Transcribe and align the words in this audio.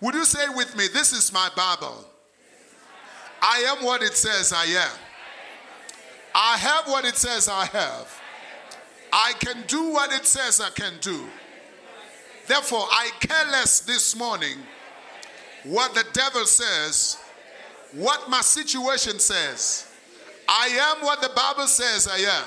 Would 0.00 0.14
you 0.14 0.24
say 0.24 0.48
with 0.54 0.76
me, 0.76 0.86
This 0.92 1.12
is 1.12 1.32
my 1.32 1.48
Bible? 1.56 2.04
I 3.42 3.74
am 3.76 3.84
what 3.84 4.02
it 4.02 4.16
says 4.16 4.52
I 4.52 4.64
am. 4.64 4.98
I 6.34 6.56
have 6.58 6.86
what 6.86 7.04
it 7.04 7.16
says 7.16 7.48
I 7.48 7.66
have. 7.66 8.20
I 9.12 9.32
can 9.40 9.64
do 9.66 9.90
what 9.90 10.12
it 10.12 10.26
says 10.26 10.60
I 10.60 10.70
can 10.70 10.94
do. 11.00 11.26
Therefore, 12.46 12.86
I 12.90 13.10
care 13.20 13.50
less 13.50 13.80
this 13.80 14.16
morning 14.16 14.58
what 15.64 15.94
the 15.94 16.04
devil 16.12 16.44
says, 16.44 17.18
what 17.92 18.28
my 18.28 18.40
situation 18.40 19.18
says. 19.18 19.86
I 20.48 20.68
am 20.68 21.04
what 21.04 21.20
the 21.20 21.30
Bible 21.34 21.66
says 21.66 22.08
I 22.08 22.18
am. 22.18 22.44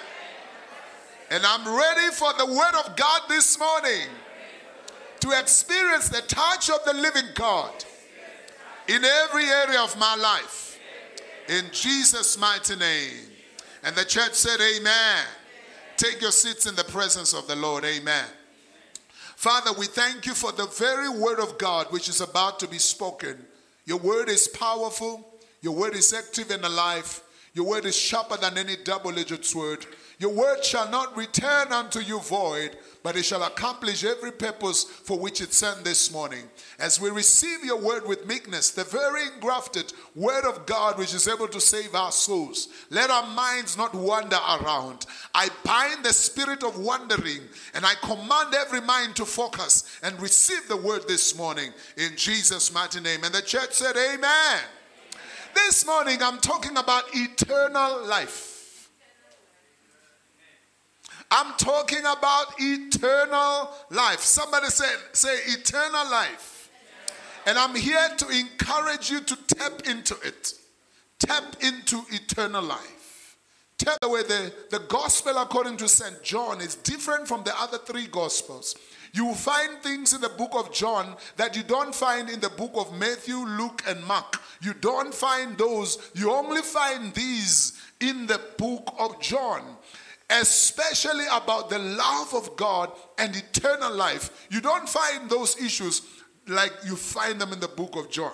And 1.32 1.46
I'm 1.46 1.66
ready 1.66 2.14
for 2.14 2.34
the 2.38 2.46
word 2.46 2.86
of 2.86 2.96
God 2.96 3.22
this 3.30 3.58
morning 3.58 4.10
to 5.24 5.40
experience 5.40 6.10
the 6.10 6.22
touch 6.28 6.70
of 6.70 6.84
the 6.84 6.94
living 6.94 7.30
God 7.34 7.72
in 8.90 9.06
every 9.06 9.46
area 9.46 9.80
of 9.82 9.98
my 9.98 10.16
life. 10.18 10.78
In 11.48 11.64
Jesus' 11.72 12.38
mighty 12.38 12.76
name. 12.76 13.14
And 13.86 13.96
the 13.96 14.04
church 14.04 14.34
said, 14.34 14.60
Amen. 14.60 15.24
Take 15.96 16.22
your 16.22 16.32
seats 16.32 16.66
in 16.66 16.76
the 16.76 16.84
presence 16.84 17.34
of 17.34 17.48
the 17.48 17.56
Lord. 17.56 17.86
Amen. 17.86 18.26
Father, 19.38 19.72
we 19.80 19.86
thank 19.86 20.26
you 20.26 20.34
for 20.34 20.52
the 20.52 20.68
very 20.68 21.08
word 21.08 21.40
of 21.40 21.58
God 21.58 21.88
which 21.92 22.10
is 22.10 22.20
about 22.20 22.60
to 22.60 22.68
be 22.68 22.78
spoken. 22.78 23.38
Your 23.86 24.00
word 24.00 24.28
is 24.28 24.50
powerful, 24.50 25.26
your 25.62 25.74
word 25.74 25.96
is 25.96 26.12
active 26.12 26.52
and 26.52 26.66
alive, 26.66 27.22
your 27.54 27.66
word 27.66 27.86
is 27.86 27.96
sharper 27.96 28.36
than 28.36 28.58
any 28.58 28.76
double 28.76 29.18
edged 29.18 29.46
sword. 29.46 29.86
Your 30.20 30.32
word 30.32 30.66
shall 30.66 30.90
not 30.90 31.16
return 31.16 31.72
unto 31.72 32.00
you 32.00 32.20
void, 32.20 32.78
but 33.04 33.18
it 33.18 33.24
shall 33.24 33.44
accomplish 33.44 34.06
every 34.06 34.32
purpose 34.32 34.86
for 34.86 35.20
which 35.20 35.42
it 35.42 35.54
sent 35.54 35.84
this 35.84 36.12
morning. 36.12 36.44
As 36.80 37.00
we 37.00 37.10
receive 37.10 37.64
your 37.64 37.80
word 37.80 38.08
with 38.08 38.26
meekness, 38.26 38.72
the 38.72 38.86
very 38.86 39.28
engrafted 39.28 39.92
word 40.16 40.46
of 40.46 40.66
God 40.66 40.98
which 40.98 41.14
is 41.14 41.28
able 41.28 41.50
to 41.50 41.60
save 41.60 41.94
our 41.94 42.14
souls, 42.14 42.70
let 42.90 43.10
our 43.10 43.28
minds 43.28 43.78
not 43.78 43.94
wander 43.94 44.40
around. 44.62 45.06
I 45.36 45.50
bind 45.66 46.06
the 46.06 46.14
spirit 46.14 46.64
of 46.64 46.80
wandering 46.80 47.42
and 47.74 47.86
I 47.86 47.96
command 47.96 48.56
every 48.56 48.82
mind 48.82 49.18
to 49.18 49.26
focus 49.26 50.00
and 50.02 50.20
receive 50.22 50.68
the 50.70 50.78
word 50.78 51.06
this 51.08 51.38
morning 51.38 51.74
in 51.98 52.16
Jesus' 52.16 52.74
mighty 52.74 53.02
name. 53.02 53.24
And 53.26 53.36
the 53.36 53.42
church 53.42 53.74
said, 53.74 53.98
Amen. 53.98 54.60
This 55.54 55.86
morning 55.86 56.20
I'm 56.22 56.40
talking 56.40 56.78
about 56.78 57.04
eternal 57.14 58.08
life. 58.08 58.53
I'm 61.36 61.56
talking 61.58 62.02
about 62.02 62.54
eternal 62.60 63.72
life. 63.90 64.20
Somebody 64.20 64.68
say, 64.68 64.86
say 65.14 65.36
eternal 65.48 66.08
life. 66.12 66.70
And 67.48 67.58
I'm 67.58 67.74
here 67.74 68.08
to 68.18 68.30
encourage 68.30 69.10
you 69.10 69.20
to 69.20 69.36
tap 69.48 69.82
into 69.90 70.16
it. 70.24 70.54
Tap 71.18 71.56
into 71.62 72.04
eternal 72.12 72.62
life. 72.62 73.38
Tap 73.80 73.98
the 74.02 74.10
way 74.10 74.22
the, 74.22 74.54
the 74.70 74.80
gospel 74.88 75.40
according 75.40 75.78
to 75.78 75.88
St. 75.88 76.22
John 76.22 76.62
is 76.62 76.76
different 76.76 77.28
from 77.28 77.44
the 77.44 77.60
other 77.60 77.80
three 77.80 78.06
gospels. 78.06 78.76
You 79.12 79.34
find 79.34 79.82
things 79.82 80.14
in 80.14 80.22
the 80.22 80.30
book 80.30 80.52
of 80.54 80.72
John 80.72 81.16
that 81.38 81.56
you 81.56 81.64
don't 81.64 81.96
find 81.96 82.30
in 82.30 82.42
the 82.42 82.50
book 82.50 82.74
of 82.76 82.96
Matthew, 83.00 83.38
Luke, 83.38 83.82
and 83.88 84.04
Mark. 84.06 84.40
You 84.62 84.76
don't 84.76 85.14
find 85.14 85.58
those. 85.58 86.12
You 86.14 86.32
only 86.32 86.62
find 86.62 87.12
these 87.16 87.82
in 88.00 88.28
the 88.28 88.40
book 88.60 88.94
of 89.00 89.20
John 89.20 89.64
especially 90.34 91.26
about 91.32 91.70
the 91.70 91.80
love 91.80 92.34
of 92.34 92.56
God 92.56 92.92
and 93.18 93.36
eternal 93.36 93.94
life. 93.94 94.48
You 94.50 94.62
don't 94.62 94.88
find 94.88 95.30
those 95.30 95.62
issues 95.62 96.02
like 96.48 96.74
you 96.86 96.96
find 96.96 97.40
them 97.40 97.54
in 97.54 97.60
the 97.60 97.68
book 97.68 97.96
of 97.96 98.10
John. 98.10 98.34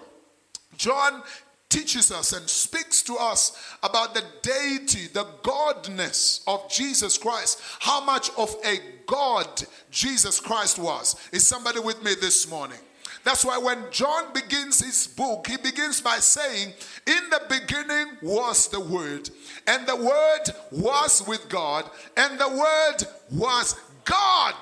John 0.77 1.21
teaches 1.69 2.11
us 2.11 2.33
and 2.33 2.49
speaks 2.49 3.03
to 3.03 3.15
us 3.15 3.75
about 3.83 4.15
the 4.15 4.23
deity, 4.41 5.07
the 5.07 5.25
godness 5.43 6.41
of 6.47 6.69
Jesus 6.71 7.17
Christ, 7.17 7.61
how 7.79 8.03
much 8.03 8.31
of 8.37 8.55
a 8.65 8.79
God 9.05 9.47
Jesus 9.91 10.39
Christ 10.39 10.79
was. 10.79 11.15
Is 11.31 11.47
somebody 11.47 11.79
with 11.79 12.03
me 12.03 12.15
this 12.19 12.49
morning? 12.49 12.79
That's 13.23 13.43
why 13.43 13.57
when 13.57 13.83
John 13.91 14.33
begins 14.33 14.79
his 14.79 15.07
book, 15.07 15.47
he 15.47 15.57
begins 15.57 16.01
by 16.01 16.17
saying, 16.17 16.73
In 17.05 17.29
the 17.29 17.41
beginning 17.49 18.17
was 18.21 18.67
the 18.69 18.79
Word, 18.79 19.29
and 19.67 19.85
the 19.85 19.95
Word 19.95 20.43
was 20.71 21.25
with 21.27 21.49
God, 21.49 21.89
and 22.15 22.39
the 22.39 22.49
Word 22.49 23.03
was 23.31 23.75
God. 24.05 24.55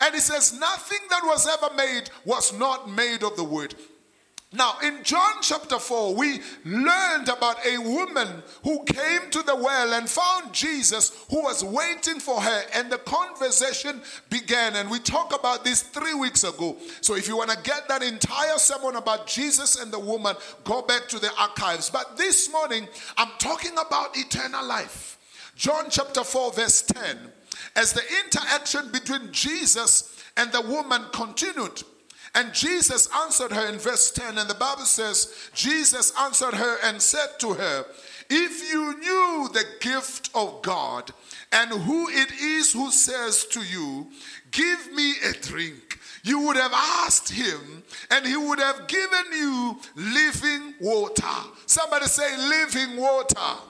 And 0.00 0.14
he 0.14 0.20
says, 0.20 0.58
Nothing 0.58 1.00
that 1.10 1.22
was 1.24 1.46
ever 1.46 1.74
made 1.74 2.10
was 2.24 2.52
not 2.52 2.88
made 2.88 3.22
of 3.22 3.36
the 3.36 3.44
Word. 3.44 3.74
Now, 4.50 4.76
in 4.82 5.04
John 5.04 5.34
chapter 5.42 5.78
4, 5.78 6.14
we 6.14 6.40
learned 6.64 7.28
about 7.28 7.58
a 7.66 7.76
woman 7.76 8.42
who 8.64 8.82
came 8.84 9.30
to 9.30 9.42
the 9.42 9.54
well 9.54 9.92
and 9.92 10.08
found 10.08 10.54
Jesus 10.54 11.12
who 11.28 11.42
was 11.42 11.62
waiting 11.62 12.18
for 12.18 12.40
her, 12.40 12.62
and 12.72 12.90
the 12.90 12.96
conversation 12.96 14.00
began. 14.30 14.76
And 14.76 14.90
we 14.90 15.00
talked 15.00 15.34
about 15.34 15.64
this 15.64 15.82
three 15.82 16.14
weeks 16.14 16.44
ago. 16.44 16.78
So, 17.02 17.14
if 17.14 17.28
you 17.28 17.36
want 17.36 17.50
to 17.50 17.62
get 17.62 17.88
that 17.88 18.02
entire 18.02 18.56
sermon 18.56 18.96
about 18.96 19.26
Jesus 19.26 19.76
and 19.76 19.92
the 19.92 19.98
woman, 19.98 20.34
go 20.64 20.80
back 20.80 21.08
to 21.08 21.18
the 21.18 21.30
archives. 21.38 21.90
But 21.90 22.16
this 22.16 22.50
morning, 22.50 22.88
I'm 23.18 23.32
talking 23.38 23.72
about 23.72 24.16
eternal 24.16 24.66
life. 24.66 25.18
John 25.56 25.90
chapter 25.90 26.24
4, 26.24 26.52
verse 26.54 26.80
10. 26.82 27.18
As 27.76 27.92
the 27.92 28.02
interaction 28.24 28.90
between 28.92 29.30
Jesus 29.30 30.22
and 30.38 30.50
the 30.52 30.62
woman 30.62 31.04
continued, 31.12 31.82
and 32.34 32.52
Jesus 32.52 33.08
answered 33.24 33.52
her 33.52 33.68
in 33.68 33.78
verse 33.78 34.10
10, 34.10 34.38
and 34.38 34.48
the 34.48 34.54
Bible 34.54 34.84
says, 34.84 35.50
Jesus 35.54 36.12
answered 36.18 36.54
her 36.54 36.76
and 36.84 37.00
said 37.00 37.38
to 37.40 37.54
her, 37.54 37.86
If 38.28 38.72
you 38.72 38.98
knew 38.98 39.48
the 39.52 39.64
gift 39.80 40.30
of 40.34 40.62
God 40.62 41.12
and 41.52 41.70
who 41.70 42.08
it 42.08 42.30
is 42.32 42.72
who 42.72 42.90
says 42.90 43.44
to 43.46 43.60
you, 43.60 44.08
Give 44.50 44.92
me 44.92 45.14
a 45.28 45.32
drink, 45.32 45.98
you 46.22 46.40
would 46.40 46.56
have 46.56 46.72
asked 46.72 47.30
him, 47.30 47.82
and 48.10 48.26
he 48.26 48.36
would 48.36 48.58
have 48.58 48.86
given 48.86 49.24
you 49.32 49.78
living 49.94 50.74
water. 50.80 51.24
Somebody 51.66 52.06
say, 52.06 52.36
Living 52.36 52.96
water. 52.96 53.62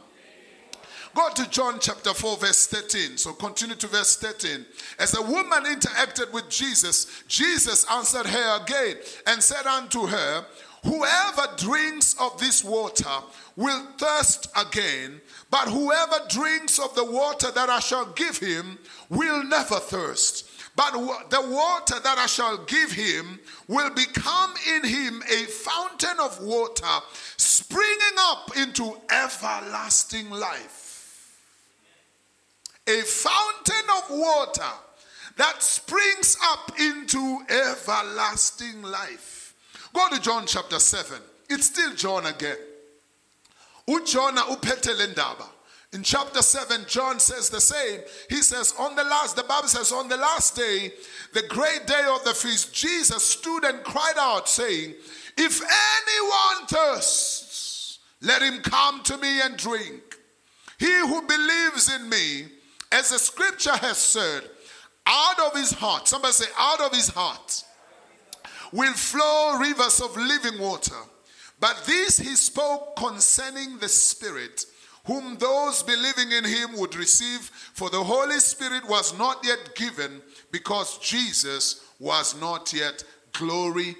Go 1.18 1.28
to 1.30 1.50
John 1.50 1.80
chapter 1.80 2.14
4, 2.14 2.36
verse 2.36 2.68
13. 2.68 3.16
So 3.16 3.32
continue 3.32 3.74
to 3.74 3.88
verse 3.88 4.14
13. 4.14 4.64
As 5.00 5.10
the 5.10 5.20
woman 5.20 5.64
interacted 5.64 6.32
with 6.32 6.48
Jesus, 6.48 7.24
Jesus 7.26 7.84
answered 7.90 8.26
her 8.26 8.62
again 8.62 8.98
and 9.26 9.42
said 9.42 9.66
unto 9.66 10.06
her, 10.06 10.46
Whoever 10.84 11.56
drinks 11.56 12.14
of 12.20 12.38
this 12.38 12.62
water 12.62 13.10
will 13.56 13.84
thirst 13.98 14.48
again, 14.56 15.20
but 15.50 15.66
whoever 15.66 16.20
drinks 16.28 16.78
of 16.78 16.94
the 16.94 17.04
water 17.04 17.50
that 17.50 17.68
I 17.68 17.80
shall 17.80 18.12
give 18.12 18.38
him 18.38 18.78
will 19.08 19.42
never 19.42 19.80
thirst. 19.80 20.48
But 20.76 20.92
the 20.92 21.40
water 21.40 21.98
that 21.98 22.18
I 22.18 22.26
shall 22.26 22.58
give 22.58 22.92
him 22.92 23.40
will 23.66 23.90
become 23.90 24.54
in 24.72 24.84
him 24.84 25.24
a 25.28 25.46
fountain 25.46 26.20
of 26.20 26.40
water 26.40 26.86
springing 27.36 28.18
up 28.20 28.56
into 28.56 28.96
everlasting 29.10 30.30
life 30.30 30.87
a 32.88 33.02
fountain 33.02 33.84
of 33.98 34.10
water 34.10 34.72
that 35.36 35.62
springs 35.62 36.36
up 36.42 36.72
into 36.80 37.40
everlasting 37.48 38.82
life. 38.82 39.54
Go 39.92 40.08
to 40.08 40.20
John 40.20 40.44
chapter 40.46 40.78
7. 40.78 41.18
It's 41.50 41.66
still 41.66 41.94
John 41.94 42.26
again. 42.26 42.56
Ujona 43.88 44.42
uphetele 44.42 45.14
ndaba. 45.14 45.46
In 45.92 46.02
chapter 46.02 46.42
7, 46.42 46.84
John 46.86 47.18
says 47.18 47.48
the 47.48 47.60
same. 47.60 48.00
He 48.28 48.42
says, 48.42 48.74
On 48.78 48.94
the 48.94 49.04
last, 49.04 49.36
the 49.36 49.42
Bible 49.44 49.68
says, 49.68 49.90
on 49.90 50.08
the 50.08 50.18
last 50.18 50.54
day, 50.54 50.92
the 51.32 51.44
great 51.48 51.86
day 51.86 52.04
of 52.10 52.24
the 52.24 52.34
feast, 52.34 52.74
Jesus 52.74 53.24
stood 53.24 53.64
and 53.64 53.82
cried 53.84 54.18
out, 54.18 54.48
saying, 54.48 54.94
If 55.38 55.62
anyone 55.62 56.66
thirsts, 56.66 58.00
let 58.20 58.42
him 58.42 58.60
come 58.60 59.02
to 59.04 59.16
me 59.16 59.40
and 59.40 59.56
drink. 59.56 60.02
He 60.78 60.92
who 60.98 61.22
believes 61.22 61.94
in 61.94 62.08
me, 62.10 62.48
as 62.92 63.10
the 63.10 63.18
scripture 63.18 63.76
has 63.76 63.98
said, 63.98 64.42
out 65.06 65.40
of 65.40 65.58
his 65.58 65.72
heart, 65.72 66.06
somebody 66.08 66.32
say, 66.32 66.50
out 66.58 66.80
of 66.80 66.92
his 66.92 67.08
heart 67.08 67.64
will 68.72 68.92
flow 68.92 69.58
rivers 69.58 70.00
of 70.00 70.16
living 70.16 70.60
water. 70.60 70.94
But 71.60 71.82
this 71.86 72.18
he 72.18 72.36
spoke 72.36 72.96
concerning 72.96 73.78
the 73.78 73.88
Spirit, 73.88 74.66
whom 75.06 75.36
those 75.36 75.82
believing 75.82 76.32
in 76.32 76.44
him 76.44 76.78
would 76.78 76.94
receive, 76.94 77.40
for 77.74 77.90
the 77.90 78.02
Holy 78.02 78.38
Spirit 78.38 78.88
was 78.88 79.16
not 79.18 79.44
yet 79.44 79.74
given 79.74 80.22
because 80.52 80.98
Jesus 80.98 81.84
was 81.98 82.38
not 82.40 82.72
yet 82.72 83.02
glorified. 83.32 83.96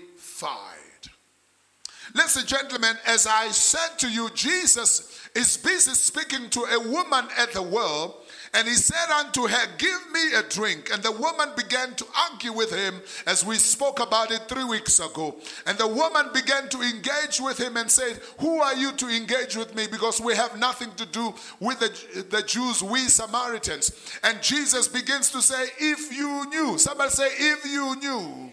Listen, 2.15 2.47
gentlemen, 2.47 2.97
as 3.07 3.27
I 3.27 3.49
said 3.49 3.99
to 3.99 4.11
you, 4.11 4.31
Jesus 4.35 5.29
is 5.35 5.57
busy 5.57 5.93
speaking 5.93 6.49
to 6.51 6.61
a 6.61 6.89
woman 6.89 7.27
at 7.37 7.53
the 7.53 7.63
well 7.63 8.23
And 8.55 8.67
he 8.67 8.75
said 8.75 9.11
unto 9.11 9.47
her, 9.47 9.67
Give 9.79 10.01
me 10.13 10.35
a 10.35 10.43
drink. 10.43 10.91
And 10.93 11.03
the 11.03 11.13
woman 11.13 11.51
began 11.57 11.95
to 11.95 12.07
argue 12.31 12.53
with 12.53 12.73
him, 12.75 13.01
as 13.27 13.45
we 13.45 13.57
spoke 13.57 14.01
about 14.01 14.31
it 14.31 14.49
three 14.49 14.65
weeks 14.65 14.99
ago. 15.01 15.37
And 15.67 15.77
the 15.79 15.87
woman 15.87 16.27
began 16.33 16.69
to 16.71 16.81
engage 16.81 17.41
with 17.41 17.59
him 17.59 17.77
and 17.77 17.91
said, 17.91 18.21
Who 18.41 18.61
are 18.61 18.75
you 18.75 18.93
to 18.93 19.09
engage 19.09 19.57
with 19.57 19.75
me? 19.75 19.87
Because 19.91 20.21
we 20.21 20.35
have 20.35 20.59
nothing 20.59 20.91
to 20.97 21.07
do 21.07 21.35
with 21.61 21.79
the, 21.81 22.23
the 22.31 22.43
Jews, 22.43 22.83
we 22.83 23.01
Samaritans. 23.01 23.93
And 24.23 24.43
Jesus 24.43 24.89
begins 24.89 25.31
to 25.31 25.43
say, 25.43 25.69
If 25.79 26.17
you 26.17 26.49
knew, 26.49 26.79
somebody 26.79 27.11
say, 27.11 27.29
If 27.39 27.65
you 27.65 27.97
knew 27.97 28.53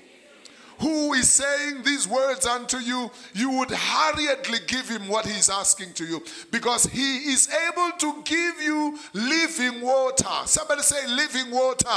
who 0.80 1.13
is 1.13 1.30
saying 1.30 1.83
these 1.83 2.07
words 2.07 2.45
unto 2.45 2.77
you, 2.77 3.12
you 3.33 3.50
would 3.51 3.72
hurriedly 3.72 4.60
give 4.68 4.88
him 4.89 5.07
what 5.07 5.25
he's 5.25 5.50
asking 5.50 5.94
to 5.94 6.06
you 6.06 6.22
because 6.51 6.86
he 6.86 7.31
is 7.31 7.50
able 7.69 7.92
to 7.98 8.22
give 8.24 8.62
you 8.62 8.98
living 9.13 9.81
water. 9.81 10.25
Somebody 10.45 10.81
say, 10.81 11.07
living 11.07 11.51
water. 11.51 11.88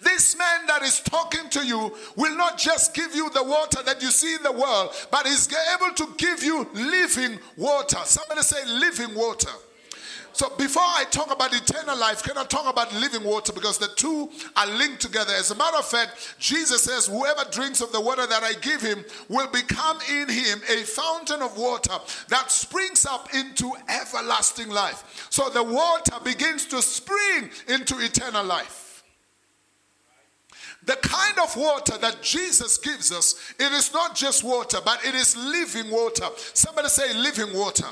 This 0.00 0.36
man 0.36 0.66
that 0.66 0.82
is 0.82 1.00
talking 1.00 1.48
to 1.50 1.64
you 1.64 1.94
will 2.16 2.36
not 2.36 2.58
just 2.58 2.94
give 2.94 3.14
you 3.14 3.30
the 3.30 3.42
water 3.42 3.82
that 3.84 4.02
you 4.02 4.08
see 4.08 4.34
in 4.34 4.42
the 4.42 4.52
world, 4.52 4.90
but 5.10 5.26
is 5.26 5.48
able 5.74 5.94
to 5.94 6.08
give 6.16 6.42
you 6.42 6.66
living 6.74 7.38
water. 7.56 7.98
Somebody 8.04 8.42
say, 8.42 8.64
living 8.66 9.14
water. 9.14 9.50
So 10.32 10.48
before 10.56 10.82
I 10.82 11.04
talk 11.10 11.32
about 11.32 11.54
eternal 11.54 11.98
life, 11.98 12.22
can 12.22 12.38
I 12.38 12.44
talk 12.44 12.68
about 12.68 12.92
living 12.94 13.22
water? 13.22 13.52
Because 13.52 13.78
the 13.78 13.88
two 13.96 14.30
are 14.56 14.66
linked 14.66 15.00
together. 15.00 15.32
As 15.34 15.50
a 15.50 15.54
matter 15.54 15.76
of 15.76 15.84
fact, 15.84 16.36
Jesus 16.38 16.82
says, 16.82 17.06
Whoever 17.06 17.44
drinks 17.50 17.80
of 17.80 17.92
the 17.92 18.00
water 18.00 18.26
that 18.26 18.42
I 18.42 18.54
give 18.54 18.80
him 18.80 19.04
will 19.28 19.48
become 19.48 19.98
in 20.10 20.28
him 20.28 20.60
a 20.70 20.84
fountain 20.84 21.42
of 21.42 21.56
water 21.58 21.94
that 22.28 22.50
springs 22.50 23.04
up 23.04 23.34
into 23.34 23.72
everlasting 23.88 24.70
life. 24.70 25.26
So 25.30 25.50
the 25.50 25.62
water 25.62 26.16
begins 26.24 26.66
to 26.66 26.80
spring 26.80 27.50
into 27.68 27.98
eternal 27.98 28.44
life. 28.44 29.04
The 30.84 30.96
kind 30.96 31.38
of 31.38 31.56
water 31.56 31.96
that 31.98 32.22
Jesus 32.22 32.78
gives 32.78 33.12
us, 33.12 33.54
it 33.58 33.70
is 33.72 33.92
not 33.92 34.16
just 34.16 34.42
water, 34.42 34.78
but 34.84 35.04
it 35.04 35.14
is 35.14 35.36
living 35.36 35.90
water. 35.90 36.26
Somebody 36.54 36.88
say 36.88 37.14
living 37.14 37.56
water. 37.56 37.86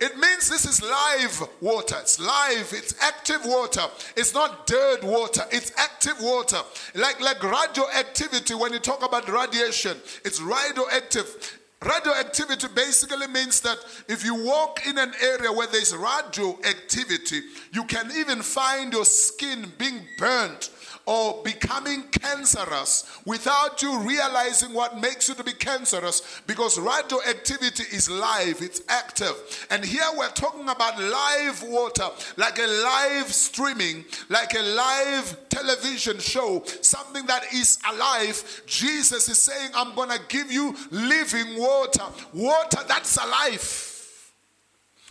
It 0.00 0.16
means 0.16 0.48
this 0.48 0.64
is 0.64 0.82
live 0.82 1.48
water. 1.60 1.96
It's 2.00 2.18
live, 2.18 2.72
it's 2.72 2.94
active 3.02 3.44
water. 3.44 3.82
It's 4.16 4.32
not 4.32 4.66
dead 4.66 5.04
water, 5.04 5.42
it's 5.52 5.72
active 5.76 6.16
water. 6.20 6.56
Like, 6.94 7.20
like 7.20 7.42
radioactivity, 7.42 8.54
when 8.54 8.72
you 8.72 8.78
talk 8.78 9.04
about 9.04 9.28
radiation, 9.28 9.98
it's 10.24 10.40
radioactive. 10.40 11.58
Radioactivity 11.82 12.68
basically 12.74 13.26
means 13.26 13.60
that 13.60 13.78
if 14.08 14.24
you 14.24 14.34
walk 14.34 14.86
in 14.86 14.96
an 14.96 15.12
area 15.22 15.52
where 15.52 15.66
there's 15.66 15.94
radioactivity, 15.94 17.40
you 17.72 17.84
can 17.84 18.10
even 18.16 18.40
find 18.42 18.92
your 18.92 19.04
skin 19.04 19.70
being 19.78 20.00
burnt 20.18 20.70
or 21.10 21.42
becoming 21.42 22.04
cancerous 22.12 23.18
without 23.24 23.82
you 23.82 23.98
realizing 23.98 24.72
what 24.72 25.00
makes 25.00 25.28
you 25.28 25.34
to 25.34 25.42
be 25.42 25.52
cancerous 25.52 26.40
because 26.46 26.78
radioactivity 26.78 27.82
is 27.92 28.08
live, 28.08 28.62
it's 28.62 28.80
active. 28.88 29.34
And 29.70 29.84
here 29.84 30.04
we're 30.16 30.28
talking 30.28 30.68
about 30.68 31.00
live 31.00 31.64
water, 31.64 32.06
like 32.36 32.60
a 32.60 32.66
live 32.84 33.26
streaming, 33.32 34.04
like 34.28 34.54
a 34.54 34.62
live 34.62 35.48
television 35.48 36.20
show, 36.20 36.62
something 36.80 37.26
that 37.26 37.42
is 37.52 37.80
alive. 37.92 38.62
Jesus 38.66 39.28
is 39.28 39.38
saying, 39.38 39.72
I'm 39.74 39.96
going 39.96 40.10
to 40.10 40.20
give 40.28 40.52
you 40.52 40.76
living 40.92 41.58
water, 41.58 42.04
water 42.32 42.84
that's 42.86 43.16
alive, 43.16 44.32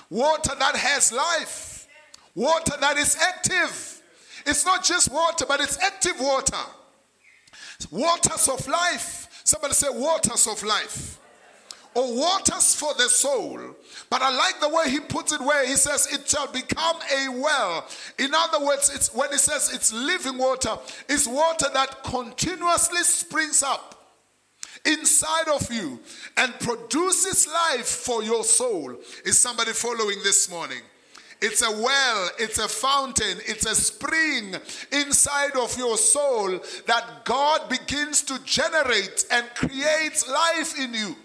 water 0.09 0.53
that 0.59 0.77
has 0.77 1.11
life, 1.11 1.89
water 2.35 2.75
that 2.79 2.97
is 2.97 3.17
active. 3.17 3.98
It's 4.45 4.65
not 4.65 4.83
just 4.83 5.11
water, 5.11 5.45
but 5.47 5.59
it's 5.59 5.77
active 5.81 6.19
water. 6.19 6.57
Waters 7.91 8.47
of 8.47 8.67
life. 8.67 9.41
Somebody 9.43 9.73
say, 9.73 9.87
waters 9.89 10.47
of 10.47 10.61
life. 10.63 11.19
Or 11.95 12.15
waters 12.15 12.75
for 12.75 12.93
the 12.93 13.09
soul. 13.09 13.59
But 14.09 14.21
I 14.21 14.35
like 14.35 14.59
the 14.59 14.69
way 14.69 14.89
he 14.89 14.99
puts 14.99 15.31
it 15.31 15.41
where 15.41 15.65
he 15.65 15.75
says 15.75 16.07
it 16.13 16.29
shall 16.29 16.51
become 16.51 16.97
a 16.97 17.29
well. 17.29 17.87
In 18.19 18.31
other 18.33 18.63
words, 18.63 18.91
it's 18.93 19.13
when 19.13 19.31
he 19.31 19.37
says 19.37 19.73
it's 19.73 19.91
living 19.91 20.37
water, 20.37 20.77
it's 21.07 21.27
water 21.27 21.65
that 21.73 22.03
continuously 22.03 23.03
springs 23.03 23.63
up 23.63 23.95
inside 24.85 25.47
of 25.47 25.71
you 25.73 25.99
and 26.37 26.53
produces 26.59 27.47
life 27.47 27.87
for 27.87 28.23
your 28.23 28.43
soul. 28.43 28.95
Is 29.25 29.39
somebody 29.39 29.73
following 29.73 30.19
this 30.23 30.49
morning? 30.49 30.81
It's 31.41 31.61
a 31.61 31.71
well, 31.71 32.29
it's 32.37 32.57
a 32.57 32.67
fountain, 32.67 33.37
it's 33.45 33.65
a 33.65 33.73
spring 33.73 34.55
inside 34.91 35.55
of 35.55 35.77
your 35.77 35.97
soul 35.97 36.59
that 36.85 37.23
God 37.23 37.69
begins 37.69 38.23
to 38.23 38.43
generate 38.43 39.25
and 39.31 39.45
create 39.55 40.23
life 40.27 40.77
in 40.77 40.93
you. 40.93 41.15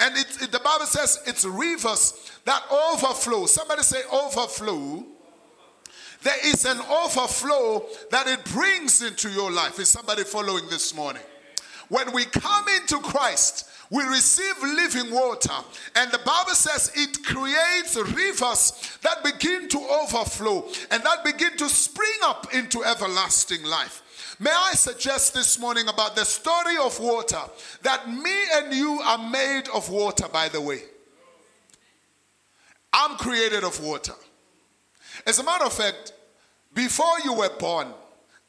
And 0.00 0.16
it, 0.16 0.26
it, 0.42 0.50
the 0.50 0.58
Bible 0.58 0.86
says 0.86 1.22
it's 1.26 1.44
rivers 1.44 2.32
that 2.44 2.64
overflow. 2.72 3.46
Somebody 3.46 3.82
say 3.82 4.00
overflow. 4.12 5.06
There 6.24 6.46
is 6.46 6.64
an 6.64 6.80
overflow 6.80 7.86
that 8.10 8.26
it 8.26 8.44
brings 8.46 9.02
into 9.02 9.28
your 9.30 9.52
life. 9.52 9.78
Is 9.78 9.88
somebody 9.88 10.24
following 10.24 10.68
this 10.70 10.94
morning? 10.94 11.22
When 11.88 12.12
we 12.12 12.24
come 12.24 12.66
into 12.80 12.98
Christ, 12.98 13.68
we 13.92 14.02
receive 14.04 14.54
living 14.62 15.12
water. 15.12 15.52
And 15.94 16.10
the 16.10 16.18
Bible 16.18 16.54
says 16.54 16.90
it 16.96 17.22
creates 17.24 17.94
rivers 17.94 18.98
that 19.02 19.22
begin 19.22 19.68
to 19.68 19.78
overflow 19.78 20.66
and 20.90 21.02
that 21.04 21.22
begin 21.22 21.58
to 21.58 21.68
spring 21.68 22.08
up 22.24 22.54
into 22.54 22.82
everlasting 22.82 23.62
life. 23.62 24.36
May 24.40 24.50
I 24.50 24.72
suggest 24.72 25.34
this 25.34 25.60
morning 25.60 25.88
about 25.88 26.16
the 26.16 26.24
story 26.24 26.76
of 26.82 26.98
water 27.00 27.42
that 27.82 28.08
me 28.08 28.34
and 28.54 28.72
you 28.72 28.98
are 29.04 29.30
made 29.30 29.68
of 29.74 29.90
water, 29.90 30.26
by 30.26 30.48
the 30.48 30.60
way. 30.62 30.80
I'm 32.94 33.18
created 33.18 33.62
of 33.62 33.78
water. 33.84 34.14
As 35.26 35.38
a 35.38 35.44
matter 35.44 35.66
of 35.66 35.72
fact, 35.72 36.14
before 36.72 37.20
you 37.24 37.34
were 37.34 37.54
born, 37.58 37.88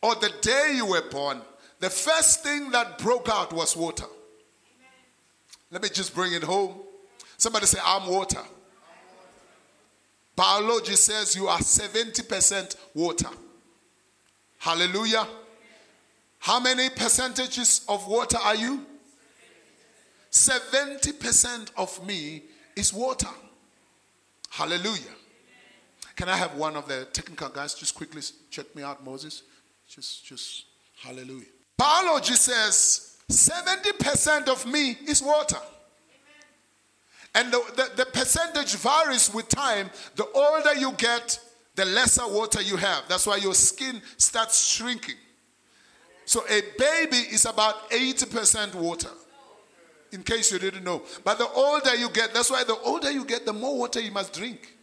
or 0.01 0.15
the 0.15 0.31
day 0.41 0.73
you 0.77 0.85
were 0.85 1.09
born, 1.11 1.41
the 1.81 1.89
first 1.89 2.43
thing 2.43 2.71
that 2.71 2.97
broke 2.97 3.27
out 3.27 3.51
was 3.51 3.75
water. 3.75 4.05
Let 5.73 5.81
me 5.81 5.89
just 5.89 6.13
bring 6.13 6.33
it 6.33 6.43
home. 6.43 6.75
Somebody 7.35 7.65
say, 7.65 7.79
I'm 7.83 8.07
water. 8.07 8.41
Biology 10.35 10.93
says 10.93 11.35
you 11.35 11.47
are 11.47 11.57
70% 11.57 12.75
water. 12.93 13.29
Hallelujah. 14.59 15.27
How 16.37 16.59
many 16.59 16.91
percentages 16.91 17.83
of 17.89 18.07
water 18.07 18.37
are 18.37 18.55
you? 18.55 18.85
70% 20.31 21.71
of 21.75 22.05
me 22.05 22.43
is 22.75 22.93
water. 22.93 23.29
Hallelujah. 24.51 25.15
Can 26.15 26.29
I 26.29 26.37
have 26.37 26.53
one 26.55 26.75
of 26.75 26.87
the 26.87 27.05
technical 27.05 27.49
guys 27.49 27.73
just 27.73 27.95
quickly 27.95 28.21
check 28.51 28.75
me 28.75 28.83
out, 28.83 29.03
Moses? 29.03 29.41
Just, 29.89 30.23
just, 30.23 30.65
hallelujah. 31.01 31.47
Biology 31.75 32.35
says 32.35 33.12
70% 33.29 34.47
of 34.47 34.65
me 34.65 34.97
is 35.07 35.21
water. 35.21 35.57
And 37.35 37.51
the, 37.51 37.63
the, 37.75 38.03
the, 38.03 38.05
percentage 38.05 38.75
varies 38.75 39.33
with 39.33 39.49
time. 39.49 39.89
The 40.15 40.25
older 40.35 40.75
you 40.75 40.91
get, 40.93 41.39
the 41.75 41.85
lesser 41.85 42.27
water 42.27 42.61
you 42.61 42.77
have. 42.77 43.07
That's 43.07 43.25
why 43.25 43.37
your 43.37 43.55
skin 43.55 44.01
starts 44.17 44.67
shrinking. 44.67 45.15
So 46.25 46.43
a 46.47 46.61
baby 46.77 47.17
is 47.17 47.45
about 47.45 47.89
80% 47.89 48.75
water. 48.75 49.09
In 50.11 50.21
case 50.21 50.51
you 50.51 50.59
didn't 50.59 50.83
know. 50.83 51.01
But 51.23 51.39
the 51.39 51.47
older 51.49 51.95
you 51.95 52.09
get, 52.11 52.35
that's 52.35 52.51
why 52.51 52.63
the 52.63 52.77
older 52.83 53.09
you 53.09 53.25
get, 53.25 53.47
the 53.47 53.53
more 53.53 53.79
water 53.79 53.99
you 53.99 54.11
must 54.11 54.31
drink. 54.33 54.75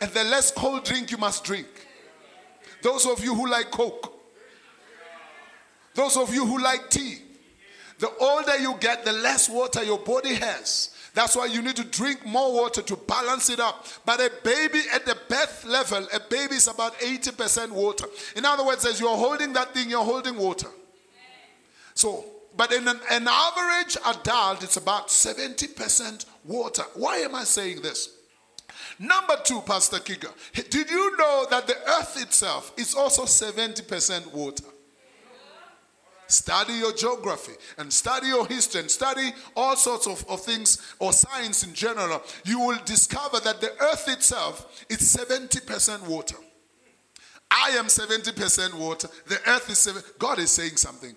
And 0.00 0.10
the 0.10 0.24
less 0.24 0.50
cold 0.50 0.84
drink 0.84 1.12
you 1.12 1.16
must 1.16 1.44
drink. 1.44 1.68
Those 2.82 3.06
of 3.06 3.22
you 3.22 3.34
who 3.34 3.48
like 3.48 3.70
Coke, 3.70 4.15
those 5.96 6.16
of 6.16 6.32
you 6.32 6.46
who 6.46 6.62
like 6.62 6.90
tea, 6.90 7.18
the 7.98 8.10
older 8.20 8.56
you 8.58 8.76
get, 8.78 9.04
the 9.04 9.12
less 9.12 9.48
water 9.48 9.82
your 9.82 9.98
body 9.98 10.34
has. 10.34 10.90
That's 11.14 11.34
why 11.34 11.46
you 11.46 11.62
need 11.62 11.76
to 11.76 11.84
drink 11.84 12.26
more 12.26 12.52
water 12.52 12.82
to 12.82 12.96
balance 12.96 13.48
it 13.48 13.58
up. 13.58 13.86
But 14.04 14.20
a 14.20 14.30
baby 14.44 14.82
at 14.92 15.06
the 15.06 15.16
birth 15.30 15.64
level, 15.64 16.06
a 16.12 16.20
baby 16.20 16.56
is 16.56 16.68
about 16.68 16.92
80% 16.98 17.70
water. 17.70 18.06
In 18.36 18.44
other 18.44 18.66
words, 18.66 18.84
as 18.84 19.00
you're 19.00 19.16
holding 19.16 19.54
that 19.54 19.72
thing, 19.72 19.88
you're 19.88 20.04
holding 20.04 20.36
water. 20.36 20.68
So, 21.94 22.26
but 22.54 22.70
in 22.70 22.86
an, 22.86 23.00
an 23.10 23.26
average 23.26 23.96
adult, 24.04 24.62
it's 24.62 24.76
about 24.76 25.08
70% 25.08 26.26
water. 26.44 26.82
Why 26.92 27.16
am 27.18 27.34
I 27.34 27.44
saying 27.44 27.80
this? 27.80 28.10
Number 28.98 29.36
two, 29.42 29.62
Pastor 29.62 29.98
Kiga, 29.98 30.28
did 30.52 30.90
you 30.90 31.16
know 31.16 31.46
that 31.48 31.66
the 31.66 31.76
earth 31.98 32.20
itself 32.20 32.74
is 32.76 32.94
also 32.94 33.22
70% 33.22 34.34
water? 34.34 34.64
Study 36.26 36.74
your 36.74 36.92
geography 36.92 37.52
and 37.78 37.92
study 37.92 38.28
your 38.28 38.46
history 38.46 38.80
and 38.80 38.90
study 38.90 39.32
all 39.54 39.76
sorts 39.76 40.06
of, 40.06 40.24
of 40.28 40.40
things 40.40 40.94
or 40.98 41.12
science 41.12 41.64
in 41.64 41.74
general, 41.74 42.22
you 42.44 42.58
will 42.60 42.78
discover 42.84 43.40
that 43.40 43.60
the 43.60 43.72
earth 43.80 44.08
itself 44.08 44.84
is 44.88 44.98
70% 44.98 46.06
water. 46.06 46.36
I 47.50 47.70
am 47.70 47.86
70% 47.86 48.74
water. 48.74 49.08
The 49.26 49.38
earth 49.48 49.70
is 49.70 49.78
7 49.78 50.02
God 50.18 50.38
is 50.38 50.50
saying 50.50 50.76
something. 50.76 51.14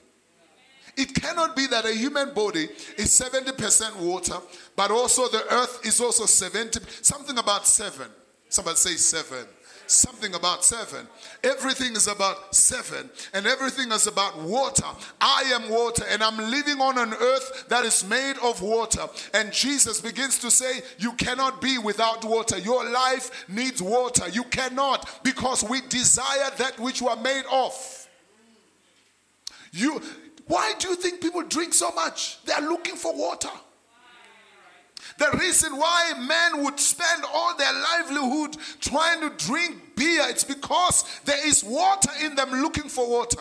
It 0.95 1.13
cannot 1.15 1.55
be 1.55 1.65
that 1.67 1.85
a 1.85 1.93
human 1.93 2.33
body 2.33 2.67
is 2.97 3.07
70% 3.07 3.95
water, 4.01 4.35
but 4.75 4.91
also 4.91 5.29
the 5.29 5.45
earth 5.51 5.81
is 5.85 6.01
also 6.01 6.25
70, 6.25 6.79
something 7.01 7.37
about 7.37 7.65
seven. 7.65 8.07
Somebody 8.49 8.77
say 8.77 8.95
seven 8.95 9.45
something 9.89 10.33
about 10.35 10.63
seven. 10.63 11.07
Everything 11.43 11.95
is 11.95 12.07
about 12.07 12.55
seven, 12.55 13.09
and 13.33 13.45
everything 13.45 13.91
is 13.91 14.07
about 14.07 14.37
water. 14.39 14.85
I 15.19 15.51
am 15.53 15.69
water, 15.69 16.03
and 16.09 16.23
I'm 16.23 16.37
living 16.37 16.79
on 16.79 16.97
an 16.97 17.13
earth 17.13 17.65
that 17.69 17.85
is 17.85 18.07
made 18.07 18.35
of 18.43 18.61
water. 18.61 19.07
And 19.33 19.51
Jesus 19.51 20.01
begins 20.01 20.39
to 20.39 20.51
say, 20.51 20.81
You 20.97 21.13
cannot 21.13 21.61
be 21.61 21.77
without 21.77 22.23
water. 22.23 22.57
Your 22.57 22.89
life 22.89 23.45
needs 23.49 23.81
water. 23.81 24.29
You 24.29 24.43
cannot, 24.45 25.09
because 25.23 25.63
we 25.63 25.81
desire 25.81 26.51
that 26.57 26.79
which 26.79 27.01
we 27.01 27.07
are 27.07 27.21
made 27.21 27.43
of. 27.51 28.07
You, 29.71 30.01
why 30.47 30.73
do 30.79 30.89
you 30.89 30.95
think 30.95 31.21
people 31.21 31.43
drink 31.43 31.73
so 31.73 31.91
much? 31.91 32.43
They 32.45 32.53
are 32.53 32.61
looking 32.61 32.95
for 32.95 33.15
water. 33.15 33.49
The 35.17 35.37
reason 35.37 35.75
why 35.75 36.13
men 36.17 36.63
would 36.63 36.79
spend 36.79 37.25
all 37.33 37.55
their 37.57 37.73
livelihood 37.73 38.57
trying 38.79 39.21
to 39.21 39.45
drink 39.45 39.95
beer, 39.95 40.23
it's 40.29 40.43
because 40.43 41.03
there 41.25 41.47
is 41.47 41.63
water 41.63 42.11
in 42.23 42.35
them 42.35 42.51
looking 42.61 42.89
for 42.89 43.09
water. 43.09 43.39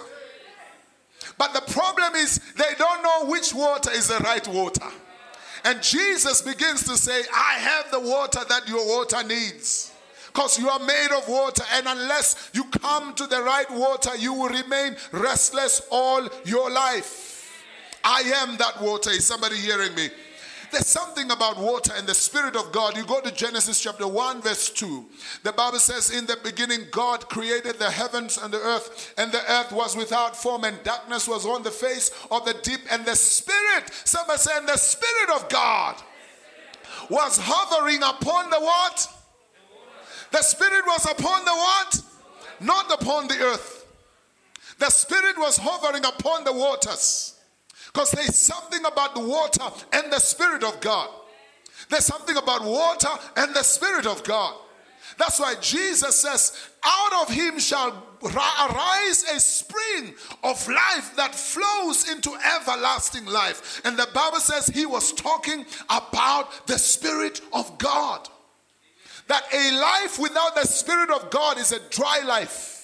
But 1.37 1.55
the 1.55 1.73
problem 1.73 2.15
is 2.17 2.41
they 2.57 2.75
don't 2.77 3.03
know 3.03 3.31
which 3.31 3.55
water 3.55 3.91
is 3.93 4.09
the 4.09 4.19
right 4.19 4.47
water. 4.49 4.87
And 5.65 5.83
Jesus 5.83 6.43
begins 6.43 6.85
to 6.85 6.97
say, 6.97 7.23
I 7.35 7.55
have 7.59 7.91
the 7.91 8.01
water 8.01 8.41
that 8.49 8.69
your 8.69 8.87
water 8.87 9.23
needs. 9.23 9.93
Because 10.27 10.59
you 10.59 10.69
are 10.69 10.79
made 10.79 11.09
of 11.17 11.29
water, 11.29 11.65
and 11.75 11.87
unless 11.89 12.51
you 12.53 12.65
come 12.65 13.15
to 13.15 13.27
the 13.27 13.43
right 13.43 13.69
water, 13.71 14.15
you 14.17 14.33
will 14.35 14.51
remain 14.51 14.97
restless 15.11 15.83
all 15.91 16.29
your 16.45 16.71
life. 16.71 17.65
I 18.05 18.21
am 18.37 18.57
that 18.59 18.81
water. 18.81 19.11
Is 19.11 19.27
somebody 19.27 19.57
hearing 19.57 19.95
me? 19.95 20.11
There's 20.71 20.87
something 20.87 21.31
about 21.31 21.59
water 21.59 21.93
and 21.97 22.07
the 22.07 22.15
Spirit 22.15 22.55
of 22.55 22.73
God. 22.73 22.97
You 22.97 23.05
go 23.05 23.21
to 23.21 23.33
Genesis 23.33 23.81
chapter 23.81 24.07
1, 24.07 24.43
verse 24.43 24.71
2. 24.71 25.07
The 25.43 25.53
Bible 25.53 25.79
says, 25.79 26.11
In 26.11 26.27
the 26.27 26.37
beginning, 26.45 26.87
God 26.91 27.29
created 27.29 27.79
the 27.79 27.91
heavens 27.91 28.39
and 28.39 28.53
the 28.53 28.59
earth, 28.59 29.15
and 29.17 29.33
the 29.33 29.43
earth 29.51 29.73
was 29.73 29.97
without 29.97 30.37
form, 30.37 30.65
and 30.65 30.83
darkness 30.85 31.27
was 31.27 31.47
on 31.47 31.63
the 31.63 31.71
face 31.71 32.11
of 32.31 32.45
the 32.45 32.55
deep, 32.63 32.81
and 32.91 33.05
the 33.05 33.17
Spirit, 33.17 33.91
somebody 34.05 34.39
saying, 34.39 34.67
the 34.67 34.77
Spirit 34.77 35.31
of 35.37 35.49
God 35.49 35.97
was 37.09 37.39
hovering 37.41 38.03
upon 38.03 38.51
the 38.51 38.61
what? 38.61 39.07
The 40.31 40.43
Spirit 40.43 40.85
was 40.87 41.07
upon 41.07 41.45
the 41.45 41.53
what? 41.53 42.03
Not 42.61 43.03
upon 43.03 43.29
the 43.29 43.39
earth. 43.39 43.87
The 44.79 44.91
Spirit 44.91 45.39
was 45.39 45.57
hovering 45.57 46.05
upon 46.05 46.45
the 46.45 46.53
waters. 46.53 47.38
Because 47.99 48.12
there's 48.12 48.37
something 48.37 48.85
about 48.85 49.17
the 49.17 49.21
water 49.21 49.64
and 49.93 50.12
the 50.12 50.21
Spirit 50.21 50.62
of 50.62 50.81
God. 50.81 51.11
There's 51.90 52.05
something 52.05 52.37
about 52.37 52.62
water 52.62 53.09
and 53.37 53.52
the 53.52 53.64
Spirit 53.64 54.07
of 54.07 54.23
God. 54.23 54.55
That's 55.19 55.40
why 55.40 55.57
Jesus 55.61 56.14
says, 56.14 56.69
Out 56.85 57.23
of 57.23 57.35
him 57.35 57.59
shall 57.59 58.00
arise 58.23 59.25
a 59.25 59.40
spring 59.40 60.14
of 60.45 60.69
life 60.69 61.17
that 61.17 61.35
flows 61.35 62.09
into 62.09 62.31
everlasting 62.55 63.26
life. 63.26 63.81
And 63.85 63.97
the 63.97 64.07
Bible 64.14 64.38
says 64.38 64.69
he 64.69 64.87
was 64.87 65.12
talking 65.12 65.67
about 65.90 66.69
the 66.69 66.78
Spirit 66.78 67.40
of 67.52 67.78
God. 67.78 68.28
That 69.26 69.43
a 69.52 69.73
life 69.73 70.21
without 70.21 70.55
the 70.55 70.69
Spirit 70.69 71.11
of 71.11 71.31
God 71.31 71.59
is 71.59 71.73
a 71.73 71.81
dry 71.90 72.23
life. 72.25 72.77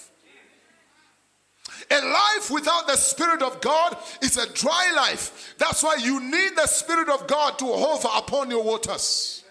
A 1.91 2.01
life 2.01 2.49
without 2.49 2.87
the 2.87 2.95
Spirit 2.95 3.41
of 3.41 3.61
God 3.61 3.95
is 4.21 4.37
a 4.37 4.51
dry 4.53 4.91
life. 4.95 5.53
That's 5.57 5.83
why 5.83 5.95
you 5.95 6.19
need 6.19 6.55
the 6.55 6.67
Spirit 6.67 7.09
of 7.09 7.27
God 7.27 7.59
to 7.59 7.65
hover 7.65 8.09
upon 8.15 8.49
your 8.49 8.63
waters. 8.63 9.43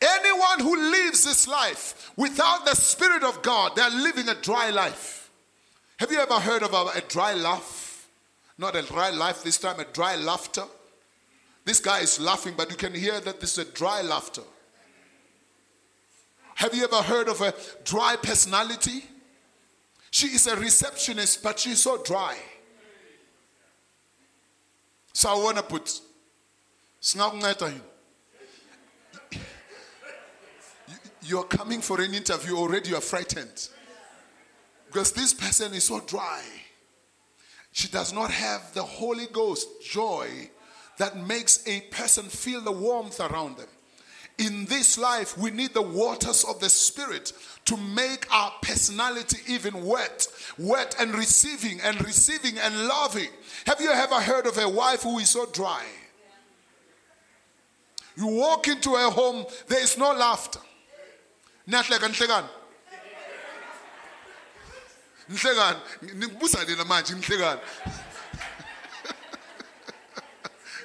Anyone 0.00 0.60
who 0.60 0.90
lives 0.90 1.24
this 1.24 1.48
life 1.48 2.12
without 2.16 2.66
the 2.66 2.74
Spirit 2.74 3.22
of 3.22 3.40
God, 3.42 3.72
they're 3.76 3.90
living 3.90 4.28
a 4.28 4.34
dry 4.34 4.70
life. 4.70 5.30
Have 5.98 6.12
you 6.12 6.18
ever 6.18 6.34
heard 6.34 6.62
of 6.62 6.74
a, 6.74 6.98
a 6.98 7.00
dry 7.08 7.32
laugh? 7.32 8.06
Not 8.58 8.76
a 8.76 8.82
dry 8.82 9.10
life 9.10 9.42
this 9.42 9.58
time, 9.58 9.80
a 9.80 9.84
dry 9.84 10.16
laughter. 10.16 10.64
This 11.64 11.80
guy 11.80 12.00
is 12.00 12.20
laughing, 12.20 12.54
but 12.56 12.70
you 12.70 12.76
can 12.76 12.94
hear 12.94 13.20
that 13.20 13.40
this 13.40 13.56
is 13.56 13.66
a 13.66 13.72
dry 13.72 14.02
laughter. 14.02 14.42
Have 16.56 16.74
you 16.74 16.84
ever 16.84 17.02
heard 17.02 17.28
of 17.28 17.40
a 17.40 17.54
dry 17.84 18.16
personality? 18.22 19.04
She 20.16 20.28
is 20.28 20.46
a 20.46 20.56
receptionist, 20.56 21.42
but 21.42 21.58
she's 21.58 21.82
so 21.82 22.02
dry. 22.02 22.38
So 25.12 25.28
I 25.28 25.34
want 25.34 25.58
to 25.58 25.62
put 25.62 26.00
you're 31.20 31.44
coming 31.44 31.82
for 31.82 32.00
an 32.00 32.14
interview 32.14 32.56
already 32.56 32.88
you're 32.88 33.02
frightened. 33.02 33.68
Because 34.86 35.12
this 35.12 35.34
person 35.34 35.74
is 35.74 35.84
so 35.84 36.00
dry. 36.00 36.42
She 37.72 37.88
does 37.88 38.14
not 38.14 38.30
have 38.30 38.72
the 38.72 38.84
holy 38.84 39.26
ghost 39.26 39.68
joy 39.84 40.48
that 40.96 41.18
makes 41.18 41.62
a 41.66 41.82
person 41.90 42.24
feel 42.24 42.62
the 42.62 42.72
warmth 42.72 43.20
around 43.20 43.58
them 43.58 43.68
in 44.38 44.66
this 44.66 44.98
life, 44.98 45.38
we 45.38 45.50
need 45.50 45.72
the 45.72 45.82
waters 45.82 46.44
of 46.44 46.60
the 46.60 46.68
Spirit 46.68 47.32
to 47.64 47.76
make 47.76 48.32
our 48.32 48.52
personality 48.62 49.38
even 49.48 49.84
wet, 49.84 50.26
wet 50.58 50.94
and 51.00 51.14
receiving 51.14 51.80
and 51.80 52.04
receiving 52.04 52.58
and 52.58 52.86
loving. 52.86 53.30
Have 53.66 53.80
you 53.80 53.90
ever 53.90 54.16
heard 54.16 54.46
of 54.46 54.58
a 54.58 54.68
wife 54.68 55.02
who 55.02 55.18
is 55.18 55.30
so 55.30 55.46
dry? 55.46 55.84
You 58.16 58.26
walk 58.26 58.68
into 58.68 58.90
a 58.94 59.10
home, 59.10 59.46
there 59.68 59.82
is 59.82 59.96
no 59.98 60.12
laughter. 60.12 60.60
Nhlekani 61.68 62.48
nhlekani 65.30 65.78
nikubuza 66.14 66.64
nina 66.64 66.84
manje 66.84 67.14
nhlekani 67.14 67.60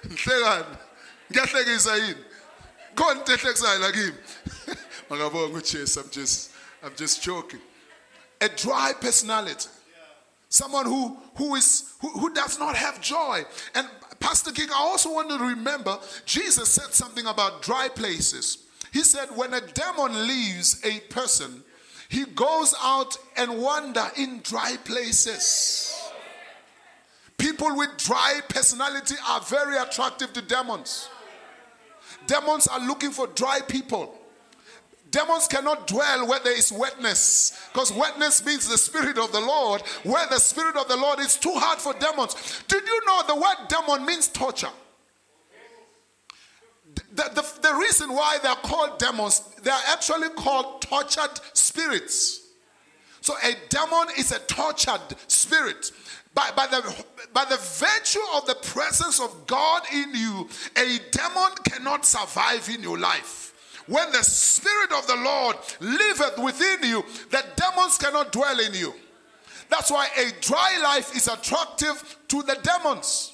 nhlekani 0.09 0.77
ngiyahlekisa 1.31 1.95
yini 1.95 2.23
khona 2.95 3.19
into 3.19 3.31
ehlekisayo 3.31 3.79
lakimi 3.79 4.17
makabonga 5.09 5.57
ujesu 5.57 5.99
i'm 5.99 6.09
just 6.11 6.51
i'm 6.83 6.95
just 6.95 7.23
joking. 7.23 7.59
A 8.41 8.49
dry 8.49 8.93
personality. 8.99 9.69
Someone 10.49 10.85
who 10.85 11.17
who 11.35 11.55
is 11.55 11.93
who, 11.99 12.09
who 12.09 12.33
does 12.33 12.57
not 12.59 12.75
have 12.75 12.99
joy. 13.01 13.43
And 13.75 13.87
pastor 14.19 14.51
king 14.51 14.69
i 14.69 14.79
also 14.79 15.13
want 15.13 15.29
to 15.29 15.37
remember 15.37 15.99
jesus 16.25 16.69
said 16.69 16.93
something 16.93 17.25
about 17.27 17.61
dry 17.61 17.87
places. 17.89 18.57
He 18.91 19.03
said 19.03 19.29
when 19.35 19.53
a 19.53 19.61
demon 19.61 20.27
leaves 20.27 20.81
a 20.83 20.99
person 21.13 21.63
he 22.09 22.25
goes 22.25 22.75
out 22.83 23.17
and 23.37 23.61
wander 23.61 24.05
in 24.17 24.41
dry 24.43 24.75
places. 24.83 25.97
People 27.37 27.77
with 27.77 27.97
dry 27.97 28.41
personality 28.49 29.15
are 29.29 29.39
very 29.41 29.77
attractive 29.77 30.33
to 30.33 30.41
demons 30.41 31.07
Demons 32.27 32.67
are 32.67 32.79
looking 32.79 33.11
for 33.11 33.27
dry 33.27 33.59
people. 33.67 34.17
Demons 35.11 35.47
cannot 35.47 35.87
dwell 35.87 36.25
where 36.27 36.39
there 36.39 36.57
is 36.57 36.71
wetness 36.71 37.67
because 37.73 37.91
wetness 37.91 38.45
means 38.45 38.69
the 38.69 38.77
Spirit 38.77 39.17
of 39.17 39.31
the 39.33 39.41
Lord. 39.41 39.81
Where 40.03 40.25
the 40.27 40.39
Spirit 40.39 40.77
of 40.77 40.87
the 40.87 40.95
Lord 40.95 41.19
is 41.19 41.35
too 41.35 41.53
hard 41.53 41.79
for 41.79 41.93
demons. 41.93 42.63
Did 42.69 42.83
you 42.85 43.01
know 43.05 43.21
the 43.27 43.35
word 43.35 43.67
demon 43.67 44.05
means 44.05 44.29
torture? 44.29 44.69
The, 47.13 47.23
the, 47.33 47.45
the 47.61 47.75
reason 47.75 48.13
why 48.13 48.37
they're 48.41 48.55
called 48.55 48.99
demons, 48.99 49.41
they're 49.63 49.73
actually 49.89 50.29
called 50.29 50.81
tortured 50.81 51.41
spirits. 51.53 52.47
So 53.19 53.35
a 53.43 53.53
demon 53.69 54.15
is 54.17 54.31
a 54.31 54.39
tortured 54.39 55.15
spirit. 55.27 55.91
By, 56.33 56.49
by, 56.55 56.67
the, 56.67 57.05
by 57.33 57.45
the 57.45 57.57
virtue 57.57 58.19
of 58.33 58.45
the 58.45 58.55
presence 58.55 59.19
of 59.19 59.47
God 59.47 59.83
in 59.93 60.15
you, 60.15 60.47
a 60.77 60.99
demon 61.11 61.51
cannot 61.65 62.05
survive 62.05 62.69
in 62.69 62.81
your 62.81 62.97
life. 62.97 63.53
When 63.87 64.11
the 64.11 64.23
Spirit 64.23 64.93
of 64.93 65.07
the 65.07 65.17
Lord 65.17 65.57
liveth 65.81 66.37
within 66.37 66.89
you, 66.89 67.03
the 67.31 67.43
demons 67.57 67.97
cannot 67.97 68.31
dwell 68.31 68.59
in 68.59 68.73
you. 68.73 68.93
That's 69.69 69.91
why 69.91 70.07
a 70.17 70.31
dry 70.41 70.79
life 70.83 71.15
is 71.15 71.27
attractive 71.27 72.17
to 72.29 72.43
the 72.43 72.57
demons. 72.63 73.33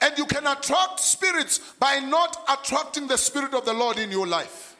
And 0.00 0.16
you 0.16 0.24
can 0.24 0.46
attract 0.46 0.98
spirits 0.98 1.58
by 1.78 1.98
not 1.98 2.36
attracting 2.48 3.06
the 3.06 3.18
Spirit 3.18 3.54
of 3.54 3.64
the 3.64 3.74
Lord 3.74 3.98
in 3.98 4.10
your 4.10 4.26
life. 4.26 4.76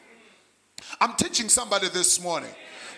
I'm 0.99 1.13
teaching 1.13 1.47
somebody 1.47 1.89
this 1.89 2.21
morning 2.21 2.53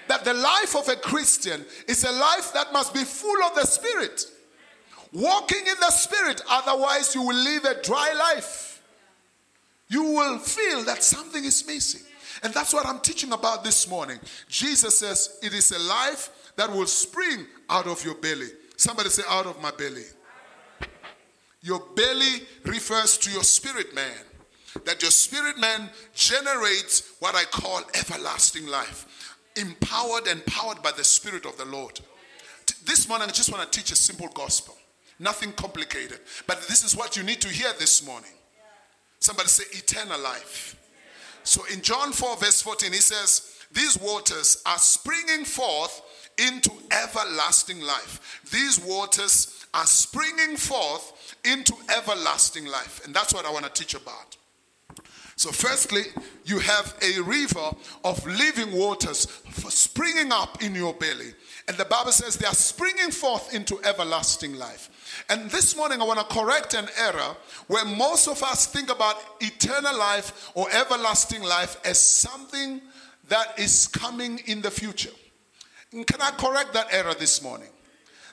that 0.07 0.23
the 0.23 0.33
life 0.33 0.75
of 0.75 0.87
a 0.89 0.95
Christian 0.95 1.65
is 1.87 2.03
a 2.03 2.11
life 2.11 2.51
that 2.53 2.73
must 2.73 2.93
be 2.93 3.03
full 3.03 3.43
of 3.43 3.55
the 3.55 3.65
Spirit. 3.65 4.25
Walking 5.11 5.59
in 5.59 5.75
the 5.79 5.91
Spirit, 5.91 6.41
otherwise, 6.49 7.13
you 7.13 7.21
will 7.21 7.35
live 7.35 7.65
a 7.65 7.81
dry 7.81 8.13
life. 8.13 8.81
You 9.87 10.03
will 10.03 10.39
feel 10.39 10.83
that 10.85 11.03
something 11.03 11.43
is 11.43 11.65
missing. 11.67 12.01
And 12.41 12.53
that's 12.53 12.73
what 12.73 12.85
I'm 12.85 12.99
teaching 12.99 13.31
about 13.31 13.63
this 13.63 13.87
morning. 13.87 14.19
Jesus 14.49 14.97
says 14.97 15.37
it 15.43 15.53
is 15.53 15.71
a 15.71 15.79
life 15.79 16.51
that 16.55 16.71
will 16.71 16.87
spring 16.87 17.45
out 17.69 17.87
of 17.87 18.03
your 18.03 18.15
belly. 18.15 18.47
Somebody 18.75 19.09
say, 19.09 19.23
out 19.29 19.45
of 19.45 19.61
my 19.61 19.71
belly. 19.71 20.03
Your 21.61 21.81
belly 21.95 22.41
refers 22.65 23.17
to 23.19 23.31
your 23.31 23.43
spirit 23.43 23.95
man. 23.95 24.17
That 24.85 25.01
your 25.01 25.11
spirit 25.11 25.57
man 25.59 25.89
generates 26.13 27.13
what 27.19 27.35
I 27.35 27.43
call 27.45 27.81
everlasting 27.93 28.67
life, 28.67 29.32
empowered 29.55 30.27
and 30.27 30.45
powered 30.45 30.81
by 30.81 30.91
the 30.91 31.03
Spirit 31.03 31.45
of 31.45 31.57
the 31.57 31.65
Lord. 31.65 31.99
This 32.85 33.07
morning, 33.07 33.29
I 33.29 33.31
just 33.31 33.51
want 33.51 33.69
to 33.69 33.79
teach 33.79 33.91
a 33.91 33.95
simple 33.95 34.29
gospel, 34.33 34.75
nothing 35.19 35.53
complicated. 35.53 36.19
But 36.47 36.67
this 36.67 36.83
is 36.83 36.95
what 36.95 37.15
you 37.17 37.23
need 37.23 37.41
to 37.41 37.49
hear 37.49 37.71
this 37.79 38.05
morning. 38.05 38.31
Somebody 39.19 39.49
say, 39.49 39.63
eternal 39.77 40.19
life. 40.19 40.75
So 41.43 41.63
in 41.73 41.81
John 41.81 42.11
4, 42.11 42.37
verse 42.37 42.61
14, 42.61 42.91
he 42.91 42.99
says, 42.99 43.55
These 43.71 43.97
waters 43.99 44.61
are 44.65 44.77
springing 44.77 45.45
forth 45.45 46.01
into 46.37 46.71
everlasting 46.91 47.81
life. 47.81 48.41
These 48.51 48.79
waters 48.79 49.65
are 49.73 49.85
springing 49.85 50.57
forth 50.57 51.35
into 51.45 51.73
everlasting 51.95 52.65
life. 52.65 53.05
And 53.05 53.13
that's 53.13 53.33
what 53.33 53.45
I 53.45 53.51
want 53.51 53.65
to 53.65 53.71
teach 53.71 53.93
about. 53.93 54.37
So, 55.35 55.51
firstly, 55.51 56.03
you 56.45 56.59
have 56.59 56.93
a 57.01 57.21
river 57.21 57.71
of 58.03 58.25
living 58.25 58.71
waters 58.71 59.27
springing 59.69 60.31
up 60.31 60.61
in 60.63 60.75
your 60.75 60.93
belly. 60.93 61.33
And 61.67 61.77
the 61.77 61.85
Bible 61.85 62.11
says 62.11 62.35
they 62.35 62.45
are 62.45 62.53
springing 62.53 63.09
forth 63.09 63.53
into 63.53 63.79
everlasting 63.83 64.55
life. 64.55 64.89
And 65.29 65.49
this 65.49 65.75
morning, 65.75 66.01
I 66.01 66.05
want 66.05 66.19
to 66.19 66.35
correct 66.35 66.73
an 66.73 66.87
error 66.97 67.35
where 67.67 67.85
most 67.85 68.27
of 68.27 68.43
us 68.43 68.67
think 68.67 68.91
about 68.91 69.15
eternal 69.39 69.97
life 69.97 70.51
or 70.55 70.67
everlasting 70.71 71.41
life 71.41 71.77
as 71.85 71.99
something 71.99 72.81
that 73.29 73.57
is 73.57 73.87
coming 73.87 74.39
in 74.45 74.61
the 74.61 74.71
future. 74.71 75.11
And 75.93 76.05
Can 76.05 76.21
I 76.21 76.31
correct 76.31 76.73
that 76.73 76.87
error 76.91 77.13
this 77.13 77.41
morning? 77.41 77.69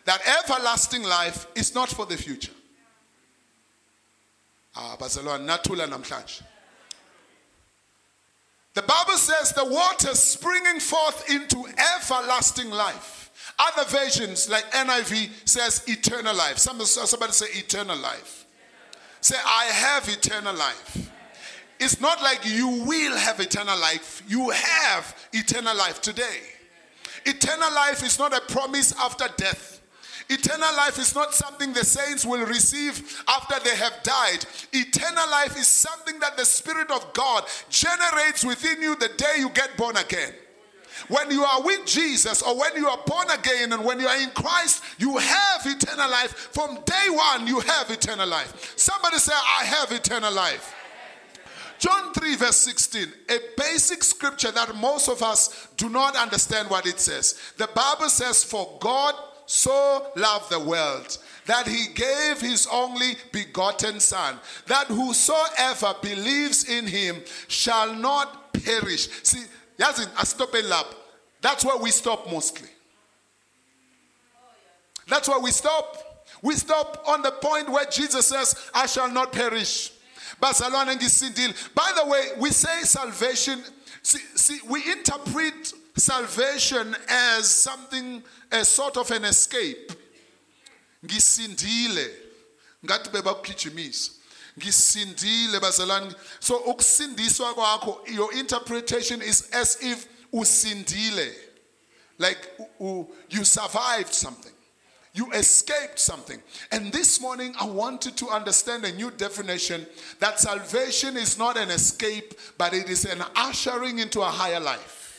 That 0.07 0.21
everlasting 0.45 1.05
life 1.05 1.47
is 1.55 1.75
not 1.75 1.89
for 1.89 2.07
the 2.07 2.17
future. 2.17 2.53
Ah, 4.75 4.97
bazalwane 4.99 5.47
nathula 5.47 5.87
namhlanje. 5.87 6.43
The 8.75 8.83
Bible 8.83 9.17
says 9.17 9.53
the 9.53 9.65
waters 9.65 10.19
springing 10.21 10.81
forth 10.81 11.29
into 11.31 11.65
everlasting 11.97 12.71
life. 12.71 13.31
Other 13.59 13.89
versions, 13.89 14.49
like 14.49 14.71
NIV, 14.73 15.49
says 15.49 15.83
eternal 15.87 16.35
life. 16.35 16.59
Somebody, 16.59 16.87
somebody 16.87 17.33
say 17.33 17.47
eternal 17.59 17.97
life. 17.97 18.47
Say, 19.21 19.37
I 19.45 19.65
have 19.67 20.09
eternal 20.09 20.55
life. 20.55 21.11
It's 21.79 22.01
not 22.01 22.23
like 22.23 22.45
you 22.45 22.69
will 22.69 23.17
have 23.17 23.41
eternal 23.41 23.79
life, 23.79 24.23
you 24.29 24.51
have 24.51 25.17
eternal 25.33 25.77
life 25.77 26.01
today. 26.01 26.41
Eternal 27.25 27.73
life 27.75 28.03
is 28.05 28.19
not 28.19 28.35
a 28.35 28.41
promise 28.53 28.93
after 28.99 29.27
death. 29.37 29.80
Eternal 30.31 30.77
life 30.77 30.97
is 31.01 31.13
not 31.13 31.35
something 31.35 31.73
the 31.73 31.85
saints 31.85 32.25
will 32.25 32.47
receive 32.47 33.21
after 33.27 33.57
they 33.65 33.75
have 33.75 34.01
died. 34.05 34.47
Eternal 34.73 35.29
life 35.29 35.57
is 35.59 35.67
something 35.67 36.21
that 36.21 36.37
the 36.37 36.45
Spirit 36.45 36.89
of 36.93 37.13
God 37.13 37.45
generates 37.69 38.45
within 38.45 38.81
you 38.81 38.95
the 38.95 39.11
day 39.17 39.35
you 39.39 39.51
get 39.51 39.77
born 39.77 39.97
again. 39.97 40.33
When 41.09 41.33
you 41.33 41.43
are 41.43 41.63
with 41.63 41.85
Jesus 41.85 42.43
or 42.43 42.57
when 42.57 42.77
you 42.77 42.87
are 42.87 43.01
born 43.07 43.29
again 43.31 43.73
and 43.73 43.85
when 43.85 43.99
you 43.99 44.07
are 44.07 44.21
in 44.21 44.31
Christ, 44.31 44.85
you 44.99 45.17
have 45.17 45.63
eternal 45.65 46.09
life. 46.09 46.31
From 46.53 46.79
day 46.85 47.07
one, 47.09 47.49
you 47.49 47.59
have 47.59 47.91
eternal 47.91 48.29
life. 48.29 48.75
Somebody 48.77 49.19
say, 49.19 49.33
I 49.35 49.65
have 49.65 49.91
eternal 49.91 50.33
life. 50.33 50.77
John 51.81 52.13
3, 52.13 52.37
verse 52.37 52.59
16, 52.59 53.09
a 53.31 53.39
basic 53.57 54.05
scripture 54.05 54.53
that 54.53 54.77
most 54.77 55.09
of 55.09 55.23
us 55.23 55.67
do 55.77 55.89
not 55.89 56.15
understand 56.15 56.71
what 56.71 56.87
it 56.87 57.01
says. 57.01 57.41
The 57.57 57.69
Bible 57.75 58.11
says, 58.11 58.45
For 58.45 58.77
God 58.81 59.15
so 59.51 60.07
loved 60.15 60.49
the 60.49 60.61
world 60.61 61.19
that 61.47 61.67
he 61.67 61.87
gave 61.93 62.41
his 62.41 62.69
only 62.71 63.17
begotten 63.33 63.99
Son, 63.99 64.39
that 64.67 64.87
whosoever 64.87 65.93
believes 66.01 66.69
in 66.69 66.87
him 66.87 67.17
shall 67.49 67.93
not 67.93 68.53
perish. 68.53 69.09
See, 69.25 69.43
yazi 69.77 70.07
asitope 70.15 70.63
lapho. 70.63 70.95
That's 71.41 71.65
where 71.65 71.77
we 71.79 71.91
stop 71.91 72.31
mostly. 72.31 72.69
That's 75.09 75.29
where 75.29 75.41
we 75.41 75.51
stop. 75.51 75.97
We 76.43 76.55
stop 76.55 77.03
on 77.09 77.23
the 77.23 77.33
point 77.33 77.69
where 77.69 77.87
Jesus 77.87 78.29
says, 78.29 78.71
I 78.73 78.87
shall 78.87 79.11
not 79.11 79.33
perish. 79.33 79.91
By 80.41 80.53
the 80.53 82.05
way, 82.07 82.29
we 82.39 82.51
say 82.51 82.83
salvation, 82.83 83.65
see, 84.03 84.21
see, 84.37 84.61
we 84.69 84.89
interpret 84.93 85.73
salvation 86.01 86.97
as 87.09 87.49
something, 87.49 88.23
a 88.51 88.65
sort 88.65 88.97
of 88.97 89.11
an 89.11 89.25
escape. 89.25 89.93
Ngisindile. 91.05 92.09
Ngathi 92.85 93.11
bebakugijimisa. 93.11 94.11
Ngisindile 94.59 95.61
bazalwane. 95.61 96.15
So 96.41 96.57
ukusindiswa 96.57 97.55
kwakho 97.55 98.09
your 98.09 98.33
interpretation 98.35 99.23
is 99.23 99.49
as 99.53 99.79
if 99.83 100.09
usindile. 100.33 101.33
Like 102.19 102.49
you 103.29 103.45
survived 103.45 104.13
something. 104.13 104.53
You 105.13 105.33
escaped 105.33 105.99
something. 105.99 106.41
And 106.71 106.93
this 106.93 107.21
morning, 107.21 107.55
I 107.59 107.65
wanted 107.65 108.17
to 108.19 108.29
understand 108.29 108.85
a 108.85 108.93
new 108.93 109.11
definition 109.11 109.85
that 110.21 110.39
salvation 110.39 111.17
is 111.17 111.37
not 111.37 111.57
an 111.57 111.71
escape, 111.71 112.35
but 112.57 112.75
it 112.75 112.89
is 112.89 113.07
an 113.07 113.25
ushering 113.35 113.99
into 113.99 114.21
a 114.21 114.27
higher 114.27 114.61
life. 114.61 115.10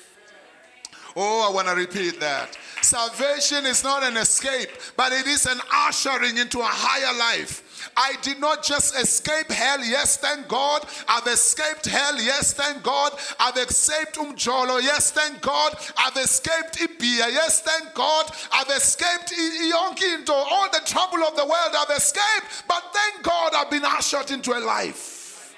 Oh, 1.15 1.47
I 1.49 1.53
want 1.53 1.67
to 1.67 1.75
repeat 1.75 2.19
that. 2.19 2.57
Salvation 2.81 3.65
is 3.65 3.83
not 3.83 4.03
an 4.03 4.17
escape, 4.17 4.69
but 4.95 5.11
it 5.11 5.27
is 5.27 5.45
an 5.45 5.59
ushering 5.71 6.37
into 6.37 6.59
a 6.59 6.65
higher 6.65 7.17
life. 7.17 7.91
I 7.97 8.13
did 8.21 8.39
not 8.39 8.63
just 8.63 8.95
escape 8.95 9.49
hell. 9.49 9.83
Yes, 9.83 10.17
thank 10.17 10.47
God. 10.47 10.85
I've 11.07 11.27
escaped 11.27 11.85
hell. 11.85 12.15
Yes, 12.21 12.53
thank 12.53 12.83
God. 12.83 13.13
I've 13.39 13.57
escaped 13.57 14.15
umjolo. 14.15 14.81
Yes, 14.81 15.11
thank 15.11 15.41
God. 15.41 15.73
I've 15.97 16.15
escaped 16.17 16.77
ibia. 16.77 17.31
Yes, 17.31 17.61
thank 17.61 17.93
God. 17.93 18.31
I've 18.53 18.69
escaped 18.69 19.33
yonkinto. 19.33 20.29
All 20.29 20.69
the 20.71 20.81
trouble 20.85 21.23
of 21.23 21.35
the 21.35 21.45
world 21.45 21.75
I've 21.77 21.97
escaped. 21.97 22.63
But 22.67 22.83
thank 22.93 23.23
God 23.23 23.53
I've 23.55 23.69
been 23.69 23.85
ushered 23.85 24.31
into 24.31 24.51
a 24.53 24.59
life. 24.59 25.55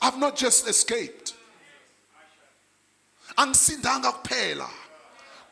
I've 0.00 0.18
not 0.18 0.36
just 0.36 0.68
escaped. 0.68 1.34
Angisindanga 3.36 4.22
kuphela. 4.22 4.68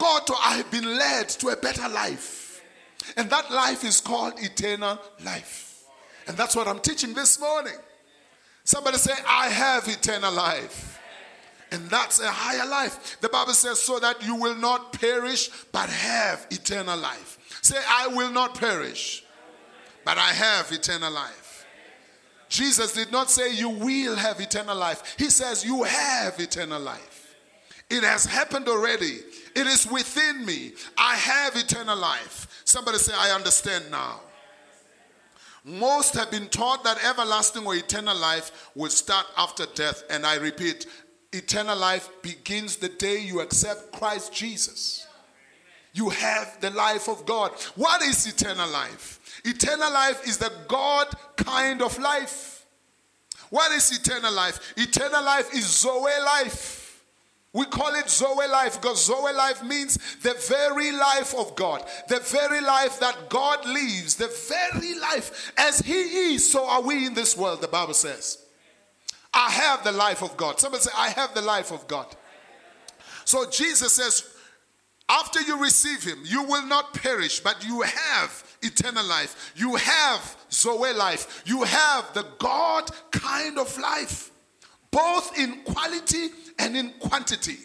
Kodwa 0.04 0.36
I 0.44 0.56
have 0.58 0.70
been 0.70 0.98
led 0.98 1.28
to 1.30 1.48
a 1.48 1.56
better 1.56 1.88
life. 1.88 2.62
And 3.16 3.30
that 3.30 3.50
life 3.50 3.84
is 3.84 4.00
called 4.00 4.34
eternal 4.38 4.98
life. 5.24 5.84
And 6.26 6.36
that's 6.36 6.54
what 6.56 6.68
I'm 6.68 6.80
teaching 6.80 7.14
this 7.14 7.40
morning. 7.40 7.76
Somebody 8.64 8.96
say, 8.98 9.12
I 9.26 9.48
have 9.48 9.88
eternal 9.88 10.32
life. 10.32 11.00
And 11.70 11.88
that's 11.90 12.20
a 12.20 12.30
higher 12.30 12.68
life. 12.68 13.18
The 13.20 13.28
Bible 13.28 13.52
says, 13.52 13.80
so 13.80 13.98
that 13.98 14.24
you 14.24 14.36
will 14.36 14.54
not 14.54 14.92
perish, 14.92 15.50
but 15.72 15.88
have 15.88 16.46
eternal 16.50 16.98
life. 16.98 17.38
Say, 17.62 17.76
I 17.88 18.08
will 18.08 18.30
not 18.30 18.54
perish, 18.54 19.24
but 20.04 20.18
I 20.18 20.32
have 20.32 20.70
eternal 20.70 21.12
life. 21.12 21.66
Jesus 22.48 22.92
did 22.92 23.10
not 23.10 23.30
say, 23.30 23.54
You 23.54 23.70
will 23.70 24.14
have 24.14 24.38
eternal 24.38 24.76
life. 24.76 25.16
He 25.18 25.30
says, 25.30 25.64
You 25.64 25.82
have 25.82 26.38
eternal 26.38 26.80
life. 26.80 27.34
It 27.90 28.04
has 28.04 28.24
happened 28.24 28.68
already. 28.68 29.20
It 29.54 29.66
is 29.66 29.86
within 29.86 30.44
me. 30.44 30.72
I 30.98 31.14
have 31.14 31.56
eternal 31.56 31.96
life. 31.96 32.62
Somebody 32.64 32.98
say, 32.98 33.12
I 33.16 33.30
understand 33.30 33.84
now. 33.90 34.20
Most 35.64 36.14
have 36.14 36.30
been 36.30 36.48
taught 36.48 36.84
that 36.84 37.02
everlasting 37.04 37.64
or 37.64 37.74
eternal 37.74 38.16
life 38.16 38.70
will 38.74 38.90
start 38.90 39.26
after 39.38 39.64
death. 39.74 40.02
And 40.10 40.26
I 40.26 40.36
repeat, 40.36 40.86
eternal 41.32 41.76
life 41.76 42.10
begins 42.22 42.76
the 42.76 42.90
day 42.90 43.18
you 43.18 43.40
accept 43.40 43.92
Christ 43.92 44.32
Jesus. 44.32 45.06
You 45.94 46.10
have 46.10 46.60
the 46.60 46.70
life 46.70 47.08
of 47.08 47.24
God. 47.24 47.52
What 47.76 48.02
is 48.02 48.26
eternal 48.26 48.68
life? 48.68 49.40
Eternal 49.44 49.92
life 49.92 50.26
is 50.26 50.38
the 50.38 50.52
God 50.66 51.06
kind 51.36 51.80
of 51.80 51.96
life. 51.98 52.66
What 53.50 53.70
is 53.72 53.96
eternal 53.96 54.32
life? 54.32 54.74
Eternal 54.76 55.24
life 55.24 55.54
is 55.54 55.64
Zoe 55.64 56.10
life. 56.24 56.73
We 57.54 57.64
call 57.66 57.94
it 57.94 58.10
Zoe 58.10 58.48
life 58.48 58.80
because 58.82 59.06
Zoe 59.06 59.32
life 59.32 59.62
means 59.62 59.96
the 60.16 60.34
very 60.48 60.90
life 60.90 61.34
of 61.36 61.54
God, 61.54 61.88
the 62.08 62.18
very 62.18 62.60
life 62.60 62.98
that 62.98 63.28
God 63.30 63.64
lives, 63.64 64.16
the 64.16 64.26
very 64.48 64.98
life 64.98 65.52
as 65.56 65.78
He 65.78 66.34
is, 66.34 66.50
so 66.50 66.68
are 66.68 66.82
we 66.82 67.06
in 67.06 67.14
this 67.14 67.36
world, 67.36 67.62
the 67.62 67.68
Bible 67.68 67.94
says. 67.94 68.44
I 69.32 69.50
have 69.50 69.84
the 69.84 69.92
life 69.92 70.20
of 70.22 70.36
God. 70.36 70.58
Somebody 70.58 70.82
say, 70.82 70.90
I 70.96 71.10
have 71.10 71.32
the 71.32 71.42
life 71.42 71.70
of 71.70 71.86
God. 71.86 72.06
So 73.24 73.48
Jesus 73.48 73.92
says, 73.92 74.28
after 75.08 75.40
you 75.40 75.62
receive 75.62 76.02
Him, 76.02 76.18
you 76.24 76.42
will 76.42 76.66
not 76.66 76.92
perish, 76.94 77.38
but 77.38 77.64
you 77.64 77.82
have 77.82 78.58
eternal 78.62 79.04
life. 79.04 79.52
You 79.54 79.76
have 79.76 80.36
Zoe 80.50 80.92
life. 80.92 81.42
You 81.46 81.62
have 81.62 82.12
the 82.14 82.26
God 82.38 82.90
kind 83.12 83.58
of 83.58 83.78
life, 83.78 84.30
both 84.94 85.36
in 85.36 85.60
quality 85.64 86.28
and 86.60 86.76
in 86.76 86.92
quantity. 87.00 87.58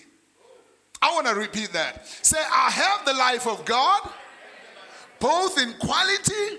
I 1.00 1.13
want 1.13 1.28
to 1.28 1.36
repeat 1.36 1.72
that. 1.74 2.08
Say, 2.08 2.39
I 2.39 2.72
have 2.72 3.06
the 3.06 3.13
life 3.13 3.46
of 3.48 3.63
God, 3.65 4.10
both 5.20 5.62
in 5.62 5.74
quality 5.74 6.58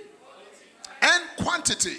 and 1.02 1.24
quantity. 1.38 1.96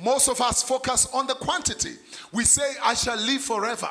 Most 0.00 0.28
of 0.28 0.40
us 0.40 0.62
focus 0.62 1.08
on 1.12 1.26
the 1.26 1.34
quantity. 1.34 1.94
We 2.32 2.44
say, 2.44 2.74
I 2.82 2.94
shall 2.94 3.18
live 3.18 3.42
forever. 3.42 3.90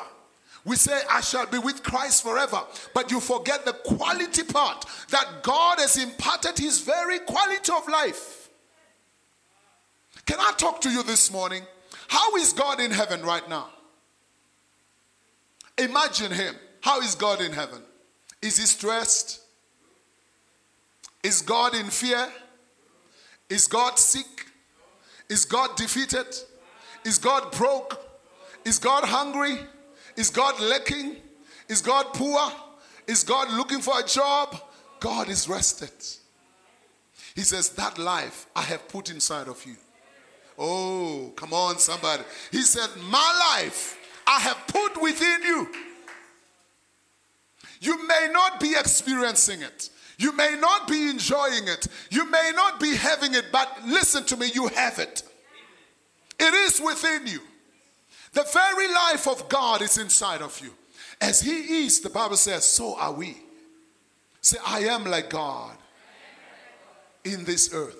We 0.64 0.76
say, 0.76 0.98
I 1.10 1.20
shall 1.20 1.46
be 1.46 1.58
with 1.58 1.82
Christ 1.82 2.22
forever. 2.22 2.62
But 2.94 3.10
you 3.10 3.20
forget 3.20 3.66
the 3.66 3.74
quality 3.74 4.42
part 4.44 4.86
that 5.10 5.42
God 5.42 5.78
has 5.80 6.02
imparted 6.02 6.58
his 6.58 6.80
very 6.80 7.18
quality 7.18 7.70
of 7.76 7.86
life. 7.88 8.48
Can 10.24 10.38
I 10.40 10.52
talk 10.56 10.80
to 10.80 10.90
you 10.90 11.02
this 11.02 11.30
morning? 11.30 11.62
How 12.08 12.36
is 12.36 12.52
God 12.54 12.80
in 12.80 12.90
heaven 12.90 13.22
right 13.22 13.46
now? 13.50 13.68
Imagine 15.82 16.32
him. 16.32 16.54
How 16.80 17.00
is 17.00 17.14
God 17.14 17.40
in 17.40 17.52
heaven? 17.52 17.82
Is 18.40 18.58
he 18.58 18.66
stressed? 18.66 19.40
Is 21.22 21.42
God 21.42 21.74
in 21.74 21.86
fear? 21.86 22.28
Is 23.48 23.66
God 23.66 23.98
sick? 23.98 24.46
Is 25.28 25.44
God 25.44 25.76
defeated? 25.76 26.26
Is 27.04 27.18
God 27.18 27.52
broke? 27.52 28.00
Is 28.64 28.78
God 28.78 29.04
hungry? 29.04 29.58
Is 30.16 30.30
God 30.30 30.60
lacking? 30.60 31.16
Is 31.68 31.80
God 31.80 32.06
poor? 32.14 32.52
Is 33.06 33.24
God 33.24 33.52
looking 33.52 33.80
for 33.80 33.98
a 33.98 34.04
job? 34.04 34.60
God 35.00 35.28
is 35.28 35.48
rested. 35.48 35.90
He 37.34 37.42
says, 37.42 37.70
That 37.70 37.98
life 37.98 38.46
I 38.54 38.62
have 38.62 38.88
put 38.88 39.10
inside 39.10 39.48
of 39.48 39.64
you. 39.66 39.76
Oh, 40.58 41.32
come 41.34 41.52
on, 41.52 41.78
somebody. 41.78 42.22
He 42.50 42.62
said, 42.62 42.88
My 43.10 43.56
life 43.56 43.98
I 44.26 44.40
have 44.40 44.61
within 45.00 45.42
you. 45.42 45.68
You 47.80 48.06
may 48.06 48.28
not 48.32 48.60
be 48.60 48.74
experiencing 48.78 49.62
it. 49.62 49.90
You 50.18 50.32
may 50.32 50.56
not 50.60 50.86
be 50.86 51.08
enjoying 51.08 51.66
it. 51.66 51.88
You 52.10 52.30
may 52.30 52.52
not 52.54 52.78
be 52.78 52.94
having 52.94 53.34
it, 53.34 53.46
but 53.50 53.68
listen 53.84 54.24
to 54.26 54.36
me, 54.36 54.50
you 54.54 54.68
have 54.68 54.98
it. 54.98 55.22
It 56.38 56.54
is 56.54 56.80
within 56.80 57.26
you. 57.26 57.40
The 58.32 58.44
very 58.52 58.88
life 58.88 59.26
of 59.26 59.48
God 59.48 59.82
is 59.82 59.98
inside 59.98 60.42
of 60.42 60.58
you. 60.60 60.72
As 61.20 61.40
He 61.40 61.84
is, 61.84 62.00
the 62.00 62.10
Bible 62.10 62.36
says, 62.36 62.64
so 62.64 62.96
are 62.96 63.12
we. 63.12 63.36
Say, 64.40 64.58
I 64.66 64.80
am 64.80 65.04
like 65.04 65.30
God 65.30 65.76
in 67.24 67.44
this 67.44 67.72
earth. 67.72 67.96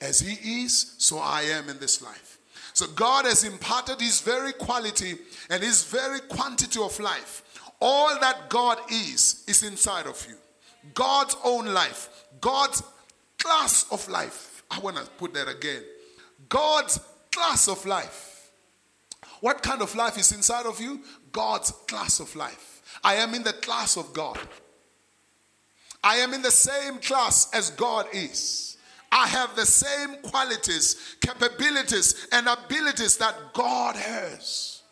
As 0.00 0.20
He 0.20 0.64
is, 0.64 0.94
so 0.98 1.18
I 1.18 1.42
am 1.42 1.68
in 1.68 1.78
this 1.78 2.02
life. 2.02 2.31
So 2.72 2.86
God 2.88 3.24
has 3.24 3.44
imparted 3.44 4.00
His 4.00 4.20
very 4.20 4.52
quality 4.52 5.14
and 5.50 5.62
His 5.62 5.84
very 5.84 6.20
quantity 6.20 6.80
of 6.80 6.98
life. 7.00 7.42
All 7.80 8.18
that 8.20 8.48
God 8.48 8.78
is, 8.90 9.44
is 9.46 9.62
inside 9.62 10.06
of 10.06 10.24
you. 10.28 10.36
God's 10.94 11.36
own 11.44 11.66
life, 11.66 12.26
God's 12.40 12.82
class 13.38 13.86
of 13.90 14.08
life. 14.08 14.62
I 14.70 14.78
want 14.80 14.96
to 14.96 15.04
put 15.18 15.34
that 15.34 15.48
again. 15.48 15.82
God's 16.48 16.98
class 17.30 17.68
of 17.68 17.84
life 17.86 18.32
what 19.42 19.60
kind 19.60 19.82
of 19.82 19.96
life 19.96 20.16
is 20.16 20.30
inside 20.30 20.66
of 20.66 20.80
you? 20.80 21.00
God's 21.32 21.72
class 21.88 22.20
of 22.20 22.34
life. 22.36 22.80
I 23.02 23.16
am 23.16 23.34
in 23.34 23.42
the 23.42 23.52
class 23.52 23.96
of 23.96 24.12
God. 24.12 24.38
I 26.02 26.18
am 26.18 26.32
in 26.32 26.42
the 26.42 26.50
same 26.52 26.98
class 26.98 27.52
as 27.52 27.70
God 27.70 28.06
is. 28.12 28.71
I 29.12 29.28
have 29.28 29.54
the 29.54 29.66
same 29.66 30.16
qualities, 30.22 31.16
capabilities, 31.20 32.26
and 32.32 32.48
abilities 32.48 33.18
that 33.18 33.36
God 33.52 33.94
has. 33.94 34.82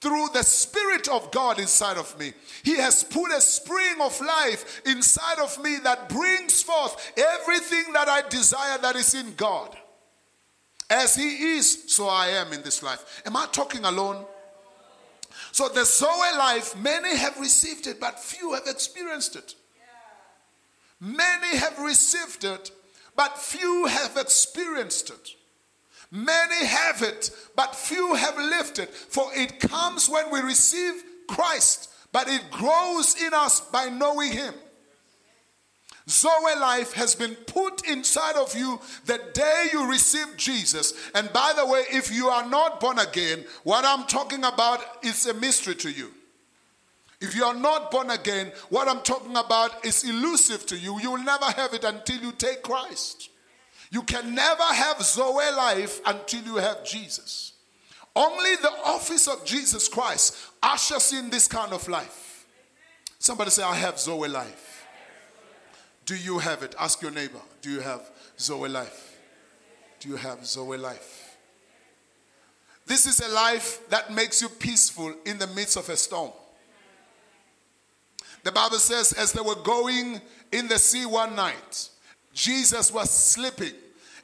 Through 0.00 0.28
the 0.32 0.44
Spirit 0.44 1.08
of 1.08 1.30
God 1.32 1.58
inside 1.58 1.96
of 1.96 2.16
me, 2.18 2.32
He 2.62 2.76
has 2.76 3.02
put 3.02 3.32
a 3.32 3.40
spring 3.40 4.00
of 4.00 4.18
life 4.20 4.82
inside 4.86 5.40
of 5.40 5.60
me 5.62 5.78
that 5.82 6.08
brings 6.08 6.62
forth 6.62 7.12
everything 7.16 7.92
that 7.92 8.08
I 8.08 8.22
desire 8.28 8.78
that 8.78 8.94
is 8.94 9.14
in 9.14 9.34
God. 9.34 9.76
As 10.88 11.16
he 11.16 11.56
is, 11.56 11.92
so 11.92 12.06
I 12.06 12.28
am 12.28 12.52
in 12.52 12.62
this 12.62 12.82
life. 12.82 13.22
Am 13.26 13.36
I 13.36 13.46
talking 13.50 13.84
alone? 13.84 14.24
So 15.50 15.68
the 15.68 15.84
Zoe 15.84 16.08
life, 16.38 16.76
many 16.76 17.16
have 17.16 17.38
received 17.40 17.88
it, 17.88 17.98
but 17.98 18.20
few 18.20 18.52
have 18.52 18.66
experienced 18.66 19.34
it. 19.34 19.54
Many 21.00 21.56
have 21.56 21.78
received 21.78 22.44
it, 22.44 22.70
but 23.16 23.38
few 23.38 23.86
have 23.86 24.16
experienced 24.16 25.10
it. 25.10 25.30
Many 26.10 26.66
have 26.66 27.02
it, 27.02 27.30
but 27.56 27.74
few 27.74 28.14
have 28.14 28.36
lived 28.36 28.78
it. 28.78 28.90
For 28.90 29.28
it 29.34 29.58
comes 29.60 30.08
when 30.08 30.30
we 30.30 30.40
receive 30.40 31.02
Christ, 31.26 31.90
but 32.12 32.28
it 32.28 32.50
grows 32.50 33.20
in 33.20 33.34
us 33.34 33.60
by 33.60 33.88
knowing 33.88 34.32
Him. 34.32 34.54
Zoe 36.08 36.30
life 36.60 36.92
has 36.92 37.16
been 37.16 37.34
put 37.34 37.86
inside 37.88 38.36
of 38.36 38.56
you 38.56 38.80
the 39.06 39.20
day 39.34 39.68
you 39.72 39.90
received 39.90 40.38
Jesus. 40.38 40.94
And 41.14 41.32
by 41.32 41.52
the 41.56 41.66
way, 41.66 41.82
if 41.92 42.12
you 42.12 42.28
are 42.28 42.48
not 42.48 42.78
born 42.78 43.00
again, 43.00 43.44
what 43.64 43.84
I'm 43.84 44.06
talking 44.06 44.44
about 44.44 44.80
is 45.02 45.26
a 45.26 45.34
mystery 45.34 45.74
to 45.76 45.90
you. 45.90 46.12
If 47.20 47.34
you 47.34 47.44
are 47.44 47.54
not 47.54 47.90
born 47.90 48.10
again, 48.10 48.52
what 48.68 48.88
I'm 48.88 49.00
talking 49.00 49.36
about 49.36 49.84
is 49.84 50.04
elusive 50.04 50.66
to 50.66 50.76
you. 50.76 51.00
You 51.00 51.12
will 51.12 51.24
never 51.24 51.46
have 51.46 51.72
it 51.72 51.84
until 51.84 52.20
you 52.20 52.32
take 52.32 52.62
Christ. 52.62 53.30
You 53.90 54.02
can 54.02 54.34
never 54.34 54.62
have 54.62 55.00
Zoe 55.02 55.50
life 55.56 56.00
until 56.04 56.42
you 56.42 56.56
have 56.56 56.84
Jesus. 56.84 57.52
Only 58.14 58.56
the 58.56 58.72
office 58.84 59.28
of 59.28 59.44
Jesus 59.44 59.88
Christ 59.88 60.36
ushers 60.62 61.12
in 61.12 61.30
this 61.30 61.46
kind 61.48 61.72
of 61.72 61.86
life. 61.88 62.46
Somebody 63.18 63.50
say, 63.50 63.62
I 63.62 63.74
have 63.74 63.98
Zoe 63.98 64.28
life. 64.28 64.86
Do 66.04 66.14
you 66.16 66.38
have 66.38 66.62
it? 66.62 66.74
Ask 66.78 67.02
your 67.02 67.10
neighbor. 67.10 67.40
Do 67.62 67.70
you 67.70 67.80
have 67.80 68.10
Zoe 68.38 68.68
life? 68.68 69.18
Do 70.00 70.08
you 70.08 70.16
have 70.16 70.44
Zoe 70.46 70.76
life? 70.76 71.36
This 72.86 73.06
is 73.06 73.20
a 73.20 73.28
life 73.34 73.88
that 73.88 74.12
makes 74.12 74.40
you 74.40 74.48
peaceful 74.48 75.12
in 75.24 75.38
the 75.38 75.46
midst 75.48 75.76
of 75.76 75.88
a 75.88 75.96
storm. 75.96 76.30
The 78.46 78.52
Bible 78.52 78.78
says, 78.78 79.12
as 79.12 79.32
they 79.32 79.40
were 79.40 79.56
going 79.56 80.20
in 80.52 80.68
the 80.68 80.78
sea 80.78 81.04
one 81.04 81.34
night, 81.34 81.88
Jesus 82.32 82.92
was 82.92 83.10
sleeping, 83.10 83.72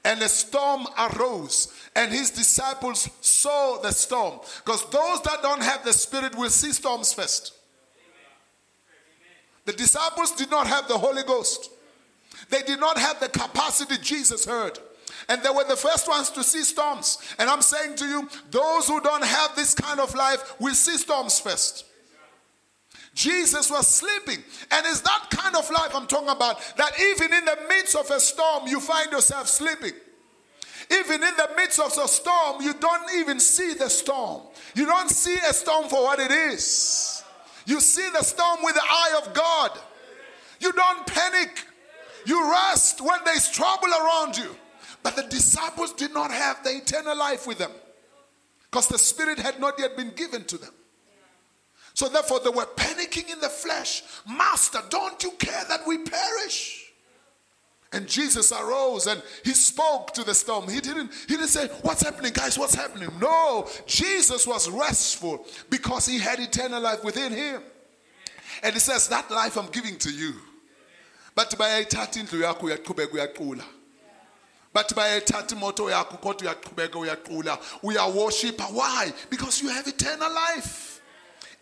and 0.04 0.22
a 0.22 0.28
storm 0.28 0.86
arose, 0.96 1.74
and 1.96 2.12
his 2.12 2.30
disciples 2.30 3.10
saw 3.20 3.78
the 3.78 3.90
storm. 3.90 4.38
Because 4.64 4.88
those 4.90 5.22
that 5.22 5.42
don't 5.42 5.60
have 5.60 5.84
the 5.84 5.92
Spirit 5.92 6.36
will 6.36 6.50
see 6.50 6.70
storms 6.70 7.12
first. 7.12 7.52
The 9.64 9.72
disciples 9.72 10.30
did 10.30 10.52
not 10.52 10.68
have 10.68 10.86
the 10.86 10.98
Holy 10.98 11.24
Ghost. 11.24 11.72
They 12.48 12.62
did 12.62 12.78
not 12.78 12.98
have 12.98 13.18
the 13.18 13.28
capacity 13.28 13.96
Jesus 14.00 14.44
heard. 14.44 14.78
And 15.28 15.42
they 15.42 15.50
were 15.50 15.64
the 15.64 15.74
first 15.74 16.06
ones 16.06 16.30
to 16.30 16.44
see 16.44 16.62
storms. 16.62 17.18
And 17.40 17.50
I'm 17.50 17.60
saying 17.60 17.96
to 17.96 18.04
you, 18.04 18.28
those 18.52 18.86
who 18.86 19.00
don't 19.00 19.24
have 19.24 19.56
this 19.56 19.74
kind 19.74 19.98
of 19.98 20.14
life 20.14 20.60
will 20.60 20.74
see 20.74 20.96
storms 20.96 21.40
first. 21.40 21.86
Jesus 23.14 23.70
was 23.70 23.86
sleeping. 23.86 24.42
And 24.70 24.86
it's 24.86 25.00
that 25.02 25.26
kind 25.30 25.54
of 25.56 25.70
life 25.70 25.94
I'm 25.94 26.06
talking 26.06 26.30
about 26.30 26.60
that 26.76 26.92
even 27.00 27.32
in 27.32 27.44
the 27.44 27.58
midst 27.68 27.96
of 27.96 28.10
a 28.10 28.18
storm, 28.18 28.66
you 28.66 28.80
find 28.80 29.10
yourself 29.12 29.48
sleeping. 29.48 29.92
Even 30.90 31.22
in 31.22 31.36
the 31.36 31.50
midst 31.56 31.78
of 31.78 31.96
a 31.98 32.08
storm, 32.08 32.62
you 32.62 32.74
don't 32.74 33.14
even 33.16 33.38
see 33.40 33.74
the 33.74 33.88
storm. 33.88 34.42
You 34.74 34.86
don't 34.86 35.10
see 35.10 35.36
a 35.48 35.52
storm 35.52 35.88
for 35.88 36.02
what 36.02 36.18
it 36.18 36.30
is. 36.30 37.22
You 37.66 37.80
see 37.80 38.08
the 38.10 38.22
storm 38.22 38.58
with 38.62 38.74
the 38.74 38.82
eye 38.82 39.20
of 39.24 39.34
God. 39.34 39.78
You 40.60 40.72
don't 40.72 41.06
panic. 41.06 41.66
You 42.26 42.50
rest 42.50 43.00
when 43.00 43.18
there's 43.24 43.50
trouble 43.50 43.88
around 43.88 44.36
you. 44.36 44.56
But 45.02 45.16
the 45.16 45.24
disciples 45.24 45.92
did 45.92 46.14
not 46.14 46.30
have 46.30 46.62
the 46.62 46.76
eternal 46.76 47.16
life 47.16 47.46
with 47.46 47.58
them 47.58 47.72
because 48.70 48.88
the 48.88 48.98
Spirit 48.98 49.38
had 49.38 49.60
not 49.60 49.78
yet 49.78 49.96
been 49.96 50.10
given 50.10 50.44
to 50.44 50.58
them. 50.58 50.72
So 51.94 52.08
therefore, 52.08 52.40
they 52.40 52.50
were 52.50 52.66
panicking 52.76 53.30
in 53.32 53.40
the 53.40 53.48
flesh. 53.48 54.02
Master, 54.26 54.80
don't 54.88 55.22
you 55.22 55.32
care 55.32 55.64
that 55.68 55.86
we 55.86 55.98
perish? 55.98 56.82
And 57.94 58.08
Jesus 58.08 58.52
arose 58.52 59.06
and 59.06 59.22
he 59.44 59.52
spoke 59.52 60.14
to 60.14 60.24
the 60.24 60.34
storm. 60.34 60.66
He 60.68 60.80
didn't, 60.80 61.12
he 61.28 61.36
didn't 61.36 61.48
say, 61.48 61.68
What's 61.82 62.02
happening, 62.02 62.32
guys? 62.32 62.58
What's 62.58 62.74
happening? 62.74 63.10
No, 63.20 63.68
Jesus 63.86 64.46
was 64.46 64.70
restful 64.70 65.44
because 65.68 66.06
he 66.06 66.18
had 66.18 66.40
eternal 66.40 66.80
life 66.80 67.04
within 67.04 67.32
him. 67.32 67.60
And 68.62 68.72
he 68.72 68.80
says, 68.80 69.08
That 69.08 69.30
life 69.30 69.58
I'm 69.58 69.70
giving 69.70 69.96
to 69.98 70.10
you. 70.10 70.32
But 71.34 71.50
bayayithatha 71.50 72.18
indlu 72.18 72.40
yakho 72.40 72.60
uyaqhubeka 72.60 73.12
uyaqula 73.12 73.64
bathi 74.74 74.94
bayayithatha 74.94 75.54
imoto 75.54 75.90
yakho 75.90 76.18
kodwa 76.18 76.54
uyaqhubeka 76.54 76.98
uyaqula 76.98 77.58
uyaworshipa 77.82 78.72
why 78.72 79.12
because 79.30 79.62
you 79.62 79.68
have 79.68 79.86
eternal 79.86 80.32
life 80.32 80.91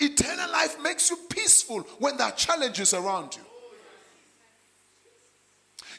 eternal 0.01 0.51
life 0.51 0.81
makes 0.83 1.11
you 1.11 1.19
peaceful 1.29 1.81
when 1.99 2.17
there 2.17 2.27
are 2.27 2.33
challenges 2.33 2.95
around 2.95 3.37
you 3.37 3.43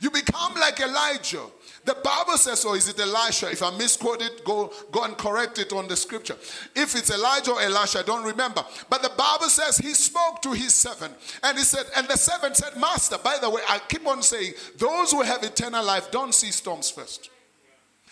You 0.02 0.10
become 0.10 0.56
like 0.56 0.80
Elijah. 0.80 1.46
The 1.86 1.96
Bible 2.04 2.38
says, 2.38 2.66
or 2.66 2.76
is 2.76 2.90
it 2.90 3.00
Elisha? 3.00 3.52
If 3.52 3.62
I 3.62 3.70
misquote 3.78 4.22
it, 4.22 4.44
go, 4.44 4.74
go 4.92 5.04
and 5.04 5.16
correct 5.16 5.60
it 5.60 5.72
on 5.74 5.88
the 5.88 5.96
scripture. 5.96 6.36
If 6.76 6.96
it's 6.96 7.12
Elijah 7.12 7.52
or 7.52 7.62
Elisha, 7.62 8.00
I 8.00 8.04
don't 8.04 8.24
remember. 8.24 8.66
But 8.90 9.04
the 9.04 9.12
Bible 9.16 9.50
says 9.50 9.78
he 9.78 9.94
spoke 9.94 10.42
to 10.42 10.54
his 10.54 10.74
servant. 10.74 11.14
And 11.44 11.56
he 11.56 11.64
said, 11.64 11.86
and 11.96 12.08
the 12.08 12.18
servant 12.18 12.58
said, 12.58 12.78
Master, 12.80 13.20
by 13.24 13.38
the 13.40 13.50
way, 13.50 13.62
I 13.70 13.80
keep 13.88 14.08
on 14.08 14.24
saying, 14.24 14.54
those 14.78 15.12
who 15.12 15.22
have 15.22 15.44
eternal 15.44 15.86
life 15.86 16.10
don't 16.10 16.34
see 16.34 16.50
storms 16.50 16.90
first. 16.90 17.30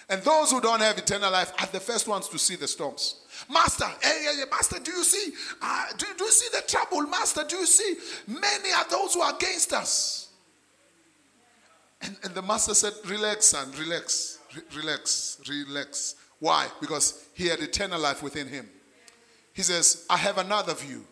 And 0.09 0.21
those 0.21 0.51
who 0.51 0.61
don't 0.61 0.81
have 0.81 0.97
eternal 0.99 1.31
life 1.31 1.53
are 1.59 1.67
the 1.67 1.79
first 1.79 2.07
ones 2.07 2.29
to 2.29 2.37
see 2.37 2.55
the 2.55 2.67
storms. 2.67 3.15
Master, 3.49 3.85
hey, 4.01 4.25
hey, 4.25 4.35
hey 4.37 4.43
Master, 4.49 4.79
do 4.79 4.91
you 4.91 5.03
see? 5.03 5.33
Uh, 5.59 5.85
do, 5.97 6.05
do 6.17 6.25
you 6.25 6.31
see 6.31 6.55
the 6.55 6.63
trouble? 6.67 7.01
Master, 7.07 7.43
do 7.47 7.57
you 7.57 7.65
see? 7.65 7.95
Many 8.27 8.71
are 8.71 8.87
those 8.89 9.15
who 9.15 9.21
are 9.21 9.35
against 9.35 9.73
us. 9.73 10.27
And, 12.01 12.15
and 12.23 12.33
the 12.33 12.41
master 12.41 12.73
said, 12.73 12.93
Relax, 13.05 13.47
son, 13.47 13.71
relax, 13.77 14.39
re- 14.55 14.61
relax, 14.77 15.41
relax. 15.49 16.15
Why? 16.39 16.67
Because 16.79 17.25
he 17.33 17.47
had 17.47 17.59
eternal 17.59 17.99
life 17.99 18.23
within 18.23 18.47
him. 18.47 18.69
He 19.51 19.63
says, 19.63 20.05
I 20.09 20.17
have 20.17 20.37
another 20.37 20.73
view. 20.73 21.05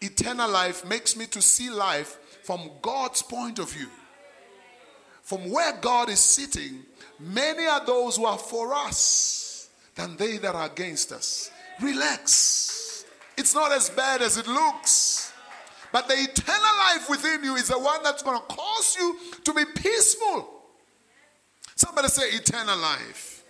Eternal 0.00 0.48
life 0.48 0.86
makes 0.86 1.16
me 1.16 1.26
to 1.26 1.42
see 1.42 1.68
life 1.68 2.16
from 2.44 2.70
God's 2.80 3.20
point 3.20 3.58
of 3.58 3.70
view. 3.70 3.88
From 5.22 5.50
where 5.50 5.76
God 5.80 6.08
is 6.08 6.20
sitting, 6.20 6.84
many 7.18 7.66
are 7.66 7.84
those 7.84 8.16
who 8.16 8.24
are 8.24 8.38
for 8.38 8.72
us 8.72 9.45
than 9.96 10.16
they 10.16 10.38
that 10.38 10.54
are 10.54 10.66
against 10.66 11.12
us. 11.12 11.50
Relax. 11.80 13.04
It's 13.36 13.54
not 13.54 13.72
as 13.72 13.90
bad 13.90 14.22
as 14.22 14.38
it 14.38 14.46
looks. 14.46 15.32
But 15.92 16.08
the 16.08 16.14
eternal 16.14 16.76
life 16.78 17.08
within 17.08 17.42
you 17.42 17.56
is 17.56 17.68
the 17.68 17.78
one 17.78 18.02
that's 18.02 18.22
going 18.22 18.38
to 18.38 18.44
cause 18.46 18.96
you 18.98 19.16
to 19.44 19.54
be 19.54 19.64
peaceful. 19.74 20.48
Somebody 21.74 22.08
say 22.08 22.28
eternal 22.28 22.78
life. 22.78 23.44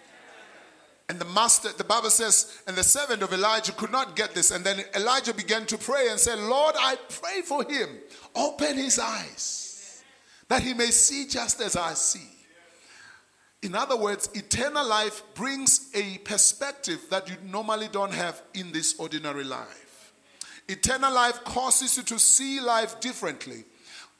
And 1.09 1.21
the 1.21 1.25
master, 1.25 1.71
the 1.77 1.85
Bible 1.85 2.11
says, 2.11 2.61
and 2.67 2.77
the 2.77 2.83
servant 2.83 3.23
of 3.23 3.33
Elijah 3.33 3.73
could 3.73 3.93
not 3.93 4.17
get 4.17 4.35
this. 4.35 4.51
And 4.51 4.65
then 4.65 4.85
Elijah 4.97 5.33
began 5.33 5.65
to 5.67 5.79
pray 5.79 6.09
and 6.11 6.19
said, 6.19 6.39
Lord, 6.39 6.75
I 6.79 6.97
pray 7.09 7.43
for 7.43 7.63
him. 7.63 7.89
Open 8.35 8.77
his 8.77 8.99
eyes 8.99 10.03
that 10.49 10.63
he 10.63 10.75
may 10.75 10.87
see 10.87 11.27
just 11.27 11.61
as 11.61 11.77
I 11.77 11.95
see. 11.95 12.36
In 13.63 13.75
other 13.75 13.97
words, 13.97 14.29
eternal 14.35 14.87
life 14.87 15.23
brings 15.35 15.91
a 15.95 16.19
perspective 16.19 17.01
that 17.11 17.29
you 17.29 17.37
normally 17.45 17.89
don't 17.91 18.13
have 18.13 18.43
in 18.55 18.71
this 18.73 18.99
ordinary 18.99 19.45
life. 19.45 20.13
Eternal 20.69 21.13
life 21.13 21.43
causes 21.45 21.97
you 21.97 22.03
to 22.05 22.19
see 22.19 22.61
life 22.61 23.01
differently. 23.01 23.65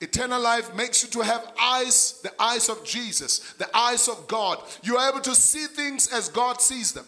Eternal 0.01 0.41
life 0.41 0.75
makes 0.75 1.03
you 1.03 1.09
to 1.11 1.21
have 1.21 1.53
eyes, 1.61 2.21
the 2.23 2.33
eyes 2.41 2.69
of 2.69 2.85
Jesus, 2.85 3.55
the 3.55 3.77
eyes 3.77 4.09
of 4.09 4.27
God. 4.29 4.59
You 4.83 4.97
are 4.97 5.11
able 5.11 5.23
to 5.23 5.35
see 5.35 5.67
things 5.67 6.13
as 6.13 6.29
God 6.29 6.61
sees 6.61 6.93
them. 6.93 7.07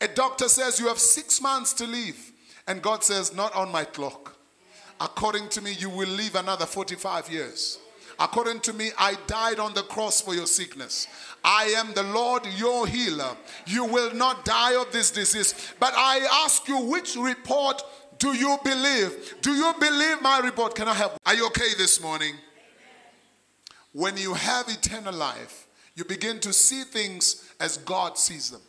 A 0.00 0.08
doctor 0.08 0.48
says 0.48 0.78
you 0.78 0.86
have 0.86 0.98
six 0.98 1.40
months 1.40 1.72
to 1.74 1.86
live, 1.86 2.32
and 2.68 2.80
God 2.80 3.02
says, 3.02 3.34
Not 3.34 3.54
on 3.54 3.72
my 3.72 3.84
clock. 3.84 4.36
According 5.00 5.48
to 5.50 5.60
me, 5.60 5.72
you 5.72 5.90
will 5.90 6.08
live 6.08 6.36
another 6.36 6.66
45 6.66 7.30
years. 7.30 7.78
According 8.18 8.60
to 8.60 8.72
me, 8.72 8.90
I 8.98 9.16
died 9.26 9.60
on 9.60 9.74
the 9.74 9.82
cross 9.82 10.20
for 10.20 10.34
your 10.34 10.46
sickness. 10.46 11.06
I 11.44 11.66
am 11.76 11.92
the 11.94 12.02
Lord 12.02 12.44
your 12.56 12.86
healer. 12.86 13.36
You 13.66 13.84
will 13.84 14.12
not 14.14 14.44
die 14.44 14.80
of 14.80 14.90
this 14.90 15.10
disease. 15.10 15.54
But 15.78 15.94
I 15.96 16.26
ask 16.44 16.66
you, 16.66 16.78
which 16.80 17.14
report 17.16 17.80
do 18.18 18.34
you 18.34 18.58
believe? 18.64 19.36
Do 19.40 19.52
you 19.52 19.72
believe 19.78 20.20
my 20.20 20.40
report? 20.40 20.74
Can 20.74 20.88
I 20.88 20.94
have? 20.94 21.16
Are 21.24 21.34
you 21.34 21.46
okay 21.46 21.74
this 21.78 22.02
morning? 22.02 22.34
When 23.92 24.16
you 24.16 24.34
have 24.34 24.68
eternal 24.68 25.14
life, 25.14 25.66
you 25.94 26.04
begin 26.04 26.40
to 26.40 26.52
see 26.52 26.82
things 26.82 27.48
as 27.60 27.78
God 27.78 28.18
sees 28.18 28.50
them. 28.50 28.60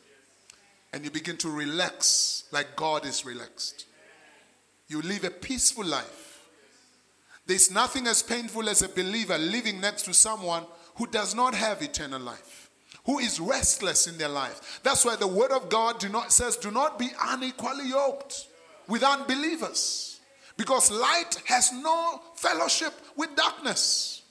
And 0.94 1.04
you 1.04 1.12
begin 1.12 1.38
to 1.38 1.50
relax 1.50 2.44
like 2.52 2.76
God 2.76 3.06
is 3.06 3.26
relaxed. 3.26 3.86
You 4.88 5.02
live 5.02 5.24
a 5.24 5.30
peaceful 5.30 5.86
life. 5.86 6.29
There's 7.50 7.72
nothing 7.72 8.06
as 8.06 8.22
painful 8.22 8.70
as 8.70 8.84
a 8.84 8.90
believer 8.90 9.36
living 9.36 9.82
next 9.82 10.04
to 10.04 10.14
someone 10.14 10.66
who 10.98 11.08
does 11.08 11.34
not 11.34 11.56
have 11.56 11.82
eternal 11.82 12.22
life, 12.22 12.70
who 13.08 13.18
is 13.18 13.40
restless 13.40 14.06
in 14.06 14.20
their 14.20 14.30
life. 14.30 14.80
That's 14.84 15.04
why 15.04 15.16
the 15.16 15.26
word 15.26 15.50
of 15.50 15.68
God 15.68 16.00
do 16.00 16.10
not, 16.10 16.32
says, 16.32 16.58
Do 16.58 16.70
not 16.70 17.00
be 17.00 17.10
unequally 17.20 17.90
yoked 17.90 18.46
with 18.88 19.02
unbelievers 19.02 20.20
because 20.58 20.92
light 20.92 21.42
has 21.46 21.74
no 21.74 22.22
fellowship 22.36 22.94
with 23.16 23.36
darkness. 23.36 24.22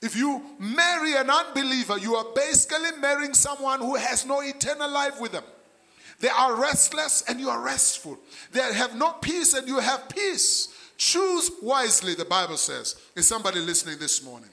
If 0.00 0.16
you 0.16 0.42
marry 0.58 1.16
an 1.16 1.28
unbeliever, 1.28 1.98
you 1.98 2.14
are 2.14 2.28
basically 2.34 2.92
marrying 2.98 3.34
someone 3.34 3.80
who 3.80 3.96
has 3.96 4.24
no 4.24 4.40
eternal 4.40 4.90
life 4.90 5.20
with 5.20 5.32
them. 5.32 5.44
They 6.20 6.30
are 6.30 6.56
restless 6.56 7.24
and 7.28 7.38
you 7.38 7.50
are 7.50 7.60
restful. 7.60 8.18
They 8.52 8.60
have 8.72 8.96
no 8.96 9.12
peace 9.12 9.52
and 9.52 9.68
you 9.68 9.80
have 9.80 10.08
peace. 10.08 10.73
Choose 10.96 11.50
wisely, 11.62 12.14
the 12.14 12.24
Bible 12.24 12.56
says. 12.56 12.96
Is 13.14 13.26
somebody 13.26 13.60
listening 13.60 13.98
this 13.98 14.22
morning? 14.22 14.50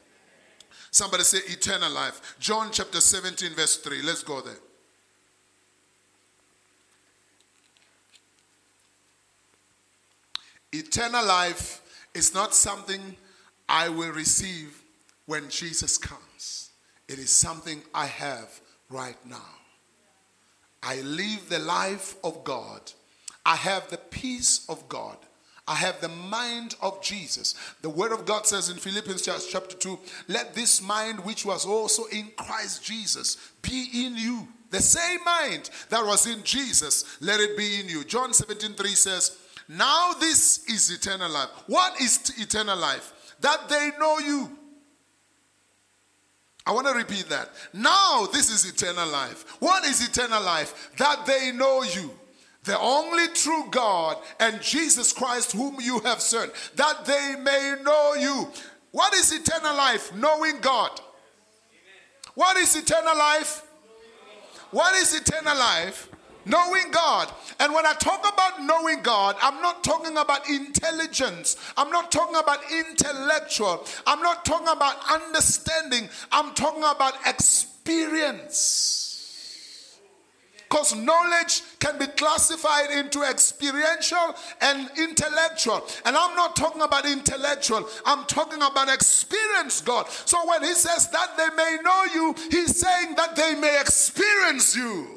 Somebody 0.90 1.24
say 1.24 1.40
eternal 1.48 1.92
life. 1.92 2.36
John 2.40 2.70
chapter 2.72 3.00
17, 3.00 3.54
verse 3.54 3.78
3. 3.78 4.02
Let's 4.02 4.24
go 4.24 4.42
there. 4.42 4.56
Eternal 10.74 11.26
life 11.26 11.82
is 12.14 12.34
not 12.34 12.54
something 12.54 13.16
I 13.68 13.90
will 13.90 14.12
receive 14.12 14.82
when 15.26 15.50
Jesus 15.50 15.98
comes. 15.98 16.72
It 17.08 17.20
is 17.20 17.30
something 17.30 17.82
I 17.94 18.06
have 18.06 18.60
right 18.90 19.18
now. 19.26 19.50
I 20.84 21.02
live 21.02 21.48
the 21.50 21.60
life 21.60 22.16
of 22.24 22.44
God. 22.44 22.92
I 23.46 23.56
have 23.56 23.90
the 23.90 23.98
peace 23.98 24.66
of 24.68 24.88
God. 24.90 25.18
I 25.68 25.76
have 25.76 26.02
the 26.02 26.10
mind 26.10 26.76
of 26.82 27.02
Jesus. 27.02 27.56
The 27.82 27.90
word 27.90 28.12
of 28.12 28.26
God 28.26 28.48
says 28.48 28.70
in 28.70 28.78
Philippians 28.78 29.22
chapter 29.22 29.76
2 29.76 30.00
let 30.28 30.54
this 30.54 30.82
mind 30.82 31.20
which 31.24 31.46
was 31.46 31.66
also 31.66 32.06
in 32.06 32.30
Christ 32.36 32.84
Jesus 32.84 33.38
be 33.62 33.88
in 33.94 34.16
you. 34.18 34.48
The 34.72 34.82
same 34.82 35.24
mind 35.24 35.70
that 35.90 36.06
was 36.06 36.28
in 36.28 36.44
Jesus, 36.44 37.18
let 37.22 37.40
it 37.40 37.58
be 37.58 37.80
in 37.80 37.90
you. 37.90 38.04
John 38.06 38.34
17 38.34 38.74
3 38.74 38.90
says, 38.90 39.38
now 39.68 40.14
this 40.20 40.66
is 40.68 40.92
eternal 40.92 41.32
life. 41.32 41.50
What 41.68 42.00
is 42.02 42.34
eternal 42.38 42.78
life? 42.78 43.36
That 43.40 43.70
they 43.70 43.92
know 44.00 44.20
you. 44.20 44.58
I 46.66 46.74
want 46.74 46.88
to 46.88 46.94
repeat 46.94 47.28
that. 47.30 47.50
Now 47.74 48.28
this 48.32 48.52
is 48.52 48.70
eternal 48.70 49.08
life. 49.08 49.46
What 49.60 49.86
is 49.86 50.08
eternal 50.08 50.44
life? 50.44 50.92
That 50.98 51.26
they 51.26 51.52
know 51.52 51.84
you, 51.84 52.12
the 52.64 52.78
only 52.80 53.28
true 53.34 53.66
God, 53.72 54.18
and 54.40 54.62
Jesus 54.62 55.14
Christ, 55.14 55.54
whom 55.54 55.82
you 55.82 56.00
have 56.02 56.22
served, 56.22 56.54
that 56.78 57.06
they 57.06 57.36
may 57.42 57.76
know 57.84 58.14
you. 58.14 58.50
What 58.92 59.14
is 59.14 59.32
eternal 59.32 59.76
life? 59.76 60.14
Knowing 60.14 60.60
God. 60.62 61.00
What 62.36 62.58
is 62.58 62.76
eternal 62.76 63.18
life? 63.18 63.64
What 64.72 64.96
is 64.96 65.16
eternal 65.16 65.58
life? 65.58 66.08
Knowing 66.46 66.92
God. 66.92 67.32
And 67.60 67.74
when 67.74 67.86
I 67.86 67.94
talk 67.94 68.22
about 68.32 68.64
knowing 68.64 69.02
God, 69.02 69.36
I'm 69.42 69.62
not 69.62 69.84
talking 69.84 70.18
about 70.18 70.50
intelligence. 70.50 71.58
I'm 71.78 71.90
not 71.92 72.12
talking 72.12 72.36
about 72.36 72.60
intellectual. 72.72 73.86
I'm 74.08 74.22
not 74.22 74.46
talking 74.46 74.68
about 74.68 74.98
understanding. 75.12 76.10
I'm 76.32 76.54
talking 76.54 76.84
about 76.84 77.14
experience. 77.28 79.01
Because 80.72 80.96
knowledge 80.96 81.64
can 81.80 82.00
be 82.00 82.08
classified 82.08 82.92
into 82.92 83.24
experiential 83.24 84.34
and 84.62 84.90
intellectual. 84.98 85.86
And 86.06 86.16
I'm 86.16 86.34
not 86.34 86.56
talking 86.56 86.82
about 86.82 87.06
intellectual, 87.06 87.90
I'm 88.06 88.24
talking 88.24 88.62
about 88.62 88.88
experience, 88.88 89.82
God. 89.82 90.10
So 90.10 90.38
when 90.48 90.64
He 90.64 90.74
says 90.74 91.10
that 91.10 91.36
they 91.36 91.50
may 91.58 91.78
know 91.84 92.06
you, 92.14 92.36
He's 92.50 92.80
saying 92.80 93.16
that 93.16 93.36
they 93.36 93.54
may 93.56 93.82
experience 93.82 94.74
you. 94.74 95.08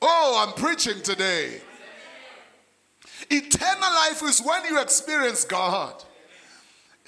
Oh, 0.00 0.46
I'm 0.46 0.54
preaching 0.54 1.02
today. 1.02 1.60
Eternal 3.28 3.80
life 3.80 4.22
is 4.22 4.40
when 4.40 4.64
you 4.66 4.80
experience 4.80 5.44
God. 5.44 6.04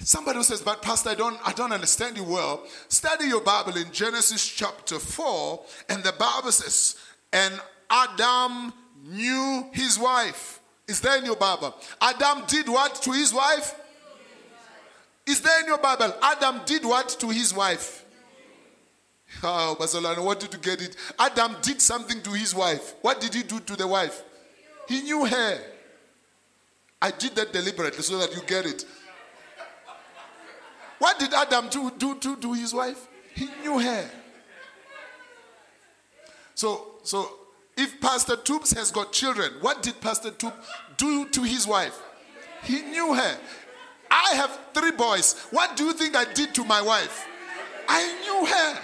Somebody 0.00 0.38
who 0.38 0.44
says, 0.44 0.60
but 0.60 0.80
Pastor, 0.80 1.10
I 1.10 1.14
don't, 1.14 1.38
I 1.44 1.52
don't 1.52 1.72
understand 1.72 2.16
you 2.16 2.22
well. 2.22 2.64
Study 2.88 3.26
your 3.26 3.40
Bible 3.40 3.76
in 3.76 3.90
Genesis 3.90 4.46
chapter 4.46 4.98
4, 4.98 5.60
and 5.88 6.04
the 6.04 6.12
Bible 6.12 6.52
says, 6.52 6.96
and 7.32 7.60
Adam 7.90 8.72
knew 9.04 9.66
his 9.72 9.98
wife. 9.98 10.60
Is 10.86 11.00
there 11.00 11.18
in 11.18 11.24
your 11.24 11.36
Bible? 11.36 11.74
Adam 12.00 12.44
did 12.46 12.68
what 12.68 12.94
to 13.02 13.12
his 13.12 13.32
wife? 13.32 13.74
Is 15.26 15.42
there 15.42 15.60
in 15.60 15.66
your 15.66 15.78
Bible? 15.78 16.14
Adam 16.22 16.62
did 16.64 16.84
what 16.84 17.08
to 17.20 17.28
his 17.28 17.52
wife? 17.54 18.04
Oh, 19.42 19.76
Barcelona 19.78 20.22
wanted 20.22 20.50
to 20.50 20.58
get 20.58 20.80
it. 20.80 20.96
Adam 21.18 21.54
did 21.60 21.82
something 21.82 22.22
to 22.22 22.30
his 22.30 22.54
wife. 22.54 22.94
What 23.02 23.20
did 23.20 23.34
he 23.34 23.42
do 23.42 23.60
to 23.60 23.76
the 23.76 23.86
wife? 23.86 24.22
He 24.88 25.02
knew 25.02 25.26
her. 25.26 25.60
I 27.00 27.10
did 27.10 27.36
that 27.36 27.52
deliberately 27.52 28.02
so 28.02 28.18
that 28.18 28.34
you 28.34 28.40
get 28.46 28.64
it. 28.64 28.84
What 30.98 31.18
did 31.18 31.32
Adam 31.34 31.68
do, 31.68 31.92
do, 31.96 32.18
do 32.18 32.36
to 32.36 32.52
his 32.54 32.72
wife? 32.74 33.06
He 33.34 33.48
knew 33.62 33.78
her. 33.78 34.10
So, 36.54 36.97
so 37.08 37.30
if 37.74 37.98
Pastor 38.02 38.36
Toops 38.36 38.76
has 38.76 38.90
got 38.90 39.14
children, 39.14 39.50
what 39.62 39.82
did 39.82 39.98
Pastor 39.98 40.30
Toop 40.30 40.52
do 40.98 41.26
to 41.30 41.42
his 41.42 41.66
wife? 41.66 41.98
He 42.62 42.82
knew 42.82 43.14
her. 43.14 43.38
I 44.10 44.34
have 44.34 44.60
three 44.74 44.90
boys. 44.90 45.34
What 45.50 45.74
do 45.74 45.84
you 45.84 45.94
think 45.94 46.14
I 46.14 46.30
did 46.30 46.54
to 46.56 46.64
my 46.64 46.82
wife? 46.82 47.26
I 47.88 48.02
knew 48.20 48.44
her. 48.44 48.80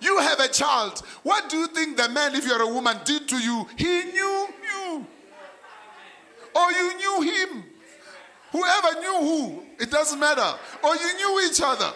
You 0.00 0.18
have 0.18 0.40
a 0.40 0.48
child. 0.48 0.98
What 1.22 1.48
do 1.48 1.58
you 1.58 1.68
think 1.68 1.96
the 1.96 2.08
man, 2.08 2.34
if 2.34 2.44
you're 2.44 2.62
a 2.62 2.74
woman, 2.74 2.96
did 3.04 3.28
to 3.28 3.38
you? 3.38 3.68
He 3.76 3.84
knew 3.84 4.48
you. 4.74 5.06
Or 6.56 6.72
you 6.72 6.96
knew 6.96 7.22
him. 7.22 7.64
Whoever 8.50 8.98
knew 8.98 9.18
who, 9.20 9.62
it 9.78 9.92
doesn't 9.92 10.18
matter. 10.18 10.58
Or 10.82 10.96
you 10.96 11.16
knew 11.18 11.48
each 11.48 11.60
other. 11.62 11.92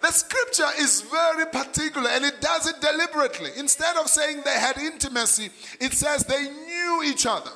The 0.00 0.12
scripture 0.12 0.68
is 0.78 1.00
very 1.02 1.46
particular 1.46 2.08
and 2.10 2.24
it 2.24 2.40
does 2.40 2.68
it 2.68 2.80
deliberately. 2.80 3.50
Instead 3.56 3.96
of 3.96 4.08
saying 4.08 4.42
they 4.44 4.58
had 4.58 4.78
intimacy, 4.78 5.50
it 5.80 5.92
says 5.92 6.24
they 6.24 6.42
knew 6.42 7.02
each 7.04 7.26
other. 7.26 7.50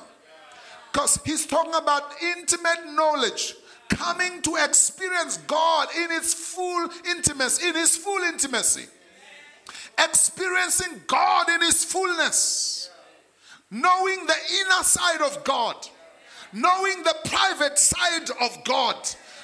Because 0.91 1.19
he's 1.25 1.45
talking 1.45 1.73
about 1.73 2.03
intimate 2.21 2.91
knowledge, 2.91 3.55
coming 3.89 4.41
to 4.41 4.57
experience 4.57 5.37
God 5.47 5.87
in 5.97 6.11
its 6.11 6.33
full 6.33 6.89
intimacy, 7.09 7.67
in 7.67 7.75
his 7.75 7.95
full 7.95 8.21
intimacy. 8.23 8.85
Experiencing 9.97 11.01
God 11.07 11.49
in 11.49 11.61
his 11.61 11.83
fullness. 11.85 12.89
Knowing 13.71 14.25
the 14.25 14.35
inner 14.61 14.83
side 14.83 15.21
of 15.21 15.43
God. 15.43 15.75
Knowing 16.51 17.03
the 17.03 17.15
private 17.25 17.79
side 17.79 18.29
of 18.41 18.63
God 18.63 18.95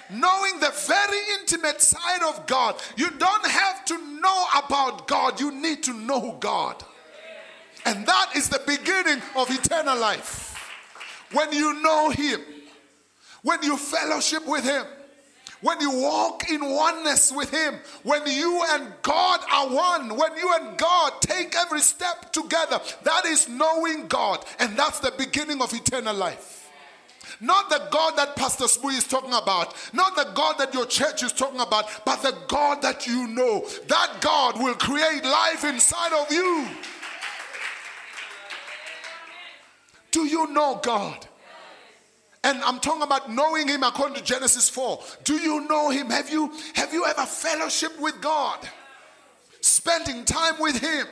knowing 0.10 0.60
the 0.60 0.74
very 0.88 1.40
intimate 1.40 1.82
side 1.82 2.24
of 2.24 2.46
God. 2.48 2.82
You 2.96 3.10
don't 3.12 3.46
have 3.46 3.86
to 3.86 3.98
know 4.20 4.46
about 4.64 5.08
God, 5.08 5.40
you 5.40 5.52
need 5.52 5.84
to 5.84 5.94
know 5.94 6.38
God. 6.40 6.84
And 7.86 8.06
that 8.06 8.32
is 8.36 8.50
the 8.50 8.62
beginning 8.68 9.22
of 9.36 9.50
eternal 9.50 9.98
life. 9.98 10.56
When 11.32 11.52
you 11.52 11.82
know 11.82 12.10
Him, 12.10 12.42
when 13.44 13.62
you 13.64 13.78
fellowship 13.78 14.46
with 14.46 14.64
Him, 14.64 14.86
when 15.62 15.80
you 15.82 15.92
walk 15.92 16.50
in 16.50 16.62
oneness 16.64 17.32
with 17.32 17.52
Him, 17.52 17.80
when 18.04 18.26
you 18.26 18.64
and 18.70 18.94
God 19.02 19.42
are 19.52 19.68
one, 19.68 20.16
when 20.16 20.38
you 20.38 20.54
and 20.60 20.78
God 20.78 21.14
take 21.22 21.56
every 21.56 21.82
step 21.82 22.32
together, 22.32 22.80
that 23.04 23.26
is 23.26 23.50
knowing 23.50 24.08
God, 24.08 24.46
and 24.60 24.78
that's 24.78 25.00
the 25.00 25.14
beginning 25.18 25.62
of 25.62 25.74
eternal 25.74 26.16
life. 26.16 26.59
Not 27.42 27.70
the 27.70 27.88
God 27.90 28.18
that 28.18 28.36
Pastor 28.36 28.66
Spoo 28.66 28.92
is 28.92 29.06
talking 29.06 29.34
about, 29.34 29.74
not 29.94 30.16
the 30.16 30.30
God 30.34 30.58
that 30.58 30.74
your 30.74 30.86
church 30.86 31.24
is 31.24 31.32
talking 31.32 31.62
about, 31.62 31.86
but 32.06 32.22
the 32.22 32.36
God 32.48 32.82
that 32.82 33.08
you 33.08 33.28
know. 33.28 33.66
That 33.88 34.18
God 34.20 34.62
will 34.62 34.76
create 34.76 35.24
life 35.24 35.64
inside 35.64 36.14
of 36.14 36.32
you. 36.32 36.68
Do 40.12 40.26
you 40.26 40.48
know 40.48 40.80
God? 40.84 41.28
And 42.44 42.62
I'm 42.64 42.80
talking 42.80 43.04
about 43.04 43.32
knowing 43.32 43.68
him 43.68 43.84
according 43.84 44.16
to 44.16 44.24
Genesis 44.24 44.70
4. 44.70 45.02
Do 45.24 45.36
you 45.36 45.68
know 45.68 45.90
him? 45.90 46.10
Have 46.10 46.30
you 46.30 46.52
have 46.74 46.94
you 46.94 47.06
ever 47.06 47.26
fellowship 47.26 48.00
with 48.00 48.20
God? 48.22 48.68
Spending 49.62 50.24
time 50.26 50.56
with 50.60 50.80
him. 50.80 51.06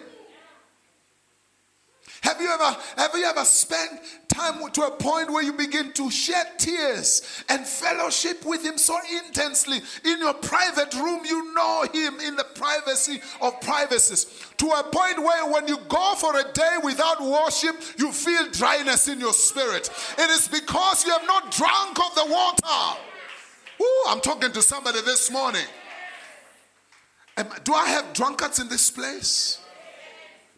Have 2.22 2.42
you 2.42 2.50
ever 2.50 2.78
have 2.98 3.12
you 3.14 3.26
ever 3.26 3.44
spent 3.44 4.02
time 4.38 4.72
to 4.72 4.82
a 4.84 4.92
point 4.92 5.32
where 5.32 5.44
you 5.44 5.54
begin 5.54 5.92
to 5.94 6.12
shed 6.12 6.46
tears 6.58 7.44
and 7.50 7.66
fellowship 7.66 8.46
with 8.46 8.64
him 8.64 8.78
so 8.78 8.98
intensely 9.26 9.80
in 10.06 10.20
your 10.20 10.34
private 10.36 10.94
room. 10.94 11.26
You 11.26 11.54
know 11.54 11.86
him 11.92 12.20
in 12.20 12.36
the 12.36 12.46
privacy 12.56 13.20
of 13.42 13.60
privacies. 13.62 14.26
To 14.58 14.68
a 14.68 14.84
point 14.84 15.20
where 15.20 15.52
when 15.52 15.68
you 15.68 15.78
go 15.90 16.16
for 16.16 16.38
a 16.40 16.52
day 16.54 16.78
without 16.84 17.22
worship 17.22 17.76
you 17.98 18.12
feel 18.12 18.50
dryness 18.52 19.08
in 19.08 19.20
your 19.20 19.34
spirit. 19.34 19.90
It 20.18 20.30
is 20.30 20.48
because 20.48 21.06
you 21.06 21.12
have 21.12 21.26
not 21.26 21.52
drunk 21.52 22.00
of 22.00 22.16
the 22.16 22.26
water. 22.32 23.00
Ooh, 23.82 24.06
I'm 24.08 24.22
talking 24.22 24.52
to 24.52 24.62
somebody 24.62 25.02
this 25.02 25.32
morning. 25.32 25.66
Do 27.64 27.74
I 27.74 27.88
have 27.90 28.14
drunkards 28.14 28.60
in 28.60 28.68
this 28.68 28.90
place? 28.90 29.60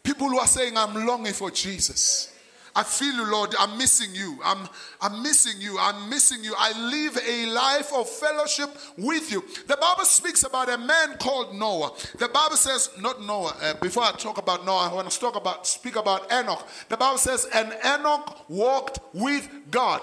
People 0.02 0.30
who 0.30 0.40
are 0.40 0.48
saying, 0.48 0.78
I'm 0.78 1.06
longing 1.06 1.34
for 1.34 1.52
Jesus. 1.52 2.34
I 2.76 2.84
feel 2.84 3.14
you, 3.14 3.32
Lord. 3.32 3.56
I'm 3.60 3.78
missing 3.78 4.14
you. 4.14 4.40
I'm, 4.44 4.68
I'm 5.02 5.24
missing 5.24 5.60
you. 5.60 5.78
I'm 5.80 6.10
missing 6.10 6.44
you. 6.44 6.54
I 6.58 6.72
live 6.90 7.18
a 7.28 7.46
life 7.48 7.92
of 7.94 8.10
fellowship 8.10 8.70
with 8.98 9.32
you. 9.32 9.44
The 9.68 9.78
Bible 9.78 10.06
speaks 10.06 10.44
about 10.44 10.70
a 10.70 10.78
man 10.78 11.18
called 11.18 11.56
Noah. 11.56 11.92
The 12.18 12.28
Bible 12.28 12.58
says, 12.58 12.90
not 13.00 13.22
Noah. 13.22 13.56
Uh, 13.62 13.74
before 13.76 14.04
I 14.04 14.12
talk 14.12 14.38
about 14.38 14.66
Noah, 14.66 14.90
I 14.90 14.94
want 14.94 15.10
to 15.10 15.20
talk 15.20 15.36
about, 15.36 15.66
speak 15.66 15.96
about 15.96 16.32
Enoch. 16.32 16.68
The 16.90 16.98
Bible 16.98 17.18
says, 17.18 17.48
and 17.54 17.74
Enoch 17.86 18.46
walked 18.50 19.00
with 19.14 19.50
God. 19.72 20.02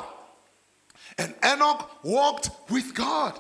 And 1.19 1.35
Enoch 1.45 1.91
walked 2.03 2.51
with 2.71 2.95
God. 2.95 3.39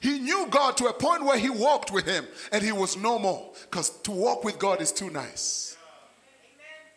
He 0.00 0.18
knew 0.18 0.48
God 0.50 0.76
to 0.78 0.86
a 0.86 0.92
point 0.92 1.24
where 1.24 1.38
he 1.38 1.48
walked 1.48 1.92
with 1.92 2.06
him 2.06 2.26
and 2.50 2.62
he 2.62 2.72
was 2.72 2.96
no 2.96 3.20
more. 3.20 3.52
Because 3.70 3.90
to 4.00 4.10
walk 4.10 4.42
with 4.42 4.58
God 4.58 4.80
is 4.82 4.90
too 4.90 5.10
nice. 5.10 5.76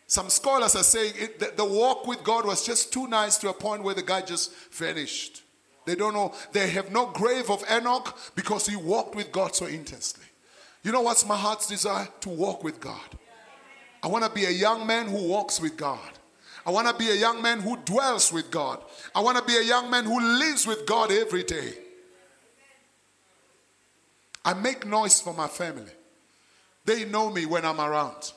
Some 0.08 0.30
scholars 0.30 0.76
are 0.76 0.84
saying 0.84 1.13
it, 1.18 1.39
the, 1.39 1.52
the 1.56 1.65
walk 1.65 2.06
with 2.06 2.24
God 2.24 2.46
was 2.46 2.65
just 2.65 2.94
too 2.94 3.08
nice 3.08 3.38
to 3.39 3.50
a 3.50 3.54
point 3.54 3.84
where 3.84 3.96
the 3.96 4.04
guy 4.04 4.22
just 4.22 4.54
vanished. 4.72 5.41
They 5.86 5.96
don't 5.96 6.13
know, 6.13 6.34
they 6.52 6.70
have 6.70 6.91
no 6.91 7.08
grave 7.08 7.50
of 7.50 7.63
Enoch 7.72 8.18
because 8.36 8.68
he 8.68 8.76
walked 8.76 9.15
with 9.15 9.32
God 9.32 9.56
so 9.56 9.65
intensely. 9.65 10.26
You 10.84 10.91
know 10.91 11.02
what's 11.02 11.26
my 11.26 11.36
heart's 11.36 11.68
desire? 11.68 12.08
To 12.22 12.30
walk 12.30 12.63
with 12.63 12.80
God. 12.80 13.02
I 14.04 14.08
want 14.08 14.24
to 14.24 14.30
be 14.30 14.46
a 14.46 14.52
young 14.52 14.86
man 14.86 15.08
who 15.08 15.28
walks 15.28 15.60
with 15.60 15.78
God. 15.78 16.00
I 16.65 16.72
want 16.72 16.88
to 16.88 16.96
be 16.96 17.10
a 17.10 17.15
young 17.15 17.41
man 17.41 17.60
who 17.60 17.78
dwells 17.78 18.32
with 18.32 18.52
God. 18.52 18.80
I 19.13 19.22
want 19.22 19.38
to 19.38 19.44
be 19.44 19.58
a 19.58 19.63
young 19.63 19.89
man 19.89 20.06
who 20.06 20.20
lives 20.20 20.68
with 20.68 20.86
God 20.86 21.12
every 21.12 21.44
day. 21.44 21.74
I 24.44 24.54
make 24.54 24.86
noise 24.86 25.20
for 25.20 25.34
my 25.34 25.48
family. 25.48 25.91
They 26.86 27.06
know 27.06 27.32
me 27.32 27.48
when 27.48 27.65
I'm 27.65 27.82
around. 27.82 28.32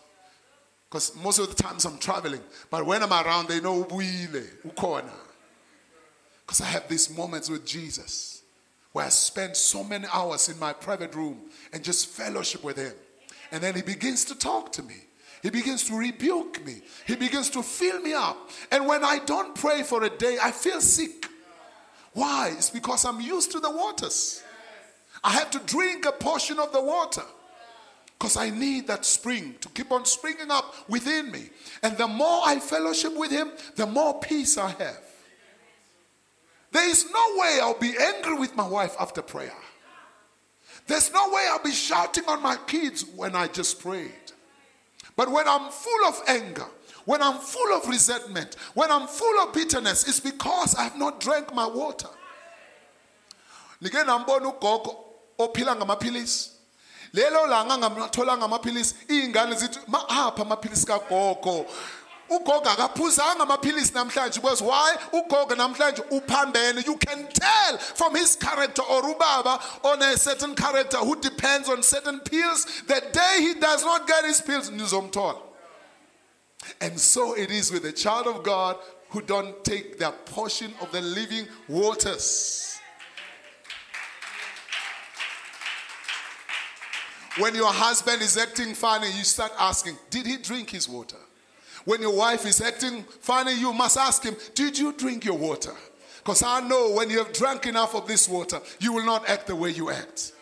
Because 0.89 1.15
most 1.23 1.39
of 1.39 1.55
the 1.55 1.63
times 1.63 1.85
I'm 1.85 1.99
traveling. 1.99 2.41
But 2.71 2.87
when 2.87 3.03
I'm 3.03 3.13
around, 3.13 3.49
they 3.49 3.61
know 3.61 3.87
Wile, 3.91 4.43
Ukona. 4.67 5.11
Because 6.41 6.63
I 6.63 6.67
have 6.67 6.89
these 6.89 7.15
moments 7.15 7.51
with 7.51 7.67
Jesus 7.67 8.43
where 8.93 9.05
I 9.05 9.11
spend 9.11 9.55
so 9.55 9.85
many 9.85 10.07
hours 10.13 10.49
in 10.49 10.59
my 10.59 10.73
private 10.73 11.15
room 11.15 11.39
and 11.73 11.85
just 11.85 12.07
fellowship 12.07 12.65
with 12.65 12.79
Him. 12.79 12.95
And 13.53 13.63
then 13.63 13.75
He 13.75 13.83
begins 13.83 14.25
to 14.27 14.35
talk 14.35 14.73
to 14.73 14.83
me. 14.83 14.97
He 15.43 15.51
begins 15.51 15.85
to 15.85 15.97
rebuke 15.97 16.65
me. 16.65 16.83
He 17.07 17.17
begins 17.17 17.51
to 17.51 17.63
fill 17.63 18.01
me 18.01 18.15
up. 18.15 18.51
And 18.73 18.87
when 18.87 19.05
I 19.05 19.21
don't 19.21 19.55
pray 19.55 19.83
for 19.83 20.03
a 20.03 20.11
day, 20.11 20.39
I 20.43 20.51
feel 20.51 20.81
sick. 20.81 21.27
Why? 22.13 22.53
It's 22.57 22.71
because 22.71 23.05
I'm 23.05 23.21
used 23.21 23.53
to 23.53 23.61
the 23.61 23.71
waters. 23.71 24.43
I 25.23 25.33
have 25.33 25.51
to 25.51 25.59
drink 25.61 26.07
a 26.07 26.13
portion 26.13 26.59
of 26.59 26.73
the 26.73 26.83
water. 26.83 27.23
Because 28.19 28.37
I 28.37 28.51
need 28.51 28.89
that 28.89 29.05
spring 29.05 29.55
to 29.61 29.69
keep 29.69 29.93
on 29.93 30.05
springing 30.05 30.51
up 30.51 30.75
within 30.89 31.31
me. 31.31 31.51
And 31.83 31.97
the 31.97 32.09
more 32.09 32.43
I 32.45 32.59
fellowship 32.59 33.17
with 33.17 33.31
Him, 33.31 33.53
the 33.77 33.87
more 33.87 34.19
peace 34.19 34.59
I 34.59 34.71
have. 34.71 35.05
There 36.73 36.89
is 36.89 37.07
no 37.11 37.25
way 37.37 37.59
I'll 37.63 37.79
be 37.79 37.95
angry 37.97 38.37
with 38.37 38.57
my 38.57 38.67
wife 38.67 38.97
after 38.99 39.23
prayer. 39.23 39.55
There's 40.87 41.13
no 41.13 41.29
way 41.29 41.47
I'll 41.51 41.63
be 41.63 41.71
shouting 41.71 42.25
on 42.27 42.43
my 42.43 42.57
kids 42.67 43.05
when 43.15 43.37
I 43.37 43.47
just 43.47 43.81
prayed. 43.81 44.11
But 45.17 45.31
when 45.31 45.47
I'm 45.47 45.71
full 45.71 46.05
of 46.07 46.21
anger, 46.27 46.67
when 47.05 47.23
I'm 47.23 47.39
full 47.39 47.73
of 47.75 47.89
resentment, 47.89 48.57
when 48.75 48.91
I'm 48.91 49.07
full 49.07 49.41
of 49.41 49.53
bitterness, 49.53 50.09
it's 50.09 50.21
because 50.21 50.75
I 50.75 50.85
have 50.85 50.99
not 50.99 51.21
drank 51.21 51.55
my 51.55 51.67
water. 51.67 52.09
Lelo 57.15 57.47
langa 57.47 57.79
ngamtholanga 57.79 58.45
amaphilisi 58.45 58.95
iy'ngane 59.09 59.55
zithi 59.55 59.79
apha 60.09 60.43
amaphilisi 60.43 60.87
kagogo. 60.87 61.67
Ugogo 62.31 62.69
akaphuzanga 62.69 63.47
amaphilisi 63.47 63.93
namhlanje 63.93 64.35
because 64.35 64.61
why? 64.61 64.95
Ugogo 65.13 65.55
namhlanje 65.57 66.03
uphambene. 66.11 66.85
You 66.87 66.97
can 66.97 67.27
tell 67.33 67.79
from 67.79 68.15
his 68.15 68.37
character 68.37 68.83
or 68.83 69.03
ubaba 69.03 69.85
on 69.85 70.03
a 70.03 70.17
certain 70.17 70.55
character 70.55 70.99
who 70.99 71.19
depends 71.21 71.69
on 71.69 71.83
certain 71.83 72.21
pills 72.21 72.83
the 72.87 73.03
day 73.13 73.37
he 73.41 73.55
does 73.55 73.83
not 73.83 74.07
get 74.07 74.25
his 74.25 74.41
pills 74.41 74.71
nizomthola. 74.71 75.41
And 76.81 77.01
so 77.01 77.35
it 77.35 77.51
is 77.51 77.73
with 77.73 77.85
the 77.85 77.93
child 77.93 78.27
of 78.27 78.43
god 78.43 78.77
who 79.11 79.23
don't 79.23 79.65
take 79.65 79.99
their 79.99 80.13
portion 80.13 80.75
of 80.83 80.93
the 80.93 81.01
living 81.01 81.47
waters 81.67 82.78
When 87.37 87.55
your 87.55 87.73
husband 87.73 88.23
is 88.23 88.37
acting 88.37 88.75
funny, 88.75 89.09
you 89.09 89.25
start 89.25 89.53
asking, 89.59 89.97
Did 90.11 90.27
he 90.27 90.39
drink 90.39 90.71
his 90.71 90.89
water? 90.89 91.19
When 91.85 92.03
your 92.03 92.17
wife 92.17 92.47
is 92.47 92.61
acting 92.61 93.03
funny, 93.03 93.55
you 93.55 93.73
must 93.73 93.97
ask 93.97 94.23
him, 94.23 94.37
Did 94.55 94.79
you 94.79 94.93
drink 94.93 95.25
your 95.25 95.39
water? 95.39 95.75
Because 96.19 96.43
I 96.43 96.61
know 96.61 96.93
when 96.93 97.11
you 97.11 97.19
have 97.19 97.33
drank 97.33 97.67
enough 97.67 97.95
of 97.95 98.07
this 98.07 98.29
water, 98.29 98.61
you 98.81 98.93
will 98.93 99.05
not 99.05 99.29
act 99.29 99.47
the 99.47 99.57
way 99.57 99.71
you 99.71 99.91
act. 99.91 100.33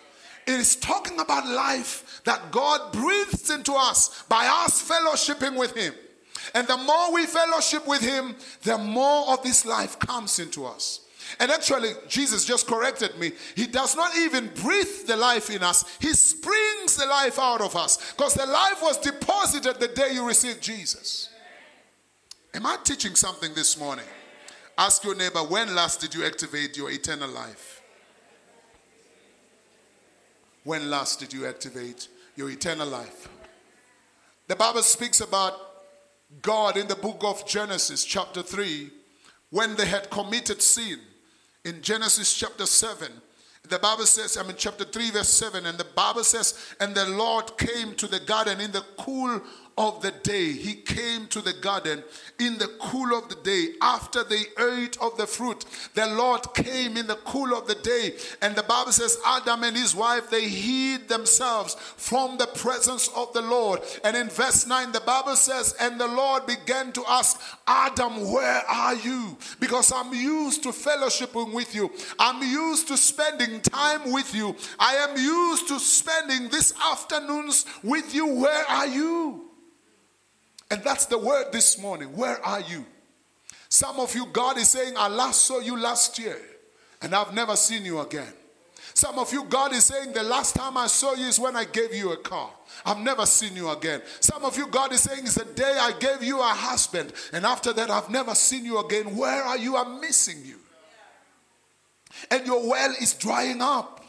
It 0.46 0.54
is 0.54 0.76
talking 0.76 1.18
about 1.18 1.46
life 1.46 2.22
that 2.24 2.50
God 2.52 2.92
breathes 2.92 3.50
into 3.50 3.72
us 3.72 4.22
by 4.28 4.46
us 4.64 4.88
fellowshipping 4.88 5.56
with 5.56 5.76
Him. 5.76 5.92
And 6.54 6.66
the 6.66 6.76
more 6.76 7.12
we 7.12 7.26
fellowship 7.26 7.86
with 7.86 8.00
Him, 8.00 8.36
the 8.62 8.78
more 8.78 9.32
of 9.32 9.42
this 9.42 9.66
life 9.66 9.98
comes 9.98 10.38
into 10.38 10.64
us. 10.64 11.05
And 11.40 11.50
actually, 11.50 11.90
Jesus 12.08 12.44
just 12.44 12.66
corrected 12.66 13.18
me. 13.18 13.32
He 13.54 13.66
does 13.66 13.96
not 13.96 14.16
even 14.16 14.50
breathe 14.54 15.06
the 15.06 15.16
life 15.16 15.50
in 15.50 15.62
us, 15.62 15.84
He 16.00 16.12
springs 16.12 16.96
the 16.96 17.06
life 17.06 17.38
out 17.38 17.60
of 17.60 17.76
us. 17.76 18.12
Because 18.12 18.34
the 18.34 18.46
life 18.46 18.80
was 18.82 18.98
deposited 18.98 19.80
the 19.80 19.88
day 19.88 20.10
you 20.12 20.26
received 20.26 20.62
Jesus. 20.62 21.30
Am 22.54 22.64
I 22.64 22.76
teaching 22.82 23.14
something 23.14 23.52
this 23.54 23.78
morning? 23.78 24.06
Ask 24.78 25.04
your 25.04 25.14
neighbor, 25.14 25.40
when 25.40 25.74
last 25.74 26.00
did 26.00 26.14
you 26.14 26.24
activate 26.24 26.76
your 26.76 26.90
eternal 26.90 27.28
life? 27.28 27.82
When 30.64 30.90
last 30.90 31.20
did 31.20 31.32
you 31.32 31.46
activate 31.46 32.08
your 32.34 32.50
eternal 32.50 32.88
life? 32.88 33.28
The 34.48 34.56
Bible 34.56 34.82
speaks 34.82 35.20
about 35.20 35.54
God 36.42 36.76
in 36.76 36.88
the 36.88 36.96
book 36.96 37.22
of 37.22 37.46
Genesis, 37.46 38.04
chapter 38.04 38.42
3, 38.42 38.90
when 39.50 39.76
they 39.76 39.86
had 39.86 40.10
committed 40.10 40.60
sin. 40.60 41.00
In 41.66 41.82
Genesis 41.82 42.32
chapter 42.32 42.64
7, 42.64 43.10
the 43.68 43.80
Bible 43.80 44.06
says, 44.06 44.36
I 44.36 44.44
mean, 44.44 44.54
chapter 44.56 44.84
3, 44.84 45.10
verse 45.10 45.28
7, 45.28 45.66
and 45.66 45.76
the 45.76 45.86
Bible 45.96 46.22
says, 46.22 46.76
And 46.78 46.94
the 46.94 47.06
Lord 47.06 47.58
came 47.58 47.96
to 47.96 48.06
the 48.06 48.20
garden 48.20 48.60
in 48.60 48.70
the 48.70 48.84
cool 48.96 49.40
of 49.78 50.00
the 50.00 50.10
day. 50.10 50.52
He 50.52 50.74
came 50.74 51.26
to 51.28 51.42
the 51.42 51.52
garden 51.52 52.02
in 52.38 52.56
the 52.58 52.68
cool 52.80 53.16
of 53.16 53.28
the 53.28 53.34
day. 53.36 53.74
After 53.82 54.24
they 54.24 54.42
ate 54.58 54.96
of 55.02 55.16
the 55.18 55.26
fruit, 55.26 55.64
the 55.94 56.06
Lord 56.06 56.42
came 56.54 56.96
in 56.96 57.06
the 57.06 57.16
cool 57.16 57.54
of 57.54 57.66
the 57.66 57.74
day. 57.74 58.14
And 58.40 58.56
the 58.56 58.62
Bible 58.62 58.92
says, 58.92 59.18
Adam 59.26 59.64
and 59.64 59.76
his 59.76 59.94
wife, 59.94 60.30
they 60.30 60.48
hid 60.48 61.08
themselves 61.08 61.74
from 61.74 62.38
the 62.38 62.46
presence 62.46 63.08
of 63.14 63.32
the 63.34 63.42
Lord. 63.42 63.80
And 64.02 64.16
in 64.16 64.28
verse 64.28 64.66
9, 64.66 64.92
the 64.92 65.00
Bible 65.00 65.36
says, 65.36 65.74
And 65.78 66.00
the 66.00 66.08
Lord 66.08 66.46
began 66.46 66.92
to 66.92 67.04
ask, 67.06 67.38
Adam, 67.66 68.32
where 68.32 68.62
are 68.68 68.94
you? 68.94 69.36
Because 69.60 69.92
I'm 69.92 70.14
used 70.14 70.62
to 70.62 70.70
fellowshipping 70.70 71.52
with 71.52 71.74
you, 71.74 71.90
I'm 72.18 72.42
used 72.42 72.88
to 72.88 72.96
spending 72.96 73.60
time 73.60 74.12
with 74.12 74.34
you, 74.34 74.56
I 74.78 74.94
am 74.96 75.16
used 75.16 75.68
to 75.68 75.78
spending 75.78 76.48
these 76.48 76.72
afternoons 76.90 77.66
with 77.82 78.14
you. 78.14 78.26
Where 78.26 78.64
are 78.68 78.86
you? 78.86 79.46
And 80.70 80.82
that's 80.82 81.06
the 81.06 81.18
word 81.18 81.52
this 81.52 81.78
morning. 81.78 82.16
Where 82.16 82.44
are 82.44 82.60
you? 82.60 82.84
Some 83.68 84.00
of 84.00 84.14
you, 84.14 84.26
God 84.26 84.58
is 84.58 84.68
saying, 84.68 84.94
I 84.96 85.08
last 85.08 85.42
saw 85.42 85.60
you 85.60 85.78
last 85.78 86.18
year, 86.18 86.38
and 87.02 87.14
I've 87.14 87.34
never 87.34 87.56
seen 87.56 87.84
you 87.84 88.00
again. 88.00 88.32
Some 88.94 89.18
of 89.18 89.32
you, 89.32 89.44
God 89.44 89.72
is 89.74 89.84
saying, 89.84 90.12
the 90.12 90.22
last 90.22 90.54
time 90.54 90.76
I 90.76 90.86
saw 90.86 91.14
you 91.14 91.26
is 91.26 91.38
when 91.38 91.54
I 91.54 91.64
gave 91.64 91.92
you 91.92 92.12
a 92.12 92.16
car. 92.16 92.50
I've 92.84 92.98
never 92.98 93.26
seen 93.26 93.54
you 93.54 93.68
again. 93.70 94.00
Some 94.20 94.44
of 94.44 94.56
you, 94.56 94.68
God 94.68 94.92
is 94.92 95.00
saying, 95.00 95.20
it's 95.24 95.34
the 95.34 95.44
day 95.44 95.76
I 95.78 95.92
gave 95.98 96.22
you 96.22 96.40
a 96.40 96.44
husband, 96.44 97.12
and 97.32 97.44
after 97.44 97.72
that, 97.72 97.90
I've 97.90 98.10
never 98.10 98.34
seen 98.34 98.64
you 98.64 98.78
again. 98.78 99.16
Where 99.16 99.42
are 99.42 99.58
you? 99.58 99.76
I'm 99.76 100.00
missing 100.00 100.38
you. 100.44 100.56
And 102.30 102.46
your 102.46 102.66
well 102.68 102.94
is 103.00 103.12
drying 103.14 103.60
up 103.60 104.04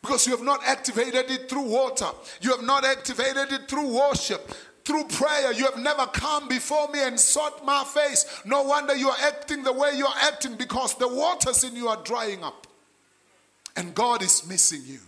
because 0.00 0.26
you 0.26 0.34
have 0.36 0.44
not 0.44 0.64
activated 0.64 1.30
it 1.30 1.50
through 1.50 1.68
water, 1.68 2.06
you 2.40 2.50
have 2.50 2.64
not 2.64 2.84
activated 2.84 3.52
it 3.52 3.68
through 3.68 3.94
worship 3.94 4.52
through 4.86 5.04
prayer. 5.08 5.52
You 5.52 5.64
have 5.64 5.78
never 5.78 6.06
come 6.06 6.46
before 6.46 6.86
me 6.92 7.02
and 7.02 7.18
sought 7.18 7.64
my 7.66 7.82
face. 7.82 8.24
No 8.44 8.62
wonder 8.62 8.94
you 8.94 9.08
are 9.08 9.16
acting 9.20 9.64
the 9.64 9.72
way 9.72 9.90
you 9.96 10.06
are 10.06 10.14
acting 10.22 10.54
because 10.54 10.94
the 10.94 11.08
waters 11.08 11.64
in 11.64 11.74
you 11.74 11.88
are 11.88 12.00
drying 12.04 12.44
up. 12.44 12.68
And 13.74 13.92
God 13.96 14.22
is 14.22 14.46
missing 14.46 14.82
you. 14.84 15.00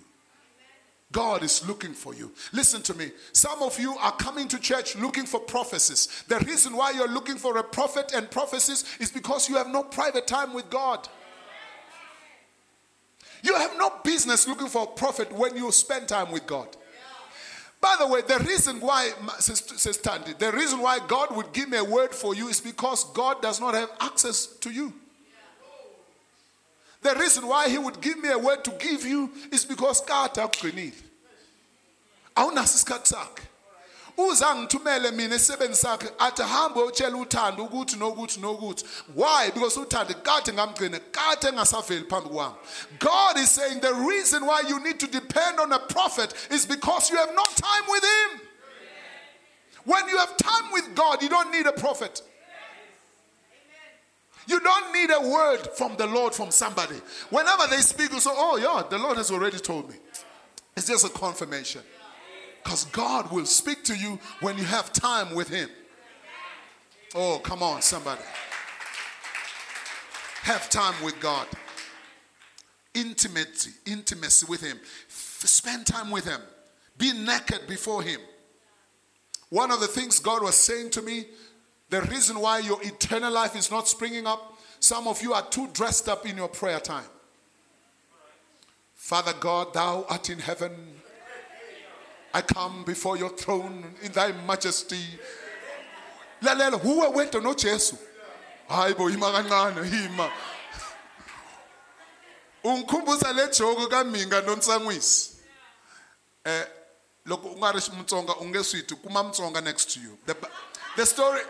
God 1.12 1.44
is 1.44 1.66
looking 1.66 1.92
for 1.92 2.12
you. 2.12 2.32
Listen 2.52 2.82
to 2.82 2.94
me. 2.94 3.12
Some 3.32 3.62
of 3.62 3.78
you 3.78 3.96
are 3.98 4.12
coming 4.12 4.48
to 4.48 4.58
church 4.58 4.96
looking 4.96 5.24
for 5.24 5.38
prophecies. 5.38 6.24
The 6.26 6.40
reason 6.40 6.76
why 6.76 6.90
you're 6.90 7.08
looking 7.08 7.36
for 7.36 7.56
a 7.56 7.62
prophet 7.62 8.12
and 8.12 8.28
prophecies 8.28 8.84
is 8.98 9.12
because 9.12 9.48
you 9.48 9.54
have 9.56 9.68
no 9.68 9.84
private 9.84 10.26
time 10.26 10.54
with 10.54 10.68
God. 10.70 11.08
You 13.42 13.54
have 13.54 13.78
no 13.78 13.92
business 14.02 14.48
looking 14.48 14.66
for 14.66 14.82
a 14.82 14.86
prophet 14.88 15.32
when 15.32 15.56
you 15.56 15.70
spend 15.70 16.08
time 16.08 16.32
with 16.32 16.48
God. 16.48 16.76
By 17.80 17.96
the 17.98 18.08
way, 18.08 18.22
the 18.22 18.38
reason 18.44 18.80
why, 18.80 19.12
says 19.38 19.96
Tandy, 19.98 20.32
the 20.36 20.50
reason 20.52 20.80
why 20.80 20.98
God 21.06 21.34
would 21.36 21.52
give 21.52 21.68
me 21.68 21.78
a 21.78 21.84
word 21.84 22.12
for 22.12 22.34
you 22.34 22.48
is 22.48 22.60
because 22.60 23.04
God 23.12 23.40
does 23.40 23.60
not 23.60 23.74
have 23.74 23.90
access 24.00 24.46
to 24.46 24.70
you. 24.70 24.92
The 27.02 27.14
reason 27.14 27.46
why 27.46 27.68
He 27.68 27.78
would 27.78 28.00
give 28.00 28.18
me 28.18 28.30
a 28.30 28.38
word 28.38 28.64
to 28.64 28.72
give 28.72 29.06
you 29.06 29.30
is 29.52 29.64
because 29.64 30.00
God 30.00 30.34
akuqinile. 30.34 30.92
Awunaso 32.36 32.84
isikhathi 32.84 33.14
sakhe. 33.14 33.47
Uza 34.18 34.54
ngithumele 34.54 35.10
mina 35.10 35.34
esebenzini 35.34 35.76
sakhe 35.76 36.08
athi 36.18 36.42
hambe 36.42 36.80
utshela 36.80 37.16
uthando 37.16 37.64
ukuthi 37.64 37.96
nokuthi 37.96 38.40
nokuthi 38.40 38.84
why 39.14 39.50
because 39.54 39.80
uthando 39.80 40.14
kade 40.14 40.52
ngamgcine 40.52 41.00
kade 41.12 41.48
engasaveli 41.48 42.04
phambi 42.04 42.28
kwami 42.28 42.54
god 42.98 43.36
is 43.36 43.54
saying 43.54 43.80
the 43.80 43.94
reason 43.94 44.42
why 44.42 44.60
you 44.68 44.80
need 44.80 44.98
to 44.98 45.06
depend 45.06 45.60
on 45.60 45.72
a 45.72 45.78
prophet 45.78 46.34
is 46.50 46.66
because 46.66 47.10
you 47.10 47.16
have 47.16 47.34
no 47.34 47.44
time 47.54 47.84
with 47.88 48.02
him 48.02 48.40
when 49.84 50.08
you 50.08 50.18
have 50.18 50.36
time 50.36 50.72
with 50.72 50.94
god 50.94 51.22
you 51.22 51.28
don't 51.28 51.52
need 51.52 51.66
a 51.66 51.72
prophet 51.72 52.22
you 54.48 54.58
don't 54.60 54.92
need 54.94 55.10
a 55.10 55.20
word 55.28 55.68
from 55.76 55.94
the 55.96 56.06
Lord 56.06 56.34
from 56.34 56.50
somebody. 56.50 56.94
Whenever 57.28 57.66
they 57.66 57.82
speak, 57.82 58.10
you 58.14 58.18
say, 58.18 58.30
Oh, 58.32 58.56
yeah, 58.56 58.82
the 58.88 58.96
Lord 58.96 59.18
has 59.18 59.30
already 59.30 59.58
told 59.58 59.90
me. 59.90 59.96
It's 60.74 60.86
just 60.86 61.04
a 61.04 61.10
confirmation. 61.10 61.82
Because 62.68 62.84
God 62.84 63.32
will 63.32 63.46
speak 63.46 63.82
to 63.84 63.96
you 63.96 64.18
when 64.40 64.58
you 64.58 64.64
have 64.64 64.92
time 64.92 65.34
with 65.34 65.48
Him. 65.48 65.70
Oh, 67.14 67.40
come 67.42 67.62
on, 67.62 67.80
somebody. 67.80 68.20
Have 70.42 70.68
time 70.68 70.92
with 71.02 71.18
God. 71.18 71.46
Intimacy, 72.92 73.70
intimacy 73.86 74.44
with 74.50 74.60
Him. 74.60 74.78
Spend 75.08 75.86
time 75.86 76.10
with 76.10 76.26
Him. 76.26 76.42
Be 76.98 77.14
naked 77.14 77.62
before 77.66 78.02
Him. 78.02 78.20
One 79.48 79.70
of 79.70 79.80
the 79.80 79.86
things 79.86 80.18
God 80.18 80.42
was 80.42 80.54
saying 80.54 80.90
to 80.90 81.00
me, 81.00 81.24
the 81.88 82.02
reason 82.02 82.38
why 82.38 82.58
your 82.58 82.82
eternal 82.82 83.32
life 83.32 83.56
is 83.56 83.70
not 83.70 83.88
springing 83.88 84.26
up, 84.26 84.58
some 84.78 85.08
of 85.08 85.22
you 85.22 85.32
are 85.32 85.48
too 85.48 85.68
dressed 85.72 86.06
up 86.06 86.28
in 86.28 86.36
your 86.36 86.48
prayer 86.48 86.80
time. 86.80 87.08
Father 88.94 89.32
God, 89.40 89.72
thou 89.72 90.04
art 90.10 90.28
in 90.28 90.40
heaven 90.40 90.97
I 92.38 92.42
come 92.42 92.84
before 92.84 93.16
your 93.16 93.30
throne 93.30 93.84
in 94.00 94.12
thy 94.12 94.30
majesty. 94.46 95.02
Lalela 96.40 96.76
huwe 96.76 97.08
wento 97.08 97.40
noJesu. 97.40 97.98
Hayi 98.68 98.94
bo 98.94 99.10
ima 99.10 99.32
kancane 99.32 99.88
ima. 100.04 100.30
Ungikhumbuza 102.64 103.32
le 103.34 103.48
joko 103.48 103.88
kaMinga 103.88 104.42
noNsangwisi. 104.42 105.30
Eh 106.44 106.66
lokho 107.26 107.48
ungari 107.48 107.80
mtsonga 108.00 108.36
ungeswithi 108.36 108.94
kuma 108.94 109.22
mtsonga 109.24 109.60
next 109.60 109.94
to 109.94 110.00
you. 110.00 110.16
The, 110.26 110.36
the 110.96 111.06
story 111.06 111.40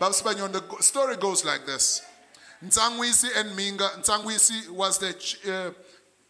Babsbanyon 0.00 0.52
the 0.52 0.82
story 0.82 1.16
goes 1.16 1.44
like 1.44 1.66
this. 1.66 2.02
Nsangwisi 2.62 3.28
and 3.36 3.58
Minga 3.58 3.90
Nsangwisi 3.98 4.70
was 4.70 4.98
the 4.98 5.08
uh, 5.52 5.72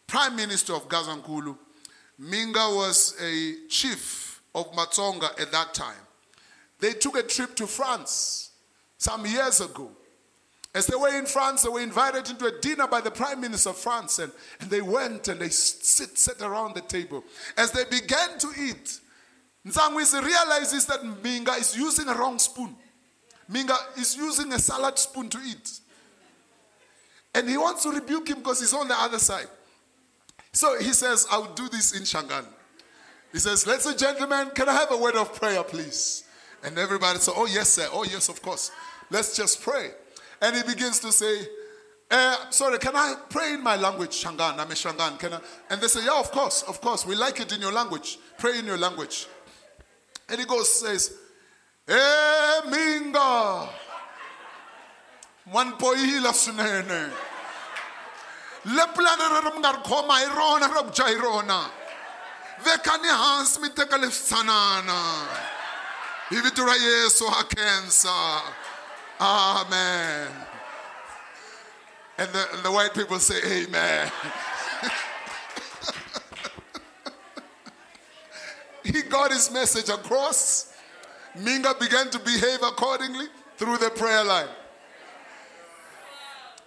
prime 0.06 0.34
minister 0.34 0.72
of 0.72 0.88
Gazankulu. 0.88 1.58
Minga 2.20 2.74
was 2.74 3.14
a 3.20 3.66
chief 3.68 4.42
of 4.54 4.72
Matonga 4.72 5.40
at 5.40 5.52
that 5.52 5.72
time. 5.72 5.94
They 6.80 6.92
took 6.92 7.16
a 7.16 7.22
trip 7.22 7.54
to 7.56 7.66
France 7.66 8.50
some 8.96 9.24
years 9.26 9.60
ago. 9.60 9.90
As 10.74 10.86
they 10.86 10.96
were 10.96 11.16
in 11.16 11.26
France, 11.26 11.62
they 11.62 11.68
were 11.68 11.80
invited 11.80 12.28
into 12.28 12.46
a 12.46 12.60
dinner 12.60 12.86
by 12.86 13.00
the 13.00 13.10
Prime 13.10 13.40
Minister 13.40 13.70
of 13.70 13.76
France, 13.76 14.18
and, 14.18 14.30
and 14.60 14.70
they 14.70 14.82
went 14.82 15.28
and 15.28 15.40
they 15.40 15.48
sit, 15.48 16.18
sat 16.18 16.42
around 16.42 16.74
the 16.74 16.82
table. 16.82 17.24
As 17.56 17.72
they 17.72 17.84
began 17.84 18.38
to 18.38 18.48
eat, 18.60 19.00
Nsangwisi 19.66 20.22
realizes 20.22 20.86
that 20.86 21.00
Minga 21.22 21.58
is 21.58 21.76
using 21.76 22.08
a 22.08 22.14
wrong 22.14 22.38
spoon. 22.38 22.74
Minga 23.50 23.76
is 23.98 24.16
using 24.16 24.52
a 24.52 24.58
salad 24.58 24.98
spoon 24.98 25.28
to 25.30 25.38
eat. 25.38 25.80
And 27.34 27.48
he 27.48 27.56
wants 27.56 27.82
to 27.84 27.90
rebuke 27.90 28.28
him 28.28 28.38
because 28.38 28.60
he's 28.60 28.74
on 28.74 28.88
the 28.88 29.00
other 29.00 29.18
side. 29.18 29.48
So 30.52 30.78
he 30.78 30.92
says, 30.92 31.26
I'll 31.30 31.52
do 31.54 31.68
this 31.68 31.92
in 31.92 32.02
Shangaan. 32.02 32.46
He 33.32 33.38
says, 33.38 33.66
Ladies 33.66 33.86
and 33.86 33.98
gentlemen, 33.98 34.50
can 34.54 34.68
I 34.68 34.72
have 34.72 34.90
a 34.90 34.96
word 34.96 35.16
of 35.16 35.34
prayer, 35.34 35.62
please? 35.62 36.24
And 36.64 36.78
everybody 36.78 37.18
said, 37.18 37.34
Oh, 37.36 37.46
yes, 37.46 37.68
sir. 37.70 37.86
Oh, 37.92 38.04
yes, 38.04 38.28
of 38.28 38.42
course. 38.42 38.70
Let's 39.10 39.36
just 39.36 39.62
pray. 39.62 39.90
And 40.40 40.56
he 40.56 40.62
begins 40.62 41.00
to 41.00 41.12
say, 41.12 41.46
uh, 42.10 42.50
sorry, 42.50 42.78
can 42.78 42.96
I 42.96 43.16
pray 43.28 43.52
in 43.54 43.62
my 43.62 43.76
language, 43.76 44.24
Shangaan? 44.24 44.58
I'm 44.58 44.70
a 44.70 44.74
Shangaan. 44.74 45.18
Can 45.18 45.34
I? 45.34 45.40
And 45.68 45.80
they 45.80 45.88
say, 45.88 46.04
Yeah, 46.04 46.18
of 46.18 46.30
course, 46.30 46.62
of 46.62 46.80
course. 46.80 47.04
We 47.04 47.14
like 47.14 47.38
it 47.40 47.52
in 47.52 47.60
your 47.60 47.72
language. 47.72 48.18
Pray 48.38 48.58
in 48.58 48.64
your 48.64 48.78
language. 48.78 49.26
And 50.28 50.40
he 50.40 50.46
goes, 50.46 50.72
says, 50.80 51.14
Eh 51.86 52.60
minga. 52.66 53.68
Wanpoyila 55.52 56.32
swinene. 56.32 57.10
Le 57.10 57.37
plan 58.94 59.18
ri 59.18 59.50
mi 59.50 59.58
nga 59.58 59.72
ri 59.72 59.78
khoma 59.84 60.14
hi 60.18 60.26
rona 60.34 60.68
ku 60.68 60.90
dya 60.90 61.06
hi 61.06 61.14
rona. 61.14 61.70
Vekani 62.62 63.08
hansi 63.08 63.60
mi 63.60 63.68
teka 63.68 63.96
leswi. 63.96 64.36
Hi 66.30 66.40
vito 66.40 66.64
ra 66.64 66.74
Yesu 66.74 67.26
ha 67.26 67.42
khensa. 67.44 68.42
Amen. 69.20 70.28
And 72.18 72.32
the, 72.32 72.46
and 72.52 72.62
the 72.64 72.70
white 72.70 72.94
people 72.94 73.18
say 73.18 73.40
amen. 73.44 74.10
he 78.84 79.02
got 79.02 79.30
his 79.30 79.50
message 79.52 79.88
across. 79.88 80.72
Minga 81.36 81.78
began 81.78 82.10
to 82.10 82.18
behave 82.18 82.62
accordingly 82.62 83.26
through 83.56 83.78
the 83.78 83.90
prayer 83.90 84.24
line. 84.24 84.48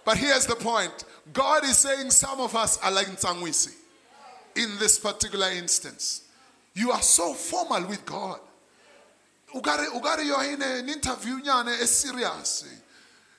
But 0.04 0.16
here's 0.16 0.46
the 0.46 0.56
point 0.56 1.04
God 1.32 1.64
is 1.64 1.78
saying 1.78 2.10
some 2.10 2.40
of 2.40 2.54
us 2.56 2.78
are 2.82 2.90
like 2.90 3.06
Nsangwisi 3.06 3.74
in 4.56 4.78
this 4.78 4.98
particular 4.98 5.50
instance. 5.50 6.22
You 6.74 6.90
are 6.90 7.02
so 7.02 7.32
formal 7.34 7.86
with 7.88 8.04
God. 8.04 8.40
Ugare 9.54 9.86
ugare 9.88 10.24
you're 10.24 10.44
in 10.44 10.62
an 10.62 10.88
interview 10.88 11.40
nyane 11.40 11.80
is 11.80 11.90
serious. 11.90 12.64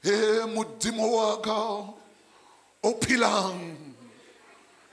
Eh 0.04 0.10
mudimo 0.46 1.96
opilang. 2.84 3.76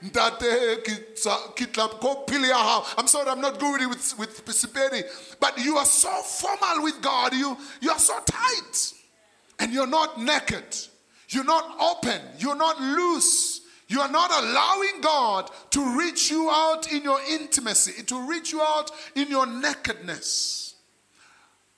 Ntate 0.03 0.83
kitsa- 0.83 1.55
kitla 1.55 1.99
ko 1.99 2.23
pili. 2.25 2.49
I'm 2.97 3.07
sorry, 3.07 3.29
I'm 3.29 3.39
not 3.39 3.59
good 3.59 3.87
with 3.87 4.17
with 4.17 4.45
Siperi, 4.47 5.03
but 5.39 5.57
you 5.59 5.77
are 5.77 5.85
so 5.85 6.09
formal 6.23 6.83
with 6.83 6.99
God. 7.01 7.33
You 7.35 7.55
you 7.81 7.91
are 7.91 7.99
so 7.99 8.17
tight, 8.25 8.93
and 9.59 9.71
you're 9.71 9.85
not 9.85 10.19
naked. 10.19 10.65
You're 11.31 11.43
not 11.43 11.77
open. 11.79 12.21
You're 12.37 12.55
not 12.55 12.79
loose. 12.79 13.61
You 13.87 13.99
are 13.99 14.11
not 14.11 14.31
allowing 14.31 15.01
God 15.01 15.49
to 15.71 15.97
reach 15.97 16.31
you 16.31 16.49
out 16.49 16.91
in 16.91 17.03
your 17.03 17.19
intimacy, 17.29 18.03
to 18.03 18.27
reach 18.27 18.51
you 18.51 18.61
out 18.61 18.91
in 19.15 19.29
your 19.29 19.45
nakedness. 19.45 20.75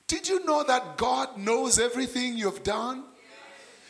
Did 0.08 0.30
you 0.30 0.46
know 0.46 0.64
that 0.64 0.98
God 0.98 1.38
knows 1.38 1.80
everything 1.80 2.38
you've 2.38 2.64
done? 2.64 3.04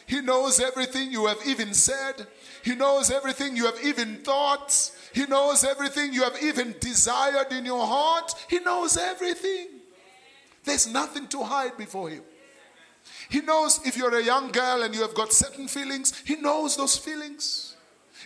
He 0.05 0.21
knows 0.21 0.59
everything 0.59 1.11
you 1.11 1.25
have 1.27 1.39
even 1.45 1.73
said. 1.73 2.27
He 2.63 2.75
knows 2.75 3.09
everything 3.11 3.57
you 3.57 3.65
have 3.65 3.83
even 3.83 4.17
thought. 4.17 4.91
He 5.13 5.25
knows 5.25 5.63
everything 5.63 6.13
you 6.13 6.23
have 6.23 6.41
even 6.41 6.75
desired 6.79 7.51
in 7.51 7.65
your 7.65 7.85
heart. 7.85 8.33
He 8.49 8.59
knows 8.59 8.95
everything. 8.95 9.67
There's 10.63 10.87
nothing 10.87 11.27
to 11.27 11.43
hide 11.43 11.77
before 11.77 12.09
Him. 12.09 12.23
He 13.29 13.41
knows 13.41 13.79
if 13.85 13.97
you're 13.97 14.17
a 14.17 14.23
young 14.23 14.51
girl 14.51 14.83
and 14.83 14.93
you 14.93 15.01
have 15.01 15.13
got 15.13 15.33
certain 15.33 15.67
feelings, 15.67 16.21
He 16.25 16.35
knows 16.35 16.77
those 16.77 16.97
feelings. 16.97 17.75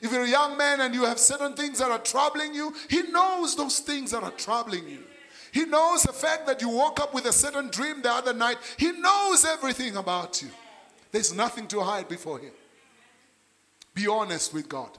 If 0.01 0.11
you're 0.11 0.23
a 0.23 0.29
young 0.29 0.57
man 0.57 0.81
and 0.81 0.93
you 0.93 1.05
have 1.05 1.19
certain 1.19 1.53
things 1.53 1.79
that 1.79 1.89
are 1.89 1.99
troubling 1.99 2.53
you, 2.53 2.73
He 2.89 3.03
knows 3.03 3.55
those 3.55 3.79
things 3.79 4.11
that 4.11 4.23
are 4.23 4.31
troubling 4.31 4.87
you. 4.87 5.03
He 5.51 5.65
knows 5.65 6.03
the 6.03 6.13
fact 6.13 6.45
that 6.47 6.61
you 6.61 6.69
woke 6.69 6.99
up 6.99 7.13
with 7.13 7.25
a 7.25 7.31
certain 7.31 7.69
dream 7.69 8.01
the 8.01 8.11
other 8.11 8.33
night. 8.33 8.57
He 8.77 8.91
knows 8.91 9.45
everything 9.45 9.95
about 9.95 10.41
you. 10.41 10.49
There's 11.11 11.33
nothing 11.33 11.67
to 11.67 11.79
hide 11.79 12.07
before 12.07 12.39
Him. 12.39 12.51
Be 13.93 14.07
honest 14.07 14.53
with 14.53 14.69
God. 14.69 14.91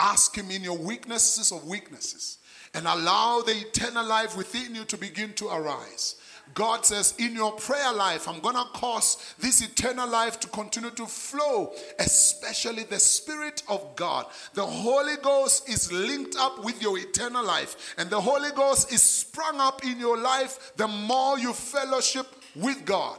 Ask 0.00 0.36
Him 0.36 0.50
in 0.50 0.62
your 0.62 0.78
weaknesses 0.78 1.52
of 1.52 1.66
weaknesses 1.66 2.38
and 2.74 2.86
allow 2.86 3.42
the 3.42 3.52
eternal 3.52 4.06
life 4.06 4.36
within 4.36 4.74
you 4.74 4.84
to 4.84 4.96
begin 4.96 5.32
to 5.34 5.48
arise. 5.48 6.16
God 6.54 6.84
says, 6.84 7.14
in 7.18 7.34
your 7.34 7.52
prayer 7.52 7.92
life, 7.92 8.28
I'm 8.28 8.40
going 8.40 8.56
to 8.56 8.64
cause 8.72 9.34
this 9.38 9.62
eternal 9.62 10.08
life 10.08 10.40
to 10.40 10.48
continue 10.48 10.90
to 10.90 11.06
flow, 11.06 11.72
especially 11.98 12.84
the 12.84 12.98
Spirit 12.98 13.62
of 13.68 13.94
God. 13.96 14.26
The 14.54 14.66
Holy 14.66 15.16
Ghost 15.22 15.68
is 15.68 15.92
linked 15.92 16.36
up 16.36 16.64
with 16.64 16.80
your 16.82 16.98
eternal 16.98 17.44
life, 17.44 17.94
and 17.98 18.10
the 18.10 18.20
Holy 18.20 18.50
Ghost 18.50 18.92
is 18.92 19.02
sprung 19.02 19.60
up 19.60 19.84
in 19.84 19.98
your 19.98 20.18
life 20.18 20.72
the 20.76 20.88
more 20.88 21.38
you 21.38 21.52
fellowship 21.52 22.26
with 22.56 22.84
God. 22.84 23.18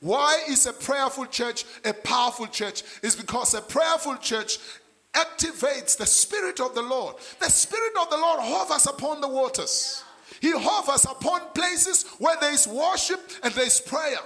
Why 0.00 0.42
is 0.48 0.66
a 0.66 0.72
prayerful 0.72 1.26
church 1.26 1.64
a 1.84 1.92
powerful 1.92 2.46
church? 2.46 2.82
Is 3.02 3.16
because 3.16 3.54
a 3.54 3.60
prayerful 3.60 4.16
church 4.16 4.58
activates 5.12 5.96
the 5.96 6.06
Spirit 6.06 6.60
of 6.60 6.74
the 6.74 6.82
Lord. 6.82 7.16
The 7.40 7.50
Spirit 7.50 7.92
of 8.00 8.10
the 8.10 8.18
Lord 8.18 8.40
hovers 8.40 8.86
upon 8.86 9.20
the 9.20 9.28
waters. 9.28 10.04
He 10.40 10.52
hovers 10.54 11.04
upon 11.04 11.40
places 11.54 12.04
where 12.18 12.36
there 12.40 12.52
is 12.52 12.66
worship 12.66 13.20
and 13.42 13.52
there 13.54 13.66
is 13.66 13.80
prayer. 13.80 14.18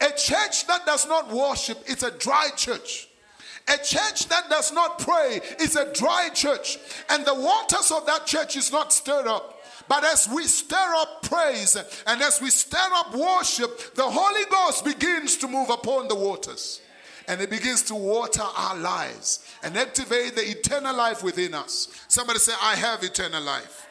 A 0.00 0.10
church 0.16 0.66
that 0.66 0.84
does 0.84 1.06
not 1.06 1.30
worship 1.30 1.78
is 1.88 2.02
a 2.02 2.10
dry 2.18 2.48
church. 2.56 3.08
A 3.68 3.76
church 3.76 4.28
that 4.28 4.50
does 4.50 4.72
not 4.72 4.98
pray 4.98 5.40
is 5.60 5.76
a 5.76 5.92
dry 5.92 6.28
church. 6.34 6.78
And 7.08 7.24
the 7.24 7.34
waters 7.34 7.92
of 7.92 8.06
that 8.06 8.26
church 8.26 8.56
is 8.56 8.72
not 8.72 8.92
stirred 8.92 9.28
up. 9.28 9.60
But 9.88 10.04
as 10.04 10.28
we 10.28 10.44
stir 10.44 10.94
up 10.96 11.22
praise 11.22 11.76
and 12.06 12.22
as 12.22 12.40
we 12.40 12.50
stir 12.50 12.78
up 12.78 13.14
worship, 13.14 13.94
the 13.94 14.02
Holy 14.04 14.44
Ghost 14.50 14.84
begins 14.84 15.36
to 15.38 15.48
move 15.48 15.70
upon 15.70 16.08
the 16.08 16.14
waters. 16.14 16.80
And 17.28 17.40
it 17.40 17.50
begins 17.50 17.82
to 17.82 17.94
water 17.94 18.42
our 18.42 18.76
lives 18.76 19.46
and 19.62 19.76
activate 19.76 20.34
the 20.34 20.48
eternal 20.50 20.96
life 20.96 21.22
within 21.22 21.54
us. 21.54 21.88
Somebody 22.08 22.40
say, 22.40 22.52
I 22.60 22.74
have 22.74 23.04
eternal 23.04 23.42
life. 23.42 23.86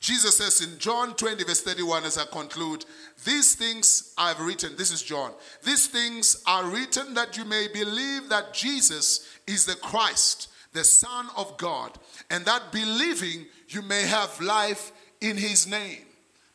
Jesus 0.00 0.38
says 0.38 0.66
in 0.66 0.78
John 0.78 1.14
20, 1.14 1.44
verse 1.44 1.60
31, 1.60 2.04
as 2.04 2.16
I 2.16 2.24
conclude, 2.24 2.86
These 3.26 3.54
things 3.54 4.14
I've 4.16 4.40
written, 4.40 4.74
this 4.76 4.90
is 4.90 5.02
John, 5.02 5.32
these 5.62 5.88
things 5.88 6.42
are 6.46 6.64
written 6.64 7.12
that 7.14 7.36
you 7.36 7.44
may 7.44 7.68
believe 7.68 8.30
that 8.30 8.54
Jesus 8.54 9.28
is 9.46 9.66
the 9.66 9.76
Christ, 9.76 10.48
the 10.72 10.84
Son 10.84 11.26
of 11.36 11.54
God, 11.58 11.98
and 12.30 12.46
that 12.46 12.72
believing 12.72 13.44
you 13.68 13.82
may 13.82 14.02
have 14.06 14.40
life 14.40 14.90
in 15.20 15.36
his 15.36 15.66
name. 15.66 16.06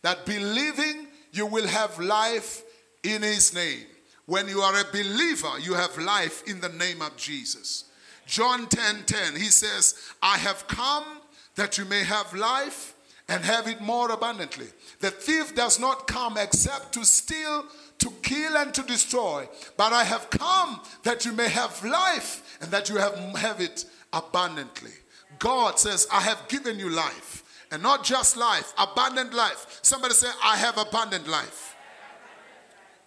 That 0.01 0.25
believing 0.25 1.07
you 1.31 1.45
will 1.45 1.67
have 1.67 1.99
life 1.99 2.63
in 3.03 3.21
his 3.21 3.53
name. 3.53 3.85
When 4.25 4.47
you 4.47 4.61
are 4.61 4.79
a 4.79 4.91
believer, 4.91 5.59
you 5.61 5.75
have 5.75 5.95
life 5.99 6.41
in 6.47 6.61
the 6.61 6.69
name 6.69 7.03
of 7.03 7.15
Jesus. 7.15 7.83
John 8.25 8.65
10 8.65 9.03
10, 9.05 9.35
he 9.35 9.49
says, 9.49 9.93
I 10.23 10.39
have 10.39 10.67
come 10.67 11.05
that 11.53 11.77
you 11.77 11.85
may 11.85 12.03
have 12.03 12.33
life 12.33 12.94
and 13.27 13.43
have 13.43 13.67
it 13.67 13.81
more 13.81 14.11
abundantly. 14.11 14.67
The 14.99 15.11
thief 15.11 15.55
does 15.55 15.79
not 15.79 16.07
come 16.07 16.37
except 16.37 16.93
to 16.93 17.05
steal, 17.05 17.65
to 17.99 18.11
kill, 18.21 18.57
and 18.57 18.73
to 18.73 18.83
destroy. 18.83 19.47
But 19.77 19.93
I 19.93 20.03
have 20.03 20.29
come 20.29 20.81
that 21.03 21.25
you 21.25 21.31
may 21.31 21.49
have 21.49 21.83
life 21.83 22.57
and 22.61 22.71
that 22.71 22.89
you 22.89 22.97
have, 22.97 23.15
have 23.37 23.61
it 23.61 23.85
abundantly. 24.13 24.91
God 25.39 25.79
says, 25.79 26.07
I 26.11 26.21
have 26.21 26.47
given 26.47 26.79
you 26.79 26.89
life. 26.89 27.43
And 27.71 27.81
not 27.81 28.03
just 28.03 28.37
life, 28.37 28.73
abundant 28.77 29.33
life. 29.33 29.79
Somebody 29.81 30.13
say, 30.13 30.27
I 30.43 30.55
have 30.57 30.77
abundant 30.77 31.27
life. 31.27 31.75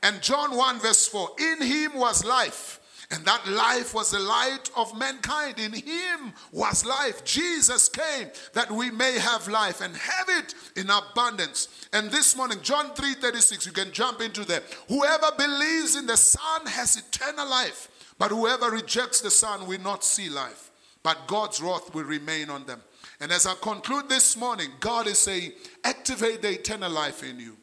And 0.02 0.20
John 0.20 0.56
1, 0.56 0.80
verse 0.80 1.06
4 1.06 1.30
In 1.38 1.62
him 1.62 1.94
was 1.94 2.24
life. 2.24 2.77
And 3.10 3.24
that 3.24 3.48
life 3.48 3.94
was 3.94 4.10
the 4.10 4.18
light 4.18 4.70
of 4.76 4.96
mankind. 4.98 5.58
In 5.58 5.72
him 5.72 6.34
was 6.52 6.84
life. 6.84 7.24
Jesus 7.24 7.88
came 7.88 8.28
that 8.52 8.70
we 8.70 8.90
may 8.90 9.18
have 9.18 9.48
life 9.48 9.80
and 9.80 9.96
have 9.96 10.28
it 10.28 10.54
in 10.76 10.90
abundance. 10.90 11.88
And 11.94 12.10
this 12.10 12.36
morning, 12.36 12.58
John 12.62 12.94
3 12.94 13.14
36, 13.14 13.64
you 13.64 13.72
can 13.72 13.92
jump 13.92 14.20
into 14.20 14.44
there. 14.44 14.62
Whoever 14.88 15.28
believes 15.38 15.96
in 15.96 16.06
the 16.06 16.18
Son 16.18 16.66
has 16.66 16.98
eternal 16.98 17.48
life, 17.48 17.88
but 18.18 18.30
whoever 18.30 18.70
rejects 18.70 19.22
the 19.22 19.30
Son 19.30 19.66
will 19.66 19.80
not 19.80 20.04
see 20.04 20.28
life, 20.28 20.70
but 21.02 21.26
God's 21.26 21.62
wrath 21.62 21.94
will 21.94 22.04
remain 22.04 22.50
on 22.50 22.66
them. 22.66 22.82
And 23.20 23.32
as 23.32 23.46
I 23.46 23.54
conclude 23.54 24.10
this 24.10 24.36
morning, 24.36 24.68
God 24.80 25.06
is 25.06 25.18
saying, 25.18 25.52
activate 25.82 26.42
the 26.42 26.50
eternal 26.50 26.92
life 26.92 27.22
in 27.22 27.40
you, 27.40 27.56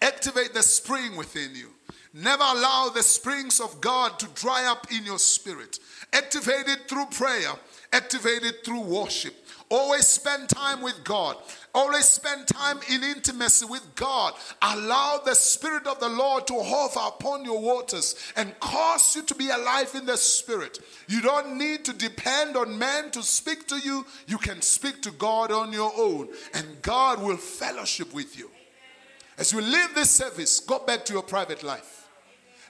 activate 0.00 0.54
the 0.54 0.62
spring 0.62 1.16
within 1.16 1.56
you. 1.56 1.70
Never 2.16 2.44
allow 2.44 2.90
the 2.94 3.02
springs 3.02 3.58
of 3.58 3.80
God 3.80 4.20
to 4.20 4.28
dry 4.36 4.66
up 4.66 4.86
in 4.92 5.04
your 5.04 5.18
spirit. 5.18 5.80
Activate 6.12 6.68
it 6.68 6.88
through 6.88 7.06
prayer, 7.06 7.50
activate 7.92 8.44
it 8.44 8.64
through 8.64 8.82
worship. 8.82 9.34
Always 9.68 10.06
spend 10.06 10.48
time 10.48 10.80
with 10.80 11.02
God. 11.02 11.36
Always 11.74 12.04
spend 12.04 12.46
time 12.46 12.78
in 12.88 13.02
intimacy 13.02 13.66
with 13.66 13.82
God. 13.96 14.34
Allow 14.62 15.22
the 15.24 15.34
Spirit 15.34 15.88
of 15.88 15.98
the 15.98 16.08
Lord 16.08 16.46
to 16.46 16.62
hover 16.62 17.00
upon 17.08 17.44
your 17.44 17.60
waters 17.60 18.14
and 18.36 18.58
cause 18.60 19.16
you 19.16 19.22
to 19.22 19.34
be 19.34 19.48
alive 19.48 19.92
in 19.96 20.06
the 20.06 20.16
Spirit. 20.16 20.78
You 21.08 21.20
don't 21.20 21.58
need 21.58 21.84
to 21.86 21.92
depend 21.92 22.56
on 22.56 22.78
man 22.78 23.10
to 23.12 23.22
speak 23.24 23.66
to 23.68 23.78
you. 23.78 24.06
You 24.28 24.38
can 24.38 24.62
speak 24.62 25.02
to 25.02 25.10
God 25.10 25.50
on 25.50 25.72
your 25.72 25.92
own, 25.96 26.28
and 26.52 26.80
God 26.82 27.20
will 27.20 27.38
fellowship 27.38 28.14
with 28.14 28.38
you. 28.38 28.50
As 29.36 29.52
you 29.52 29.60
leave 29.60 29.96
this 29.96 30.10
service, 30.10 30.60
go 30.60 30.78
back 30.78 31.04
to 31.06 31.12
your 31.12 31.22
private 31.22 31.64
life. 31.64 32.03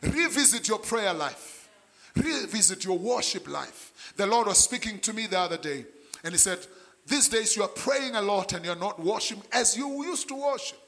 Revisit 0.04 0.68
your 0.68 0.78
prayer 0.78 1.14
life. 1.14 1.68
Revisit 2.16 2.84
your 2.84 2.98
worship 2.98 3.48
life. 3.48 4.12
The 4.16 4.26
Lord 4.26 4.46
was 4.46 4.58
speaking 4.58 5.00
to 5.00 5.12
me 5.12 5.26
the 5.26 5.38
other 5.38 5.56
day, 5.56 5.84
and 6.22 6.32
He 6.32 6.38
said, 6.38 6.58
These 7.06 7.28
days 7.28 7.56
you 7.56 7.62
are 7.62 7.68
praying 7.68 8.14
a 8.14 8.22
lot 8.22 8.52
and 8.52 8.64
you're 8.64 8.76
not 8.76 9.02
worshiping 9.02 9.44
as 9.52 9.76
you 9.76 10.04
used 10.04 10.28
to 10.28 10.34
worship. 10.34 10.78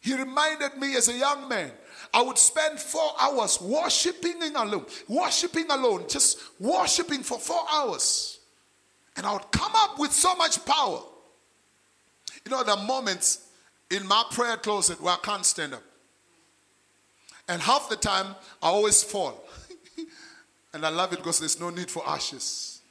He 0.00 0.14
reminded 0.14 0.76
me 0.78 0.96
as 0.96 1.08
a 1.08 1.12
young 1.12 1.48
man, 1.48 1.72
I 2.14 2.22
would 2.22 2.38
spend 2.38 2.78
four 2.78 3.10
hours 3.20 3.60
worshiping 3.60 4.40
alone, 4.54 4.86
worshiping 5.08 5.66
alone, 5.70 6.04
just 6.08 6.38
worshiping 6.60 7.22
for 7.22 7.38
four 7.38 7.62
hours. 7.70 8.38
And 9.16 9.26
I 9.26 9.32
would 9.32 9.50
come 9.50 9.72
up 9.74 9.98
with 9.98 10.12
so 10.12 10.34
much 10.36 10.64
power. 10.64 11.00
You 12.44 12.50
know, 12.52 12.62
there 12.62 12.76
are 12.76 12.86
moments 12.86 13.48
in 13.90 14.06
my 14.06 14.22
prayer 14.30 14.56
closet 14.56 15.00
where 15.00 15.14
I 15.14 15.18
can't 15.22 15.44
stand 15.44 15.74
up. 15.74 15.82
And 17.48 17.62
half 17.62 17.88
the 17.88 17.96
time, 17.96 18.34
I 18.62 18.68
always 18.68 19.02
fall. 19.02 19.44
and 20.74 20.84
I 20.84 20.90
love 20.90 21.12
it 21.12 21.16
because 21.16 21.38
there's 21.38 21.58
no 21.58 21.70
need 21.70 21.90
for 21.90 22.06
ashes. 22.06 22.82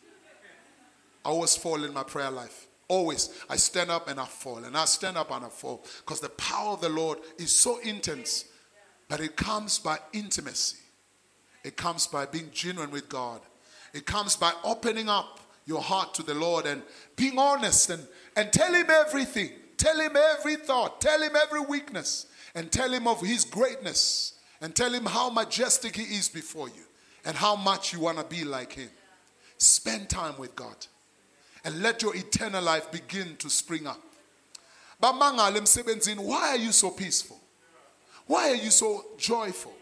I 1.23 1.29
always 1.29 1.55
fall 1.55 1.83
in 1.83 1.93
my 1.93 2.03
prayer 2.03 2.31
life. 2.31 2.67
Always. 2.87 3.29
I 3.49 3.57
stand 3.57 3.91
up 3.91 4.09
and 4.09 4.19
I 4.19 4.25
fall. 4.25 4.63
And 4.63 4.75
I 4.75 4.85
stand 4.85 5.17
up 5.17 5.29
and 5.31 5.45
I 5.45 5.49
fall. 5.49 5.85
Because 5.99 6.21
the 6.21 6.29
power 6.29 6.73
of 6.73 6.81
the 6.81 6.89
Lord 6.89 7.19
is 7.37 7.53
so 7.53 7.79
intense. 7.79 8.45
But 9.09 9.19
it 9.19 9.35
comes 9.35 9.79
by 9.79 9.99
intimacy, 10.11 10.79
it 11.63 11.77
comes 11.77 12.07
by 12.07 12.25
being 12.25 12.49
genuine 12.51 12.91
with 12.91 13.07
God, 13.07 13.41
it 13.93 14.05
comes 14.05 14.35
by 14.35 14.51
opening 14.63 15.07
up 15.07 15.39
your 15.65 15.81
heart 15.81 16.13
to 16.15 16.23
the 16.23 16.33
Lord 16.33 16.65
and 16.65 16.81
being 17.15 17.37
honest 17.37 17.89
and, 17.89 18.05
and 18.35 18.51
tell 18.51 18.73
Him 18.73 18.87
everything. 18.89 19.49
Tell 19.77 19.99
Him 19.99 20.15
every 20.15 20.55
thought. 20.55 21.01
Tell 21.01 21.21
Him 21.21 21.35
every 21.35 21.61
weakness. 21.61 22.25
And 22.55 22.71
tell 22.71 22.91
Him 22.91 23.07
of 23.07 23.21
His 23.21 23.45
greatness. 23.45 24.36
And 24.61 24.75
tell 24.75 24.91
Him 24.91 25.05
how 25.05 25.29
majestic 25.29 25.95
He 25.95 26.15
is 26.15 26.29
before 26.29 26.67
you 26.67 26.83
and 27.25 27.35
how 27.35 27.55
much 27.55 27.93
you 27.93 27.99
want 27.99 28.17
to 28.17 28.23
be 28.23 28.43
like 28.43 28.73
Him. 28.73 28.89
Spend 29.57 30.09
time 30.09 30.37
with 30.37 30.55
God 30.55 30.75
and 31.63 31.81
let 31.81 32.01
your 32.01 32.15
eternal 32.15 32.63
life 32.63 32.91
begin 32.91 33.35
to 33.37 33.49
spring 33.49 33.87
up. 33.87 34.01
Why 34.99 36.49
are 36.49 36.57
you 36.57 36.71
so 36.71 36.89
peaceful? 36.91 37.39
Why 38.25 38.49
are 38.49 38.55
you 38.55 38.71
so 38.71 39.05
joyful? 39.17 39.73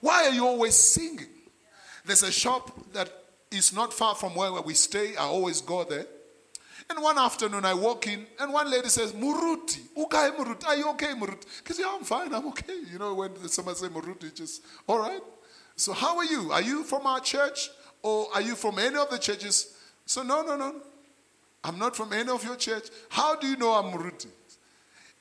Why 0.00 0.26
are 0.26 0.32
you 0.32 0.46
always 0.46 0.74
singing? 0.74 1.26
There's 2.04 2.22
a 2.22 2.32
shop 2.32 2.92
that 2.92 3.10
is 3.50 3.72
not 3.72 3.92
far 3.92 4.14
from 4.14 4.34
where 4.34 4.52
we 4.62 4.74
stay. 4.74 5.16
I 5.16 5.24
always 5.24 5.60
go 5.60 5.84
there. 5.84 6.06
And 6.90 7.02
one 7.02 7.18
afternoon 7.18 7.64
I 7.64 7.74
walk 7.74 8.06
in 8.06 8.26
and 8.40 8.52
one 8.52 8.70
lady 8.70 8.88
says, 8.88 9.12
Muruti, 9.12 9.80
okay, 9.96 10.30
Muruti, 10.38 10.66
are 10.66 10.76
you 10.76 10.88
okay, 10.90 11.12
Muruti? 11.14 11.44
Because 11.58 11.78
yeah, 11.78 11.92
I'm 11.94 12.02
fine, 12.02 12.32
I'm 12.32 12.46
okay. 12.48 12.80
You 12.90 12.98
know, 12.98 13.14
when 13.14 13.48
someone 13.48 13.74
says 13.74 13.90
Muruti, 13.90 14.24
it's 14.24 14.40
just, 14.40 14.64
all 14.86 14.98
right. 14.98 15.20
So 15.76 15.92
how 15.92 16.16
are 16.16 16.24
you? 16.24 16.50
Are 16.50 16.62
you 16.62 16.84
from 16.84 17.06
our 17.06 17.20
church 17.20 17.70
or 18.02 18.28
are 18.34 18.40
you 18.40 18.54
from 18.54 18.78
any 18.78 18.96
of 18.96 19.10
the 19.10 19.18
churches? 19.18 19.76
So 20.06 20.22
no, 20.22 20.42
no, 20.42 20.56
no. 20.56 20.76
I'm 21.62 21.78
not 21.78 21.94
from 21.94 22.12
any 22.12 22.30
of 22.30 22.42
your 22.42 22.56
church. 22.56 22.88
How 23.10 23.36
do 23.36 23.46
you 23.46 23.56
know 23.56 23.72
I'm 23.74 23.92
Muruti? 23.92 24.28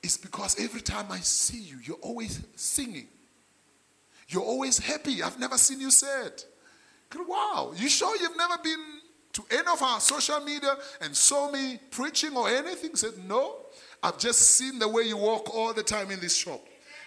It's 0.02 0.18
because 0.18 0.60
every 0.64 0.82
time 0.82 1.08
I 1.12 1.20
see 1.20 1.60
you, 1.60 1.78
you're 1.84 1.98
always 1.98 2.42
singing. 2.56 3.08
You're 4.30 4.44
always 4.44 4.78
happy. 4.78 5.22
I've 5.22 5.40
never 5.40 5.58
seen 5.58 5.82
you 5.82 5.92
sad. 5.92 6.44
Wow, 7.28 7.74
you 7.76 7.88
sure 7.90 8.16
you've 8.18 8.38
never 8.38 8.58
been 8.62 8.97
to 9.38 9.44
any 9.52 9.68
of 9.72 9.82
our 9.84 10.00
social 10.00 10.40
media 10.40 10.76
and 11.00 11.16
saw 11.16 11.52
me 11.52 11.80
preaching 11.92 12.36
or 12.36 12.50
anything? 12.50 12.96
Said, 12.96 13.14
no. 13.28 13.58
I've 14.02 14.18
just 14.18 14.40
seen 14.40 14.80
the 14.80 14.88
way 14.88 15.04
you 15.04 15.16
walk 15.18 15.54
all 15.54 15.74
the 15.74 15.84
time 15.84 16.10
in 16.10 16.20
this 16.20 16.36
shop. 16.36 16.60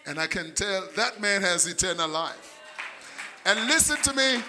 And 0.06 0.18
I 0.18 0.28
can 0.28 0.54
tell 0.54 0.88
that 0.96 1.20
man 1.20 1.42
has 1.42 1.66
eternal 1.66 2.08
life. 2.08 2.60
And 3.44 3.66
listen 3.66 3.96
to 4.02 4.12
me, 4.14 4.42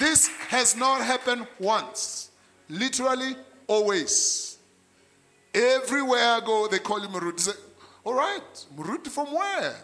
this 0.00 0.28
has 0.48 0.76
not 0.76 1.02
happened 1.02 1.46
once. 1.58 2.30
Literally, 2.70 3.36
always. 3.66 4.58
Everywhere 5.54 6.22
I 6.22 6.40
go, 6.44 6.68
they 6.68 6.78
call 6.78 7.00
him 7.00 7.12
Rudy. 7.12 7.52
All 8.04 8.14
right, 8.14 8.66
root 8.76 9.06
from 9.08 9.32
where? 9.34 9.76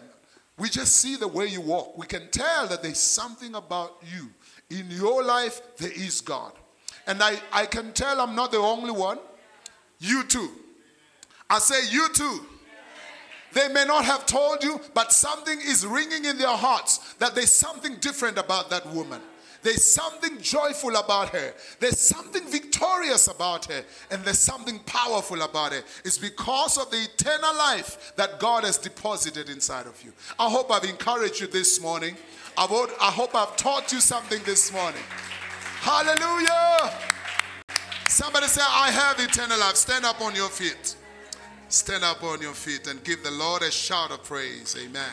We 0.57 0.69
just 0.69 0.95
see 0.95 1.17
the 1.17 1.27
way 1.27 1.47
you 1.47 1.61
walk. 1.61 1.97
We 1.97 2.07
can 2.07 2.29
tell 2.31 2.67
that 2.67 2.81
there's 2.81 2.99
something 2.99 3.53
about 3.55 4.01
you. 4.11 4.29
In 4.69 4.89
your 4.89 5.23
life, 5.23 5.61
there 5.77 5.91
is 5.91 6.21
God. 6.21 6.53
And 7.07 7.21
I, 7.21 7.39
I 7.51 7.65
can 7.65 7.91
tell 7.93 8.21
I'm 8.21 8.35
not 8.35 8.51
the 8.51 8.57
only 8.57 8.91
one. 8.91 9.19
You 9.99 10.23
too. 10.23 10.49
I 11.49 11.59
say, 11.59 11.87
you 11.91 12.07
too. 12.13 12.45
They 13.53 13.67
may 13.67 13.85
not 13.85 14.05
have 14.05 14.25
told 14.25 14.63
you, 14.63 14.81
but 14.93 15.11
something 15.11 15.59
is 15.59 15.85
ringing 15.85 16.25
in 16.25 16.37
their 16.37 16.47
hearts 16.47 17.13
that 17.15 17.35
there's 17.35 17.51
something 17.51 17.97
different 17.97 18.37
about 18.37 18.69
that 18.71 18.85
woman. 18.87 19.21
There's 19.61 19.83
something 19.83 20.41
joyful 20.41 20.95
about 20.97 21.29
her. 21.29 21.53
There's 21.79 21.99
something 21.99 22.43
victorious 22.47 23.27
about 23.27 23.65
her. 23.65 23.83
And 24.11 24.21
there's 24.23 24.39
something 24.39 24.79
powerful 24.79 25.41
about 25.41 25.71
her. 25.71 25.83
It's 26.03 26.17
because 26.17 26.77
of 26.77 26.91
the 26.91 26.97
eternal 26.97 27.55
life 27.55 28.13
that 28.17 28.39
God 28.39 28.65
has 28.65 28.77
deposited 28.77 29.49
inside 29.49 29.87
of 29.87 30.03
you. 30.03 30.11
I 30.37 30.49
hope 30.49 30.69
I've 30.69 30.83
encouraged 30.83 31.39
you 31.39 31.47
this 31.47 31.79
morning. 31.81 32.17
I 32.57 32.65
hope 32.65 33.35
I've 33.35 33.55
taught 33.55 33.93
you 33.93 34.01
something 34.01 34.41
this 34.43 34.73
morning. 34.73 35.01
Hallelujah. 35.83 36.97
Somebody 38.07 38.47
say, 38.47 38.61
I 38.65 38.89
have 38.89 39.19
eternal 39.19 39.59
life. 39.59 39.75
Stand 39.75 40.05
up 40.05 40.21
on 40.21 40.33
your 40.33 40.47
feet. 40.47 40.95
Stand 41.67 42.05
up 42.05 42.23
on 42.23 42.41
your 42.41 42.53
feet 42.53 42.87
and 42.87 43.03
give 43.03 43.21
the 43.21 43.31
Lord 43.31 43.63
a 43.63 43.69
shout 43.69 44.09
of 44.09 44.23
praise. 44.23 44.77
Amen. 44.81 45.11